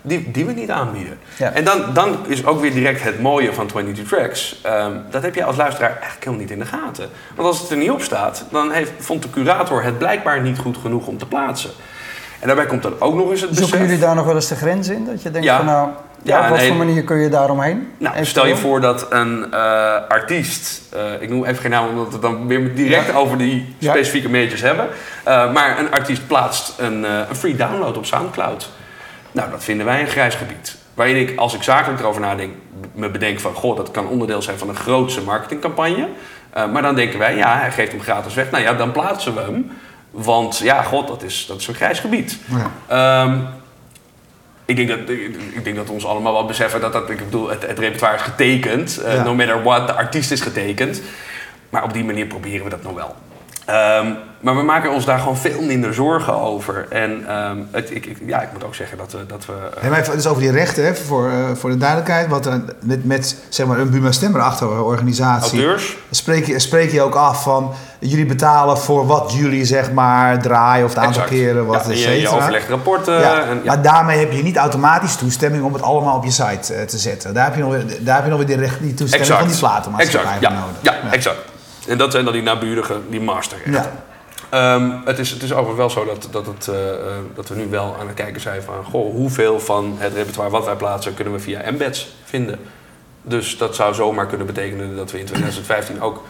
Die, 0.02 0.32
die 0.32 0.46
we 0.46 0.52
niet 0.52 0.70
aanbieden. 0.70 1.18
Ja. 1.38 1.52
En 1.52 1.64
dan, 1.64 1.94
dan 1.94 2.18
is 2.28 2.46
ook 2.46 2.62
weer 2.62 2.74
direct 2.74 3.04
het 3.04 3.22
mooie 3.22 3.54
van 3.54 3.68
22 3.68 4.18
Tracks. 4.18 4.62
Um, 4.66 5.02
dat 5.10 5.22
heb 5.24 5.36
je 5.36 5.44
als 5.44 5.56
luisteraar 5.56 5.90
eigenlijk 5.90 6.24
helemaal 6.24 6.42
niet 6.42 6.52
in 6.52 6.60
de 6.60 6.66
gaten. 6.66 7.10
Want 7.36 7.48
als 7.48 7.60
het 7.60 7.70
er 7.70 7.78
niet 7.78 7.92
op 7.92 8.02
staat, 8.02 8.46
dan 8.52 8.72
heeft, 8.72 8.92
vond 9.00 9.22
de 9.22 9.30
curator 9.30 9.84
het 9.84 9.98
blijkbaar 9.98 10.42
niet 10.42 10.58
goed 10.58 10.78
genoeg 10.78 11.08
om 11.08 11.18
te 11.18 11.26
plaatsen. 11.26 11.72
En 12.45 12.51
daarbij 12.51 12.69
komt 12.69 12.84
dan 12.84 12.93
ook 12.99 13.15
nog 13.15 13.29
eens 13.29 13.41
het 13.41 13.49
Zoeken 13.49 13.71
besef... 13.71 13.86
jullie 13.86 14.05
daar 14.05 14.15
nog 14.15 14.25
wel 14.25 14.36
eens 14.36 14.47
de 14.47 14.55
grens 14.55 14.89
in? 14.89 15.05
Dat 15.05 15.21
je 15.21 15.31
denkt 15.31 15.47
Ja. 15.47 15.58
van 15.58 15.65
nou, 15.65 15.89
ja, 16.23 16.38
Ja, 16.38 16.43
op 16.43 16.49
wat 16.49 16.58
nee. 16.58 16.67
voor 16.67 16.77
manier 16.77 17.03
kun 17.03 17.17
je 17.17 17.29
daaromheen? 17.29 17.91
Nou, 17.97 18.25
stel 18.25 18.45
je 18.45 18.55
voor 18.55 18.81
dat 18.81 19.05
een 19.10 19.53
eh, 19.53 19.60
artiest, 20.08 20.81
eh, 20.93 21.21
ik 21.21 21.29
noem 21.29 21.45
even 21.45 21.62
geen 21.62 21.71
naam 21.71 21.88
omdat 21.88 22.05
we 22.08 22.12
het 22.12 22.21
dan 22.21 22.47
weer 22.47 22.75
direct 22.75 23.15
over 23.15 23.38
die 23.38 23.75
specifieke 23.79 24.29
majors 24.29 24.62
hebben, 24.62 24.88
eh, 25.23 25.53
maar 25.53 25.79
een 25.79 25.91
artiest 25.91 26.27
plaatst 26.27 26.73
een, 26.77 27.03
een 27.03 27.36
free 27.36 27.55
download 27.55 27.97
op 27.97 28.05
Soundcloud. 28.05 28.69
Nou, 29.31 29.51
dat 29.51 29.63
vinden 29.63 29.86
wij 29.86 30.01
een 30.01 30.08
grijs 30.08 30.36
gebied. 30.36 30.75
Waarin 30.93 31.15
ik, 31.15 31.38
als 31.38 31.53
ik 31.53 31.63
zakelijk 31.63 31.99
erover 31.99 32.21
nadenk, 32.21 32.53
me 32.91 33.10
bedenk 33.10 33.39
van, 33.39 33.53
goh, 33.53 33.77
dat 33.77 33.91
kan 33.91 34.08
onderdeel 34.08 34.41
zijn 34.41 34.58
van 34.58 34.69
een 34.69 34.75
grootse 34.75 35.21
marketingcampagne. 35.21 36.08
Maar 36.71 36.81
dan 36.81 36.95
denken 36.95 37.19
wij, 37.19 37.36
ja, 37.36 37.58
hij 37.58 37.71
geeft 37.71 37.91
hem 37.91 38.01
gratis 38.01 38.34
weg. 38.34 38.51
Nou 38.51 38.63
ja, 38.63 38.73
dan 38.73 38.91
plaatsen 38.91 39.36
we 39.36 39.41
hem. 39.41 39.71
Want 40.17 40.58
ja, 40.58 40.82
god, 40.82 41.08
dat 41.08 41.23
is, 41.23 41.45
dat 41.47 41.60
is 41.60 41.67
een 41.67 41.73
grijs 41.75 41.99
gebied. 41.99 42.38
Ja. 42.49 42.71
Ehm, 43.23 43.39
ik, 44.65 44.75
denk 44.75 44.89
dat, 44.89 44.99
ik, 45.54 45.63
denk 45.63 45.75
dat 45.75 45.86
we 45.88 45.91
ons 45.91 46.06
allemaal 46.06 46.34
wel 46.34 46.45
beseffen 46.45 46.82
dat 46.82 46.93
dat, 46.93 47.10
ik 47.10 47.17
bedoel, 47.17 47.49
het, 47.49 47.62
het 47.67 47.80
repertoire 47.80 48.15
is 48.15 48.21
getekend. 48.21 48.97
eh, 48.97 49.13
Ja. 49.15 49.23
No 49.23 49.36
matter 49.36 49.63
what, 49.63 49.88
de 49.88 49.93
artiest 49.93 50.32
is 50.32 50.41
getekend. 50.41 51.01
Maar 51.69 51.84
op 51.84 51.93
die 51.93 52.04
manier 52.04 52.25
proberen 52.25 52.63
we 52.63 52.69
dat 52.69 52.84
nog 52.84 52.93
wel. 52.93 53.15
Ehm, 53.65 54.12
maar 54.39 54.56
we 54.56 54.62
maken 54.63 54.91
ons 54.91 55.06
daar 55.06 55.19
gewoon 55.19 55.38
veel 55.38 55.62
minder 55.62 55.93
zorgen 55.93 56.34
over. 56.34 56.86
En 56.89 57.23
ehm, 57.28 57.58
het, 57.71 57.91
ik, 57.91 58.06
ik- 58.06 58.17
ja, 58.25 58.41
ik 58.41 58.47
moet 58.54 58.63
ook 58.63 58.75
zeggen 58.75 58.97
dat 58.97 59.12
we... 59.12 59.25
Dat 59.28 59.45
we 59.45 59.54
Hey, 59.80 59.89
maar 59.89 59.99
even, 59.99 60.15
dus 60.15 60.28
over 60.28 60.41
die 60.41 60.51
rechten, 60.51 60.86
hè, 60.86 60.95
voor, 60.95 61.30
eh, 61.30 61.36
voor 61.54 61.69
de 61.69 61.78
duidelijkheid. 61.78 62.28
Wat 62.28 62.45
er 62.45 62.62
met, 62.82 63.06
met 63.06 63.38
zeg 63.49 63.65
maar, 63.67 63.80
een 63.80 63.89
Buma 63.89 64.12
Stemmer 64.12 64.43
organisatie 64.84 65.60
auteurs... 65.60 65.97
spreek 66.12 66.45
je, 66.45 66.60
spreek 66.60 66.91
je 66.91 67.01
ook 67.01 67.15
af 67.15 67.43
van 67.43 67.71
jullie 67.99 68.25
betalen 68.25 68.78
voor 68.78 69.06
wat 69.08 69.34
jullie 69.34 69.65
zeg 69.65 69.91
maar 69.91 70.41
draaien 70.41 70.86
of 70.86 70.89
het 70.93 71.04
aantal 71.04 71.21
Exact. 71.23 71.41
keren 71.41 71.65
wat 71.65 71.86
ja, 71.86 71.91
et 71.91 72.21
je, 72.21 72.30
overlegt 72.30 72.69
rapporten. 72.69 73.19
Ja, 73.19 73.43
En, 73.43 73.56
ja. 73.56 73.62
Maar 73.65 73.82
daarmee 73.82 74.19
heb 74.19 74.32
je 74.32 74.43
niet 74.43 74.58
automatisch 74.58 75.15
toestemming 75.15 75.63
om 75.63 75.73
het 75.73 75.82
allemaal 75.82 76.15
op 76.17 76.23
je 76.23 76.32
site 76.32 76.73
eh, 76.73 76.84
te 76.84 76.97
zetten. 76.97 77.34
Daar 77.34 77.45
heb 77.45 77.56
je 77.56 77.62
nog, 77.62 77.71
weer- 77.71 77.97
daar 77.99 78.15
heb 78.15 78.23
je 78.23 78.30
nog 78.30 78.38
weer 78.39 78.47
die, 78.47 78.58
recht, 78.58 78.80
die 78.82 78.93
toestemming 78.93 79.32
van 79.34 79.47
die 79.47 79.58
platenmaatschappij 79.58 80.34
exact. 80.34 80.54
Ja, 80.54 80.60
nodig. 80.60 80.78
ja, 80.82 81.12
exact. 81.12 81.38
En 81.88 81.98
dat 81.98 82.12
zijn 82.12 82.24
dan 82.24 82.34
die 82.34 82.43
naburige, 82.43 82.95
die 83.10 83.21
masterrechten. 83.21 83.74
Ja. 83.74 83.91
Ehm, 84.50 84.91
het, 85.06 85.19
is, 85.19 85.32
het 85.32 85.43
is 85.43 85.54
overigens 85.54 85.78
wel 85.78 85.89
zo 86.06 86.06
dat, 86.06 86.28
dat, 86.32 86.45
het, 86.45 86.67
eh, 86.67 86.89
eh, 86.89 86.98
dat 87.36 87.48
we 87.50 87.56
nu 87.56 87.67
wel 87.69 87.95
aan 88.00 88.08
het 88.08 88.15
kijken 88.15 88.41
zijn 88.41 88.62
van... 88.62 88.84
Goh, 88.84 89.12
hoeveel 89.13 89.60
van 89.60 89.95
het 89.98 90.13
repertoire 90.13 90.52
wat 90.52 90.65
wij 90.65 90.76
plaatsen 90.76 91.13
kunnen 91.13 91.34
we 91.34 91.39
via 91.39 91.60
embeds 91.60 92.15
vinden. 92.24 92.60
Dus 93.21 93.58
dat 93.58 93.76
zou 93.76 93.93
zomaar 93.93 94.26
kunnen 94.28 94.48
betekenen 94.48 94.95
dat 94.95 95.12
we 95.12 95.19
in 95.19 95.26
2015 95.26 96.02
ook 96.02 96.24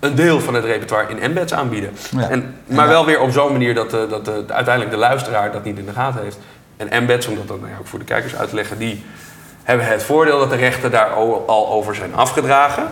een 0.00 0.14
deel 0.14 0.40
van 0.40 0.54
het 0.54 0.64
repertoire 0.64 1.10
in 1.10 1.20
embeds 1.20 1.52
aanbieden. 1.52 1.90
Ja. 2.16 2.28
En, 2.30 2.54
maar 2.66 2.84
Ja. 2.84 2.90
wel 2.90 3.04
weer 3.04 3.20
op 3.20 3.30
zo'n 3.30 3.52
manier 3.52 3.74
dat, 3.74 3.90
de, 3.90 4.06
dat 4.10 4.24
de, 4.24 4.44
uiteindelijk 4.48 4.90
de 4.90 4.96
luisteraar 5.00 5.52
dat 5.52 5.64
niet 5.64 5.78
in 5.78 5.86
de 5.86 5.92
gaten 5.92 6.22
heeft. 6.22 6.38
En 6.76 6.90
embeds, 6.90 7.26
om 7.26 7.36
dat 7.36 7.48
dan 7.48 7.58
nou 7.60 7.70
ja, 7.70 7.78
ook 7.78 7.86
voor 7.86 7.98
de 7.98 8.04
kijkers 8.04 8.36
uit 8.36 8.48
te 8.48 8.54
leggen, 8.54 8.78
die 8.78 9.04
hebben 9.62 9.86
het 9.86 10.02
voordeel 10.02 10.38
dat 10.38 10.50
de 10.50 10.56
rechten 10.56 10.90
daar 10.90 11.08
al 11.46 11.68
over 11.68 11.94
zijn 11.94 12.14
afgedragen. 12.14 12.88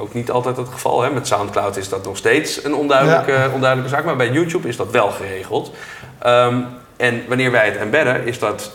Ook 0.00 0.14
niet 0.14 0.30
altijd 0.30 0.56
het 0.56 0.68
geval. 0.68 1.02
Hè? 1.02 1.10
Met 1.10 1.26
Soundcloud 1.26 1.76
is 1.76 1.88
dat 1.88 2.04
nog 2.04 2.16
steeds 2.16 2.64
een 2.64 2.74
onduidelijke, 2.74 3.50
onduidelijke 3.54 3.94
zaak. 3.94 4.04
Maar 4.04 4.16
bij 4.16 4.30
YouTube 4.30 4.68
is 4.68 4.76
dat 4.76 4.90
wel 4.90 5.10
geregeld. 5.10 5.70
Ehm, 6.18 6.56
en 6.96 7.22
wanneer 7.28 7.50
wij 7.50 7.66
het 7.66 7.76
embedden, 7.76 8.26
is 8.26 8.38
dat 8.38 8.70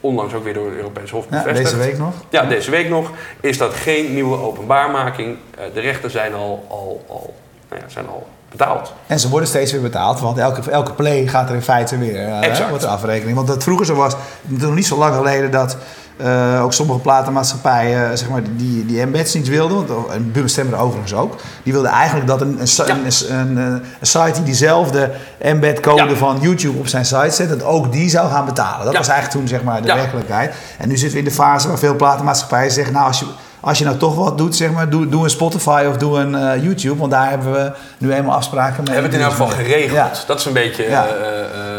onlangs 0.00 0.34
ook 0.34 0.44
weer 0.44 0.54
door 0.54 0.66
het 0.66 0.74
Europees 0.76 1.10
Hof 1.10 1.24
Ja, 1.30 1.42
bevestigd. 1.42 1.70
deze 1.70 1.76
week 1.76 1.98
nog. 1.98 2.14
Ja, 2.28 2.42
deze 2.44 2.70
week 2.70 2.88
nog 2.88 3.10
is 3.40 3.58
dat 3.58 3.74
geen 3.74 4.14
nieuwe 4.14 4.36
openbaarmaking. 4.36 5.36
Eh, 5.58 5.64
de 5.74 5.80
rechten 5.80 6.10
zijn 6.10 6.34
al, 6.34 6.66
al, 6.68 7.04
al, 7.08 7.34
nou 7.68 7.82
ja, 7.82 7.88
zijn 7.88 8.08
al 8.08 8.26
betaald. 8.50 8.92
En 9.06 9.18
ze 9.20 9.28
worden 9.28 9.48
steeds 9.48 9.72
weer 9.72 9.80
betaald, 9.80 10.20
want 10.20 10.38
elke, 10.38 10.70
elke 10.70 10.92
play 10.92 11.26
gaat 11.26 11.48
er 11.48 11.54
in 11.54 11.62
feite 11.62 11.98
weer 11.98 12.28
Exact. 12.28 12.58
hè, 12.58 12.68
wordt 12.68 12.84
er 12.84 12.90
afrekening. 12.90 13.36
Want 13.36 13.48
dat 13.48 13.62
vroeger 13.62 13.86
zo 13.86 13.94
was, 13.94 14.14
nog 14.42 14.74
niet 14.74 14.86
zo 14.86 14.96
lang 14.96 15.14
geleden, 15.14 15.50
dat 15.50 15.76
eh, 16.24 16.62
ook 16.64 16.72
sommige 16.72 16.98
platenmaatschappijen 16.98 18.10
eh, 18.10 18.16
zeg 18.16 18.28
maar, 18.28 18.42
die, 18.56 18.86
die 18.86 19.00
embeds 19.00 19.34
niet 19.34 19.48
wilden, 19.48 19.76
want, 19.86 20.08
en 20.08 20.32
Buma 20.32 20.46
Stemmer 20.48 20.78
overigens 20.78 21.14
ook, 21.14 21.36
die 21.62 21.72
wilden 21.72 21.90
eigenlijk 21.90 22.26
dat 22.26 22.40
een, 22.40 22.60
een, 22.60 22.86
Ja. 22.86 22.96
een, 23.38 23.56
een, 23.56 23.82
site 24.00 24.32
die 24.32 24.42
diezelfde 24.42 25.10
embedcode 25.38 26.02
Ja. 26.10 26.14
van 26.16 26.38
YouTube 26.40 26.78
op 26.78 26.86
zijn 26.88 27.04
site 27.04 27.30
zet, 27.30 27.48
dat 27.48 27.62
ook 27.64 27.92
die 27.92 28.10
zou 28.10 28.30
gaan 28.30 28.44
betalen. 28.44 28.84
Dat 28.84 28.92
Ja. 28.92 28.98
was 28.98 29.08
eigenlijk 29.08 29.38
toen 29.38 29.48
zeg 29.48 29.62
maar, 29.62 29.82
de 29.82 29.94
werkelijkheid. 29.94 30.54
En 30.78 30.88
nu 30.88 30.96
zitten 30.96 31.12
we 31.12 31.18
in 31.24 31.28
de 31.28 31.34
fase 31.34 31.68
waar 31.68 31.78
veel 31.78 31.96
platenmaatschappijen 31.96 32.70
zeggen, 32.70 32.92
nou 32.92 33.06
als 33.06 33.18
je... 33.18 33.26
Als 33.62 33.78
je 33.78 33.84
nou 33.84 33.96
toch 33.96 34.14
wat 34.14 34.38
doet, 34.38 34.56
zeg 34.56 34.70
maar, 34.72 34.90
doe, 34.90 35.08
doe 35.08 35.24
een 35.24 35.30
Spotify 35.30 35.84
of 35.88 35.96
doe 35.96 36.18
een 36.18 36.34
eh, 36.34 36.62
YouTube. 36.62 36.96
Want 36.96 37.10
daar 37.10 37.28
hebben 37.28 37.52
we 37.52 37.72
nu 37.98 38.12
eenmaal 38.12 38.36
afspraken 38.36 38.76
mee. 38.76 38.84
We 38.84 38.92
hebben 38.92 39.10
het 39.10 39.20
in 39.20 39.26
elk 39.26 39.30
geval 39.30 39.48
geregeld. 39.48 39.92
Ja. 39.92 40.10
Dat 40.26 40.38
is 40.38 40.44
een 40.44 40.52
beetje... 40.52 40.82
Ja. 40.88 41.06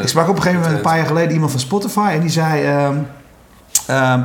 Ik 0.01 0.07
sprak 0.07 0.29
op 0.29 0.35
een 0.35 0.41
gegeven 0.41 0.61
moment 0.61 0.77
een 0.77 0.83
paar 0.85 0.97
jaar 0.97 1.05
geleden 1.05 1.31
iemand 1.31 1.51
van 1.51 1.59
Spotify 1.59 2.09
en 2.13 2.19
die 2.19 2.29
zei: 2.29 2.63
ehm, 2.65 2.95
ehm, 3.91 4.21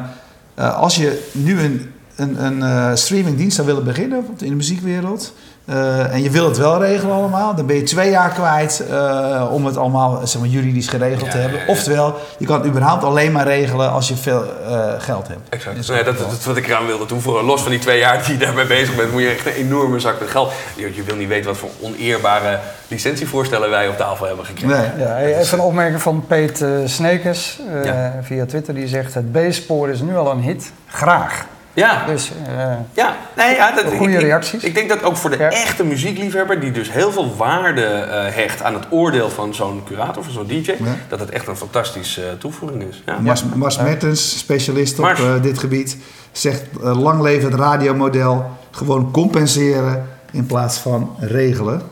eh, 0.55 0.79
Als 0.79 0.97
je 0.97 1.31
nu 1.33 1.61
een, 1.61 1.91
een, 2.17 2.45
een 2.45 2.63
eh, 2.63 2.95
streamingdienst 2.95 3.55
zou 3.55 3.67
willen 3.67 3.85
beginnen 3.85 4.25
in 4.39 4.49
de 4.49 4.55
muziekwereld. 4.55 5.33
Eh, 5.67 6.13
en 6.13 6.23
je 6.23 6.31
wil 6.31 6.45
het 6.49 6.57
wel 6.57 6.83
regelen 6.83 7.15
allemaal, 7.15 7.55
dan 7.55 7.67
ben 7.67 7.77
je 7.77 7.83
twee 7.83 8.11
jaar 8.11 8.31
kwijt 8.31 8.83
eh, 8.91 9.47
om 9.51 9.67
het 9.67 9.77
allemaal 9.77 10.27
zeg 10.27 10.41
maar, 10.41 10.51
juridisch 10.51 10.89
geregeld 10.89 11.25
Ja, 11.25 11.31
te 11.31 11.37
hebben. 11.39 11.59
ja, 11.59 11.65
ja. 11.65 11.71
Oftewel, 11.73 12.15
je 12.39 12.47
kan 12.47 12.59
het 12.59 12.67
überhaupt 12.69 13.05
alleen 13.05 13.33
maar 13.33 13.47
regelen 13.47 13.91
als 13.91 14.09
je 14.09 14.17
veel 14.17 14.45
eh, 14.69 14.93
geld 14.99 15.29
hebt. 15.29 15.49
Exact. 15.49 15.77
Dus 15.77 15.89
Nee, 15.89 16.05
dat, 16.05 16.19
dat 16.19 16.33
is 16.39 16.45
wat 16.47 16.57
ik 16.57 16.67
eraan 16.69 16.87
wilde 16.87 17.07
toevoegen. 17.07 17.45
Los 17.45 17.63
van 17.63 17.71
die 17.71 17.81
twee 17.81 17.99
jaar 17.99 18.23
die 18.25 18.33
je 18.39 18.45
daarmee 18.45 18.67
bezig 18.67 18.97
bent, 18.97 19.13
moet 19.13 19.23
je 19.23 19.29
echt 19.29 19.47
een 19.47 19.53
enorme 19.53 19.99
zak 20.01 20.21
met 20.21 20.31
geld. 20.31 20.53
Je, 20.77 20.95
je 20.95 21.03
wil 21.03 21.17
niet 21.17 21.29
weten 21.29 21.47
wat 21.47 21.57
voor 21.59 21.71
oneerbare 21.81 22.59
licentievoorstellen 22.89 23.71
wij 23.71 23.89
op 23.89 23.97
tafel 23.97 24.27
hebben 24.27 24.45
gekregen. 24.45 24.93
Nee. 24.97 25.35
Even 25.37 25.59
een 25.59 25.65
opmerking 25.65 26.03
van 26.03 26.25
Peet 26.27 26.65
Snekers 26.85 27.61
eh, 27.75 27.85
Ja. 27.85 28.15
via 28.23 28.47
Twitter. 28.47 28.75
Die 28.75 28.89
zegt 28.89 29.15
het 29.15 29.33
B-spoor 29.33 29.89
is 29.89 30.01
nu 30.01 30.17
al 30.17 30.31
een 30.31 30.41
hit. 30.43 30.73
Graag. 30.87 31.45
Ja, 31.77 32.07
Dus 32.07 32.31
eh, 32.47 32.73
ja. 32.93 33.17
Nee, 33.37 33.55
ja 33.55 33.73
dat, 33.73 33.85
Goede 33.97 34.13
ik- 34.13 34.21
reacties. 34.21 34.63
Ik, 34.63 34.75
denk 34.75 34.89
dat 34.89 35.03
ook 35.03 35.17
voor 35.17 35.31
de 35.31 35.37
Ja. 35.39 35.51
echte 35.51 35.85
muziekliefhebber, 35.85 36.61
die 36.61 36.71
dus 36.71 36.93
heel 36.93 37.13
veel 37.13 37.37
waarde 37.37 37.85
eh, 37.85 38.35
hecht 38.35 38.63
aan 38.63 38.75
het 38.75 38.85
oordeel 38.91 39.31
van 39.31 39.55
zo'n 39.55 39.83
curator, 39.87 40.23
van 40.25 40.33
zo'n 40.33 40.47
DJ, 40.47 40.75
dat 41.09 41.21
het 41.21 41.31
echt 41.31 41.47
een 41.49 41.57
fantastische 41.57 42.23
eh, 42.23 42.33
toevoeging 42.39 42.83
is. 42.83 43.03
Ja. 43.07 43.19
Mars, 43.19 43.43
Mars 43.55 43.79
Mertens, 43.79 44.39
specialist 44.39 44.99
op 44.99 45.05
Mars. 45.05 45.21
eh, 45.21 45.43
dit 45.43 45.59
gebied, 45.59 45.97
zegt 46.33 46.63
eh, 46.83 47.01
lang 47.03 47.23
leven 47.23 47.51
het 47.51 47.61
radiomodel. 47.61 48.51
Gewoon 48.71 49.11
compenseren 49.11 50.07
in 50.33 50.47
plaats 50.47 50.79
van 50.79 51.17
regelen. 51.19 51.83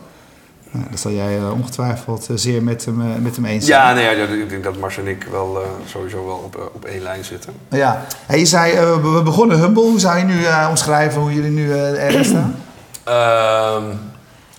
Nou, 0.75 0.89
dat 0.89 0.99
zal 0.99 1.11
jij 1.11 1.37
eh, 1.37 1.51
ongetwijfeld 1.51 2.29
eh, 2.29 2.35
zeer 2.35 2.63
met 2.63 2.85
hem, 2.85 3.01
eh, 3.01 3.07
met 3.19 3.35
hem 3.35 3.45
eens 3.45 3.65
zijn. 3.65 3.79
Ja, 3.79 3.93
nee, 3.93 4.17
ja, 4.17 4.25
ik 4.43 4.49
denk 4.49 4.63
dat 4.63 4.77
Mars 4.77 4.97
en 4.97 5.07
ik 5.07 5.27
wel 5.31 5.63
sowieso 5.85 6.25
wel 6.25 6.41
op, 6.45 6.71
op 6.73 6.85
één 6.85 7.01
lijn 7.01 7.23
zitten. 7.23 7.53
Ja. 7.69 8.05
Hey, 8.25 8.39
je 8.39 8.45
zei, 8.45 8.73
we 9.01 9.21
begonnen 9.23 9.59
Humble. 9.59 9.83
Hoe 9.83 9.99
zou 9.99 10.17
je 10.17 10.23
nu 10.23 10.45
omschrijven 10.69 11.21
hoe 11.21 11.33
jullie 11.33 11.51
nu 11.51 11.73
erin 11.73 12.25
staan? 12.25 12.55
Ehm, 13.03 13.83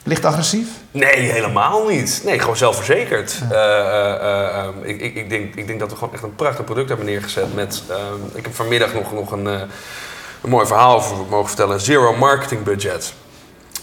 Licht 0.06 0.24
agressief? 0.24 0.68
Nee, 0.90 1.16
helemaal 1.16 1.88
niet. 1.88 2.20
Nee, 2.24 2.38
gewoon 2.38 2.56
zelfverzekerd. 2.56 3.40
Eh, 3.50 3.58
eh, 3.58 4.14
eh, 4.14 4.56
ehm, 4.56 4.82
ik, 4.82 5.00
ik, 5.00 5.14
ik, 5.14 5.30
denk, 5.30 5.54
ik 5.54 5.66
denk 5.66 5.80
dat 5.80 5.90
we 5.90 5.96
gewoon 5.96 6.14
echt 6.14 6.22
een 6.22 6.34
prachtig 6.34 6.64
product 6.64 6.88
hebben 6.88 7.06
neergezet. 7.06 7.54
Met, 7.54 7.82
ehm, 7.88 8.20
ik 8.34 8.44
heb 8.44 8.54
vanmiddag 8.54 8.94
nog, 8.94 9.12
nog 9.12 9.30
een, 9.30 9.46
een 9.46 9.68
mooi 10.48 10.66
verhaal 10.66 10.96
over 10.96 11.16
mogen 11.30 11.46
vertellen. 11.46 11.80
Zero 11.80 12.16
marketing 12.16 12.62
budget. 12.62 13.14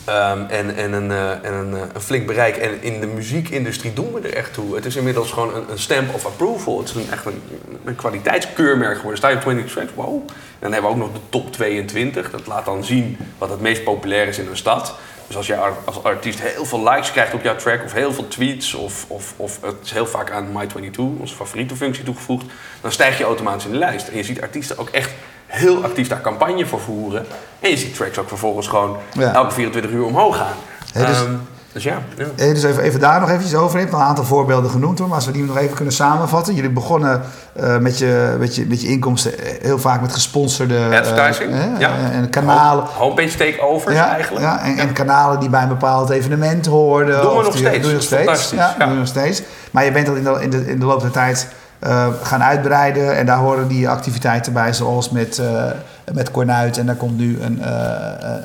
Ehm, 0.05 0.45
en 0.49 0.75
en, 0.75 0.93
een, 0.93 1.11
eh, 1.11 1.31
en 1.31 1.53
een, 1.53 1.73
eh, 1.73 1.81
een 1.93 2.01
flink 2.01 2.27
bereik. 2.27 2.57
En 2.57 2.81
in 2.81 2.99
de 2.99 3.07
muziekindustrie 3.07 3.93
doen 3.93 4.13
we 4.13 4.19
er 4.19 4.33
echt 4.33 4.53
toe. 4.53 4.75
Het 4.75 4.85
is 4.85 4.95
inmiddels 4.95 5.31
gewoon 5.31 5.55
een, 5.69 5.79
stamp 5.79 6.13
of 6.13 6.25
approval. 6.25 6.79
Het 6.79 6.89
is 6.89 6.95
een, 6.95 7.11
echt 7.11 7.25
een, 7.25 7.95
kwaliteitskeurmerk 7.95 8.95
geworden. 8.95 9.17
Sta 9.17 9.29
je 9.29 9.35
op 9.35 9.41
20 9.41 9.71
tracks, 9.71 9.91
wow. 9.95 10.27
Dan 10.59 10.71
hebben 10.71 10.91
we 10.91 10.95
ook 10.95 11.01
nog 11.01 11.13
de 11.13 11.19
top 11.29 11.51
22. 11.51 12.31
Dat 12.31 12.47
laat 12.47 12.65
dan 12.65 12.83
zien 12.83 13.17
wat 13.37 13.49
het 13.49 13.61
meest 13.61 13.83
populair 13.83 14.27
is 14.27 14.39
in 14.39 14.47
een 14.47 14.57
stad. 14.57 14.95
Dus 15.27 15.35
als 15.35 15.47
je 15.47 15.55
als 15.85 16.03
artiest 16.03 16.41
heel 16.41 16.65
veel 16.65 16.83
likes 16.89 17.11
krijgt 17.11 17.33
op 17.33 17.43
jouw 17.43 17.55
track, 17.55 17.83
of 17.83 17.93
heel 17.93 18.13
veel 18.13 18.27
tweets, 18.27 18.73
of, 18.73 19.05
of, 19.07 19.33
of 19.37 19.61
het 19.61 19.75
is 19.83 19.91
heel 19.91 20.05
vaak 20.05 20.31
aan 20.31 20.47
My22, 20.47 21.19
onze 21.19 21.35
favoriete 21.35 21.75
functie, 21.75 22.03
toegevoegd, 22.03 22.45
dan 22.81 22.91
stijg 22.91 23.17
je 23.17 23.23
automatisch 23.23 23.65
in 23.65 23.71
de 23.71 23.77
lijst. 23.77 24.07
En 24.07 24.17
je 24.17 24.23
ziet 24.23 24.41
artiesten 24.41 24.77
ook 24.77 24.89
echt 24.89 25.11
heel 25.55 25.83
actief 25.83 26.07
daar 26.07 26.21
campagne 26.21 26.65
voor 26.65 26.79
voeren. 26.79 27.25
En 27.59 27.69
je 27.69 27.77
ziet 27.77 27.95
tracks 27.95 28.17
ook 28.17 28.27
vervolgens 28.27 28.67
gewoon 28.67 28.97
Ja. 29.11 29.33
elke 29.33 29.53
24 29.53 29.91
uur 29.91 30.05
omhoog 30.05 30.37
gaan. 30.37 30.53
Dus- 30.93 31.17
Ehm, 31.21 31.31
dus 31.71 31.83
ja. 31.83 31.97
ja. 32.17 32.25
Eh, 32.35 32.53
Dus 32.53 32.63
even, 32.63 32.83
even 32.83 32.99
daar 32.99 33.19
nog 33.19 33.29
eventjes 33.29 33.55
over. 33.55 33.77
Je 33.77 33.83
hebt 33.83 33.95
al 33.95 34.01
een 34.01 34.07
aantal 34.07 34.23
voorbeelden 34.23 34.71
genoemd 34.71 34.99
hoor. 34.99 35.07
Maar 35.07 35.15
als 35.17 35.25
we 35.25 35.31
die 35.31 35.43
nog 35.43 35.57
even 35.57 35.75
kunnen 35.75 35.93
samenvatten. 35.93 36.53
Jullie 36.53 36.69
begonnen 36.69 37.21
eh, 37.53 37.77
met, 37.77 37.97
je, 37.97 38.35
met, 38.39 38.55
je, 38.55 38.65
met 38.65 38.81
je 38.81 38.87
inkomsten 38.87 39.39
eh, 39.39 39.61
heel 39.61 39.79
vaak 39.79 40.01
met 40.01 40.11
gesponsorde 40.13 40.77
eh, 40.77 40.99
Advertising, 40.99 41.51
eh, 41.51 41.79
ja. 41.79 41.91
en 42.11 42.29
kanalen. 42.29 42.83
Home- 42.83 42.97
Homepage 42.97 43.37
takeovers 43.37 43.95
Ja, 43.95 44.09
eigenlijk. 44.13 44.45
ja, 44.45 44.59
en, 44.63 44.77
en 44.77 44.93
kanalen 44.93 45.39
die 45.39 45.49
bij 45.49 45.61
een 45.61 45.67
bepaald 45.67 46.09
evenement 46.09 46.65
hoorden. 46.65 47.21
Doen 47.21 47.37
we 47.37 47.43
nog 47.43 47.53
die- 47.55 47.65
steeds. 47.65 47.77
Doe 47.79 47.87
je 47.89 47.93
nog 47.95 48.03
steeds. 48.03 48.23
fantastisch, 48.23 48.57
Ja, 48.57 48.75
ja. 48.79 48.83
doe 48.85 48.93
je 48.93 48.99
nog 48.99 49.07
steeds. 49.07 49.41
Maar 49.71 49.85
je 49.85 49.91
bent 49.91 50.05
dat 50.05 50.15
in 50.15 50.23
de, 50.23 50.37
in 50.41 50.49
de, 50.49 50.65
in 50.71 50.79
de 50.79 50.85
loop 50.85 51.01
der 51.01 51.11
tijd 51.11 51.47
eh, 51.83 52.07
gaan 52.23 52.43
uitbreiden. 52.43 53.15
En 53.15 53.25
daar 53.25 53.37
horen 53.37 53.67
die 53.67 53.89
activiteiten 53.89 54.53
bij, 54.53 54.73
zoals 54.73 55.09
met, 55.09 55.37
eh 55.39 55.65
met 56.13 56.31
Cornuit. 56.31 56.77
En 56.77 56.85
daar 56.85 56.95
komt 56.95 57.17
nu 57.17 57.41
een, 57.41 57.61
eh, 57.61 57.71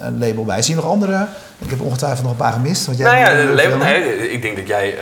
een 0.01 0.19
label 0.19 0.45
bij. 0.45 0.63
Zie 0.63 0.75
je 0.75 0.81
nog 0.81 0.91
andere? 0.91 1.27
Ik 1.59 1.71
heb 1.71 1.81
ongetwijfeld 1.81 2.23
nog 2.23 2.31
een 2.31 2.37
paar 2.39 2.53
gemist. 2.53 2.87
Want 2.87 2.99
jij 2.99 3.07
Nou 3.07 3.19
ja, 3.19 3.47
de 3.47 3.55
label, 3.55 3.71
veel. 3.71 3.79
nee, 3.79 4.31
ik 4.31 4.43
denk 4.43 4.57
dat 4.57 4.67
jij 4.67 4.95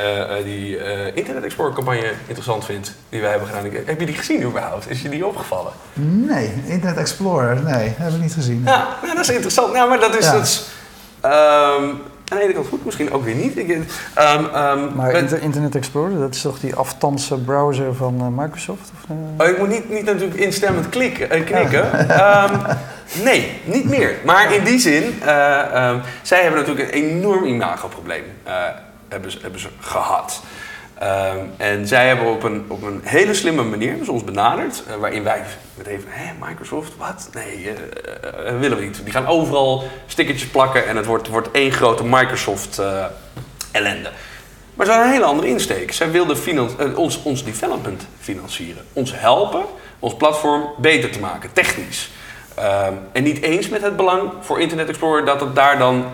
die 0.45 0.79
Internet 1.15 1.45
Explorer 1.45 1.75
campagne 1.75 2.13
interessant 2.21 2.65
vindt, 2.65 2.93
die 3.09 3.21
wij 3.21 3.31
hebben 3.31 3.49
gedaan. 3.49 3.71
Heb 3.85 4.01
je 4.01 4.07
die 4.07 4.15
gezien 4.15 4.43
überhaupt? 4.43 4.91
Is 4.91 5.03
je 5.03 5.09
die 5.09 5.27
opgevallen? 5.27 5.73
Nee, 5.93 6.53
Internet 6.67 6.99
Explorer, 6.99 7.63
nee, 7.63 7.95
heb 7.99 8.13
ik 8.13 8.21
niet 8.21 8.35
gezien. 8.35 8.63
Ja, 8.65 8.87
nou, 9.03 9.15
dat 9.15 9.25
is 9.25 9.31
interessant. 9.31 9.73
Nou, 9.73 9.89
maar 9.89 10.01
dat 10.01 10.17
is... 10.17 10.25
Ja. 10.25 10.33
Dat 10.33 10.43
is 10.43 10.65
ehm, 11.21 11.85
aan 12.29 12.39
de 12.39 12.45
ene 12.45 12.53
kant 12.53 12.67
goed, 12.69 12.85
misschien 12.85 13.13
ook 13.13 13.25
weer 13.25 13.35
niet. 13.35 13.57
Ik, 13.59 13.69
ehm, 13.71 14.45
ehm, 14.45 14.95
Maar 14.97 15.13
met- 15.13 15.33
Internet 15.33 15.75
Explorer, 15.75 16.19
dat 16.19 16.35
is 16.35 16.41
toch 16.41 16.59
die 16.61 16.75
aftanse 16.75 17.39
browser 17.39 17.95
van 17.95 18.15
eh, 18.21 18.43
Microsoft? 18.43 18.91
Of, 18.95 19.11
eh? 19.11 19.45
Oh, 19.47 19.53
ik 19.53 19.59
moet 19.59 19.69
niet, 19.69 19.91
niet 19.91 20.05
natuurlijk 20.05 20.35
instemmend 20.41 20.89
klikken, 20.89 21.31
eh, 21.31 21.45
knikken. 21.45 22.09
Ehm, 22.09 22.55
nee, 23.25 23.61
niet 23.65 23.89
meer. 23.89 24.15
Maar 24.25 24.55
in 24.55 24.65
die 24.65 24.79
zin, 24.79 25.15
zij 26.23 26.43
hebben 26.43 26.61
natuurlijk 26.61 26.95
een 26.95 27.03
enorm 27.03 27.45
imagoprobleem 27.45 28.25
hebben, 29.09 29.31
hebben 29.43 29.61
ze 29.61 29.69
gehad. 29.81 30.43
Ehm, 30.99 31.39
en 31.57 31.87
zij 31.87 32.07
hebben 32.07 32.27
op 32.27 32.43
een, 32.43 32.65
op 32.69 32.83
een 32.83 33.01
hele 33.05 33.35
slimme 33.35 33.63
manier 33.63 34.05
ze 34.05 34.13
ons 34.13 34.25
benaderd, 34.25 34.83
eh, 34.89 34.95
waarin 34.97 35.23
wij 35.23 35.43
meteen 35.75 36.01
van, 36.01 36.11
hé, 36.13 36.33
Microsoft, 36.41 36.97
wat? 36.97 37.31
Nee, 37.35 37.71
eh, 37.71 38.59
willen 38.59 38.79
we 38.79 38.85
niet. 38.85 39.01
Die 39.05 39.13
gaan 39.13 39.27
overal 39.27 39.85
stickertjes 40.07 40.49
plakken 40.49 40.87
en 40.87 40.97
het 40.97 41.07
wordt, 41.07 41.29
wordt 41.29 41.51
één 41.51 41.73
grote 41.73 42.05
Microsoft 42.05 42.81
ellende. 43.73 44.11
Maar 44.75 44.87
ze 44.87 44.93
hadden 44.93 45.09
een 45.09 45.15
hele 45.15 45.31
andere 45.31 45.49
insteek. 45.49 45.93
Zij 45.93 46.11
wilden 46.11 46.97
ons, 46.97 47.23
ons 47.23 47.45
development 47.45 48.07
financieren. 48.21 48.85
Ons 48.93 49.13
helpen 49.21 49.65
ons 49.99 50.15
platform 50.15 50.71
beter 50.79 51.11
te 51.11 51.21
maken, 51.21 51.53
technisch. 51.53 52.11
Ehm, 52.55 52.93
en 53.13 53.23
niet 53.23 53.43
eens 53.43 53.69
met 53.69 53.83
het 53.83 53.97
belang 53.97 54.31
voor 54.41 54.61
Internet 54.61 54.89
Explorer 54.89 55.25
dat 55.25 55.41
het 55.41 55.55
daar 55.55 55.79
dan 55.79 56.05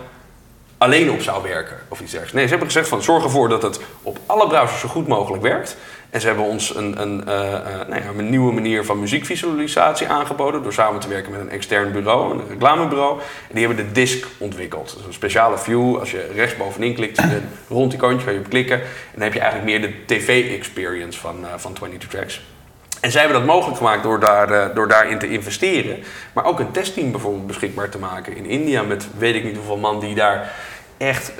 alleen 0.83 1.11
op 1.11 1.23
zou 1.23 1.43
werken 1.43 1.77
of 1.89 2.01
iets 2.01 2.11
dergelijks. 2.11 2.33
Nee, 2.33 2.43
ze 2.43 2.51
hebben 2.51 2.69
gezegd 2.69 2.89
van 2.89 3.03
zorg 3.03 3.25
ervoor 3.25 3.49
dat 3.49 3.63
het 3.63 3.81
op 4.03 4.19
alle 4.27 4.47
browsers 4.47 4.81
zo 4.81 4.89
goed 4.89 5.09
mogelijk 5.09 5.43
werkt. 5.43 5.77
En 6.11 6.21
ze 6.21 6.27
hebben 6.27 6.45
ons 6.45 6.75
een, 6.75 7.03
een, 7.03 7.27
eh, 7.27 7.55
eh, 7.55 7.89
nou 7.89 8.03
ja, 8.03 8.09
een 8.19 8.31
nieuwe 8.31 8.53
manier 8.53 8.85
van 8.85 9.01
muziekvisualisatie 9.01 10.09
aangeboden 10.09 10.63
door 10.63 10.73
samen 10.73 11.01
te 11.01 11.09
werken 11.09 11.33
met 11.33 11.41
een 11.41 11.51
extern 11.51 11.93
bureau, 11.93 12.33
een 12.33 12.49
reclamebureau. 12.49 13.19
En 13.21 13.55
die 13.55 13.67
hebben 13.67 13.87
de 13.87 13.93
disk 13.93 14.27
ontwikkeld. 14.39 14.97
Is 14.99 15.07
een 15.07 15.13
speciale 15.13 15.59
view. 15.59 15.99
Als 15.99 16.11
je 16.11 16.31
rechtsbovenin 16.35 16.95
klikt, 16.95 17.19
een 17.19 17.49
rond 17.69 17.93
icoontje, 17.93 18.25
kan 18.25 18.35
je 18.35 18.41
op 18.41 18.49
klikken. 18.49 18.81
En 18.81 18.87
dan 19.15 19.23
heb 19.23 19.33
je 19.33 19.41
eigenlijk 19.41 19.71
meer 19.71 19.81
de 19.81 20.15
tv-experience 20.15 21.19
van, 21.19 21.37
eh, 21.45 21.51
van 21.57 21.73
22 21.73 22.09
Tracks. 22.09 22.43
En 23.01 23.11
zij 23.11 23.21
hebben 23.21 23.39
dat 23.39 23.49
mogelijk 23.49 23.77
gemaakt 23.77 24.03
door, 24.03 24.21
daar, 24.21 24.75
door 24.75 24.89
daarin 24.89 25.19
te 25.19 25.29
investeren. 25.29 26.03
Maar 26.33 26.45
ook 26.45 26.61
een 26.61 26.71
testteam 26.71 27.11
bijvoorbeeld 27.11 27.47
beschikbaar 27.47 27.89
te 27.89 27.99
maken 27.99 28.37
in 28.37 28.47
India 28.47 28.83
met 28.83 29.07
weet 29.19 29.35
ik 29.35 29.45
niet 29.45 29.57
hoeveel 29.57 29.77
man 29.77 30.01
die 30.01 30.15
daar 30.15 30.53
echt 31.03 31.33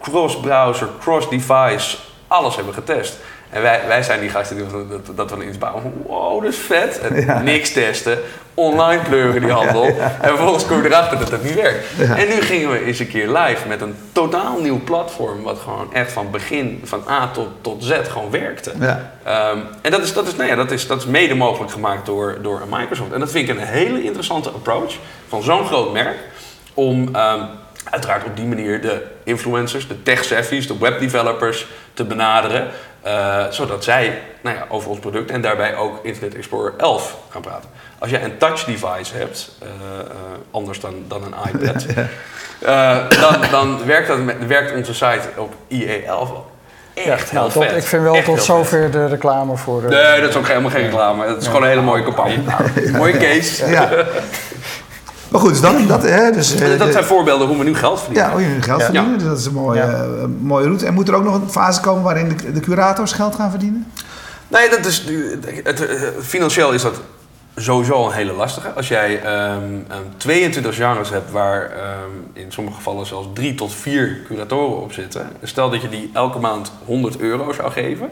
cross-browser, 0.00 0.88
cross-device, 1.00 1.96
alles 2.26 2.56
hebben 2.56 2.74
getest. 2.74 3.16
En 3.50 3.62
wij, 3.62 3.80
wij 3.86 4.02
zijn 4.02 4.20
die 4.20 4.28
gasten 4.28 4.56
die 4.56 4.66
dat, 4.88 5.16
dat, 5.16 5.38
we 5.38 5.48
iets 5.48 5.58
bouwen. 5.58 5.92
Wow, 6.06 6.42
dat 6.42 6.52
is 6.52 6.58
vet. 6.58 7.00
En 7.00 7.44
Niks 7.44 7.72
testen. 7.72 8.18
Online 8.54 9.02
kleuren 9.02 9.40
die 9.40 9.50
handel. 9.50 9.84
En 9.84 10.28
vervolgens 10.28 10.66
kom 10.66 10.82
je 10.82 10.88
erachter 10.88 11.18
dat 11.18 11.30
dat 11.30 11.42
niet 11.42 11.54
werkt. 11.54 11.84
En 11.98 12.28
nu 12.28 12.40
gingen 12.40 12.70
we 12.70 12.84
eens 12.84 12.98
een 12.98 13.08
keer 13.08 13.28
live 13.28 13.68
met 13.68 13.80
een 13.80 13.96
totaal 14.12 14.60
nieuw 14.60 14.80
platform. 14.84 15.42
Wat 15.42 15.58
gewoon 15.58 15.92
echt 15.92 16.12
van 16.12 16.30
begin, 16.30 16.80
van 16.84 17.02
A 17.08 17.28
tot, 17.28 17.48
tot 17.60 17.84
Z 17.84 17.92
gewoon 18.08 18.30
werkte. 18.30 18.72
Ehm, 19.22 19.58
en 19.82 19.90
dat 19.90 20.02
is, 20.02 20.12
dat, 20.12 20.26
is, 20.26 20.36
nou 20.36 20.48
ja, 20.48 20.56
dat, 20.56 20.70
is, 20.70 20.86
dat 20.86 20.98
is 20.98 21.06
mede 21.06 21.34
mogelijk 21.34 21.72
gemaakt 21.72 22.06
door, 22.06 22.38
door 22.42 22.62
Microsoft. 22.70 23.12
En 23.12 23.20
dat 23.20 23.30
vind 23.30 23.48
ik 23.48 23.56
een 23.56 23.62
hele 23.62 24.02
interessante 24.02 24.50
approach 24.50 24.94
van 25.28 25.42
zo'n 25.42 25.66
groot 25.66 25.92
merk. 25.92 26.16
Om 26.74 27.14
ehm, 27.14 27.40
uiteraard 27.90 28.24
op 28.24 28.36
die 28.36 28.46
manier 28.46 28.80
de 28.80 29.02
influencers, 29.24 29.88
de 29.88 30.02
tech-savvies, 30.02 30.66
de 30.66 30.78
webdevelopers 30.78 31.66
te 31.94 32.04
benaderen. 32.04 32.68
eh, 33.02 33.44
zodat 33.50 33.84
zij 33.84 34.18
nou 34.40 34.56
ja, 34.56 34.64
over 34.68 34.90
ons 34.90 34.98
product 34.98 35.30
en 35.30 35.40
daarbij 35.40 35.76
ook 35.76 35.98
Internet 36.04 36.34
Explorer 36.34 36.72
11 36.76 37.16
gaan 37.30 37.42
praten. 37.42 37.68
Als 37.98 38.10
jij 38.10 38.24
een 38.24 38.36
touch 38.38 38.64
device 38.64 39.16
hebt, 39.16 39.50
eh, 39.62 39.68
eh, 39.68 40.06
anders 40.50 40.80
dan, 40.80 40.94
dan 41.08 41.22
een 41.24 41.34
iPad, 41.60 41.86
dan, 43.20 43.50
dan 43.50 43.86
werkt, 43.86 44.08
dat 44.08 44.18
met, 44.18 44.46
werkt 44.46 44.72
onze 44.72 44.94
site 44.94 45.28
op 45.36 45.54
IE11 45.72 46.06
wel 46.06 46.52
echt 46.94 47.32
nou, 47.32 47.44
heel 47.44 47.52
tot- 47.60 47.64
vet. 47.70 47.76
ik 47.82 47.88
vind 47.88 48.02
wel 48.02 48.14
Echt 48.14 48.24
tot 48.24 48.42
zover 48.42 48.90
de 48.90 49.06
reclame 49.06 49.56
voor 49.56 49.80
de... 49.80 49.88
Nee, 49.88 50.20
dat 50.20 50.28
is 50.30 50.36
ook 50.36 50.48
helemaal 50.48 50.70
geen 50.70 50.82
reclame. 50.82 51.26
Het 51.26 51.40
is 51.40 51.46
gewoon 51.46 51.62
een 51.62 51.68
hele 51.68 51.80
mooie 51.80 52.02
campagne. 52.02 52.38
Mooie 52.92 53.16
case. 53.16 53.64
Maar 55.34 55.42
goed, 55.42 55.52
dus 55.52 55.60
dat, 55.60 55.88
dat, 55.88 56.02
hè, 56.02 56.30
dus, 56.30 56.54
eh, 56.54 56.78
Dat 56.78 56.86
de- 56.86 56.92
zijn 56.92 57.04
voorbeelden 57.04 57.46
hoe 57.48 57.58
we 57.58 57.64
nu 57.64 57.74
geld 57.74 58.00
verdienen. 58.00 58.26
ja, 58.30 58.32
hoe 58.32 58.42
je 58.42 58.62
geld 58.62 58.80
Ja. 58.80 58.84
verdienen. 58.84 59.18
Dus 59.18 59.28
dat 59.28 59.38
is 59.38 59.46
een 59.46 59.52
mooie, 59.52 59.80
Ja. 59.80 59.90
eh, 59.92 60.24
mooie 60.40 60.64
route. 60.66 60.86
En 60.86 60.94
moet 60.94 61.08
er 61.08 61.14
ook 61.14 61.24
nog 61.24 61.34
een 61.34 61.50
fase 61.50 61.80
komen 61.80 62.02
waarin 62.02 62.28
de, 62.28 62.52
de 62.52 62.60
curators 62.60 63.12
geld 63.12 63.34
gaan 63.34 63.50
verdienen? 63.50 63.86
Nee, 64.48 64.68
dat 64.70 64.86
is, 64.86 65.04
het, 65.64 65.64
het- 65.80 66.12
financieel 66.22 66.72
is 66.72 66.82
dat 66.82 67.00
sowieso 67.56 68.06
een 68.06 68.12
hele 68.12 68.32
lastige. 68.32 68.72
Als 68.72 68.88
jij 68.88 69.22
ehm, 69.22 69.62
ehm, 69.88 70.02
22 70.16 70.74
genres 70.76 71.10
hebt 71.10 71.30
waar 71.30 71.70
ehm, 71.70 72.10
in 72.32 72.52
sommige 72.52 72.76
gevallen 72.76 73.06
zelfs 73.06 73.28
drie 73.32 73.54
tot 73.54 73.74
vier 73.74 74.22
curatoren 74.26 74.82
op 74.82 74.92
zitten. 74.92 75.28
Stel 75.42 75.70
dat 75.70 75.82
je 75.82 75.88
die 75.88 76.10
elke 76.12 76.38
maand 76.38 76.72
100 76.84 77.18
euro 77.18 77.52
zou 77.52 77.70
geven, 77.72 78.10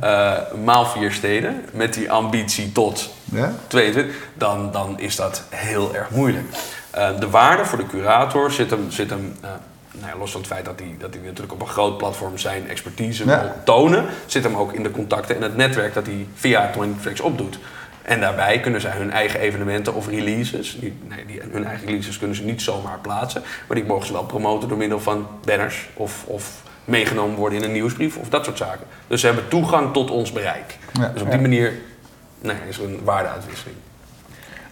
eh, 0.00 0.32
maal 0.64 0.86
vier 0.86 1.12
steden, 1.12 1.64
met 1.72 1.94
die 1.94 2.10
ambitie 2.10 2.72
tot 2.72 3.10
Ja? 3.24 3.52
22, 3.66 4.14
dan, 4.34 4.72
dan 4.72 5.00
is 5.00 5.16
dat 5.16 5.42
heel 5.50 5.94
erg 5.94 6.10
moeilijk. 6.10 6.46
Eh, 6.90 7.08
de 7.20 7.30
waarde 7.30 7.64
voor 7.64 7.78
de 7.78 7.86
curator 7.86 8.50
zit 8.50 8.70
hem, 8.70 8.90
zit 8.90 9.10
hem 9.10 9.36
eh, 9.40 9.50
nou 9.92 10.12
ja, 10.12 10.18
los 10.18 10.30
van 10.30 10.40
het 10.40 10.50
feit 10.50 10.64
dat 10.64 10.78
die, 10.78 10.96
dat 10.98 11.12
die 11.12 11.22
natuurlijk 11.22 11.52
op 11.52 11.60
een 11.60 11.66
groot 11.66 11.98
platform 11.98 12.38
zijn 12.38 12.68
expertise 12.68 13.24
Ja. 13.24 13.40
wil 13.40 13.50
tonen, 13.64 14.04
zit 14.26 14.44
hem 14.44 14.56
ook 14.56 14.72
in 14.72 14.82
de 14.82 14.90
contacten 14.90 15.36
en 15.36 15.42
het 15.42 15.56
netwerk 15.56 15.94
dat 15.94 16.06
hij 16.06 16.26
via 16.34 16.70
20 16.72 17.02
Tracks 17.02 17.20
opdoet. 17.20 17.58
En 18.06 18.20
daarbij 18.20 18.60
kunnen 18.60 18.80
zij 18.80 18.90
hun 18.90 19.10
eigen 19.10 19.40
evenementen 19.40 19.94
of 19.94 20.08
releases, 20.08 20.76
die, 20.80 20.94
nee, 21.08 21.26
die, 21.26 21.40
hun 21.52 21.64
eigen 21.64 21.86
releases 21.86 22.18
kunnen 22.18 22.36
ze 22.36 22.42
niet 22.42 22.62
zomaar 22.62 22.98
plaatsen, 23.02 23.42
maar 23.66 23.76
die 23.76 23.86
mogen 23.86 24.06
ze 24.06 24.12
wel 24.12 24.24
promoten 24.24 24.68
door 24.68 24.78
middel 24.78 25.00
van 25.00 25.26
banners 25.44 25.88
of, 25.94 26.24
of 26.26 26.62
meegenomen 26.84 27.36
worden 27.36 27.58
in 27.58 27.64
een 27.64 27.72
nieuwsbrief 27.72 28.16
of 28.16 28.28
dat 28.28 28.44
soort 28.44 28.56
zaken. 28.56 28.86
Dus 29.06 29.20
ze 29.20 29.26
hebben 29.26 29.48
toegang 29.48 29.92
tot 29.92 30.10
ons 30.10 30.32
bereik. 30.32 30.78
Ja. 30.92 31.08
Dus 31.08 31.22
op 31.22 31.30
die 31.30 31.40
manier 31.40 31.72
nee, 32.40 32.56
is 32.68 32.78
er 32.78 32.84
een 32.84 33.00
waardeuitwisseling. 33.04 33.76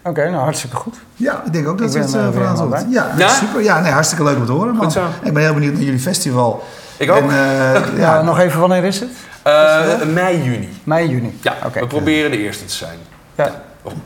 Oké, 0.03 0.31
nou 0.31 0.43
hartstikke 0.43 0.77
goed. 0.77 0.97
Ja, 1.15 1.43
ik 1.47 1.53
denk 1.53 1.69
ook 1.69 1.79
dat 1.79 1.95
Ik 1.95 2.03
het 2.03 2.11
voor 2.11 2.33
weer 2.33 2.47
aan. 2.47 2.91
Ja, 2.91 3.15
Ja? 3.17 3.29
super. 3.29 3.63
Ja, 3.63 3.81
nee, 3.81 3.93
hartstikke 3.93 4.25
leuk 4.25 4.37
om 4.37 4.47
te 4.47 4.53
horen. 4.53 4.75
Man. 4.75 4.93
Ik 5.23 5.33
ben 5.33 5.43
heel 5.43 5.55
benieuwd 5.55 5.73
naar 5.73 5.83
jullie 5.83 6.01
festival. 6.01 6.65
Ik 6.97 7.11
ook. 7.11 7.17
En, 7.23 7.31
eh, 7.31 7.35
Ja, 7.97 8.15
ja, 8.15 8.23
nog 8.23 8.39
even, 8.39 8.61
wanneer 8.61 8.85
is 8.85 9.01
het? 9.01 9.11
Eh, 9.43 10.03
mei, 10.13 10.43
juni. 10.43 10.69
Mei, 10.85 11.09
juni. 11.09 11.39
Ja, 11.43 11.57
Oké. 11.65 11.81
we 11.81 11.87
proberen 11.87 12.31
de 12.31 12.39
eerste 12.39 12.65
te 12.65 12.75
zijn. 12.75 12.99
Ja, 13.35 13.51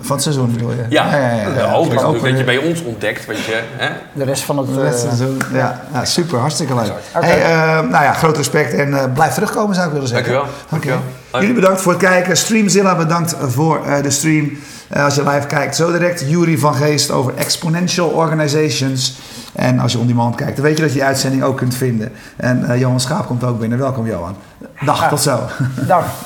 van 0.00 0.12
het 0.12 0.22
seizoen 0.22 0.52
bedoel 0.52 0.70
je? 0.70 0.84
Ja, 0.88 1.16
ja, 1.16 1.30
ja, 1.30 1.74
Ook 1.74 2.22
dat 2.22 2.38
je 2.38 2.44
bij 2.44 2.56
ons 2.56 2.82
ontdekt, 2.82 3.26
weet 3.26 3.44
je. 3.44 3.62
Hè? 3.76 3.88
de 4.12 4.24
rest 4.24 4.42
van 4.42 4.58
het... 4.58 4.78
eh, 4.78 4.84
het 4.84 4.98
seizoen. 4.98 5.40
Ja, 5.52 5.80
ja, 5.92 6.04
super, 6.04 6.38
hartstikke 6.38 6.74
leuk. 6.74 6.92
Hey, 7.12 7.42
eh, 7.42 7.80
nou 7.90 8.04
ja, 8.04 8.12
groot 8.12 8.36
respect 8.36 8.72
en 8.72 8.94
eh, 8.94 9.12
blijf 9.14 9.34
terugkomen 9.34 9.74
zou 9.74 9.86
ik 9.86 9.92
willen 9.92 10.08
zeggen. 10.08 10.32
Dankjewel. 10.32 10.56
Dankjewel. 10.70 10.98
Oké. 11.30 11.38
Jullie 11.38 11.54
bedankt 11.54 11.80
voor 11.80 11.92
het 11.92 12.00
kijken. 12.02 12.36
Streamzilla 12.36 12.96
bedankt 12.96 13.36
voor 13.40 13.84
eh, 13.86 14.02
de 14.02 14.10
stream. 14.10 14.58
Als 14.92 15.14
je 15.14 15.28
live 15.28 15.46
kijkt, 15.46 15.76
zo 15.76 15.92
direct 15.92 16.24
Jury 16.28 16.58
van 16.58 16.74
Geest 16.74 17.10
over 17.10 17.34
Exponential 17.36 18.08
Organizations. 18.08 19.18
En 19.52 19.78
als 19.78 19.92
je 19.92 19.98
on 19.98 20.06
demand 20.06 20.34
kijkt, 20.34 20.56
dan 20.56 20.64
weet 20.64 20.76
je 20.76 20.82
dat 20.82 20.92
je 20.92 20.98
die 20.98 21.06
uitzending 21.06 21.42
ook 21.42 21.56
kunt 21.56 21.74
vinden. 21.74 22.12
En 22.36 22.64
eh, 22.70 22.80
Johan 22.80 23.00
Schaap 23.00 23.26
komt 23.26 23.44
ook 23.44 23.58
binnen. 23.58 23.78
Welkom 23.78 24.06
Johan. 24.06 24.36
Dag, 24.80 25.08
tot 25.08 25.20
zo. 25.20 25.40
Dag. 25.86 26.04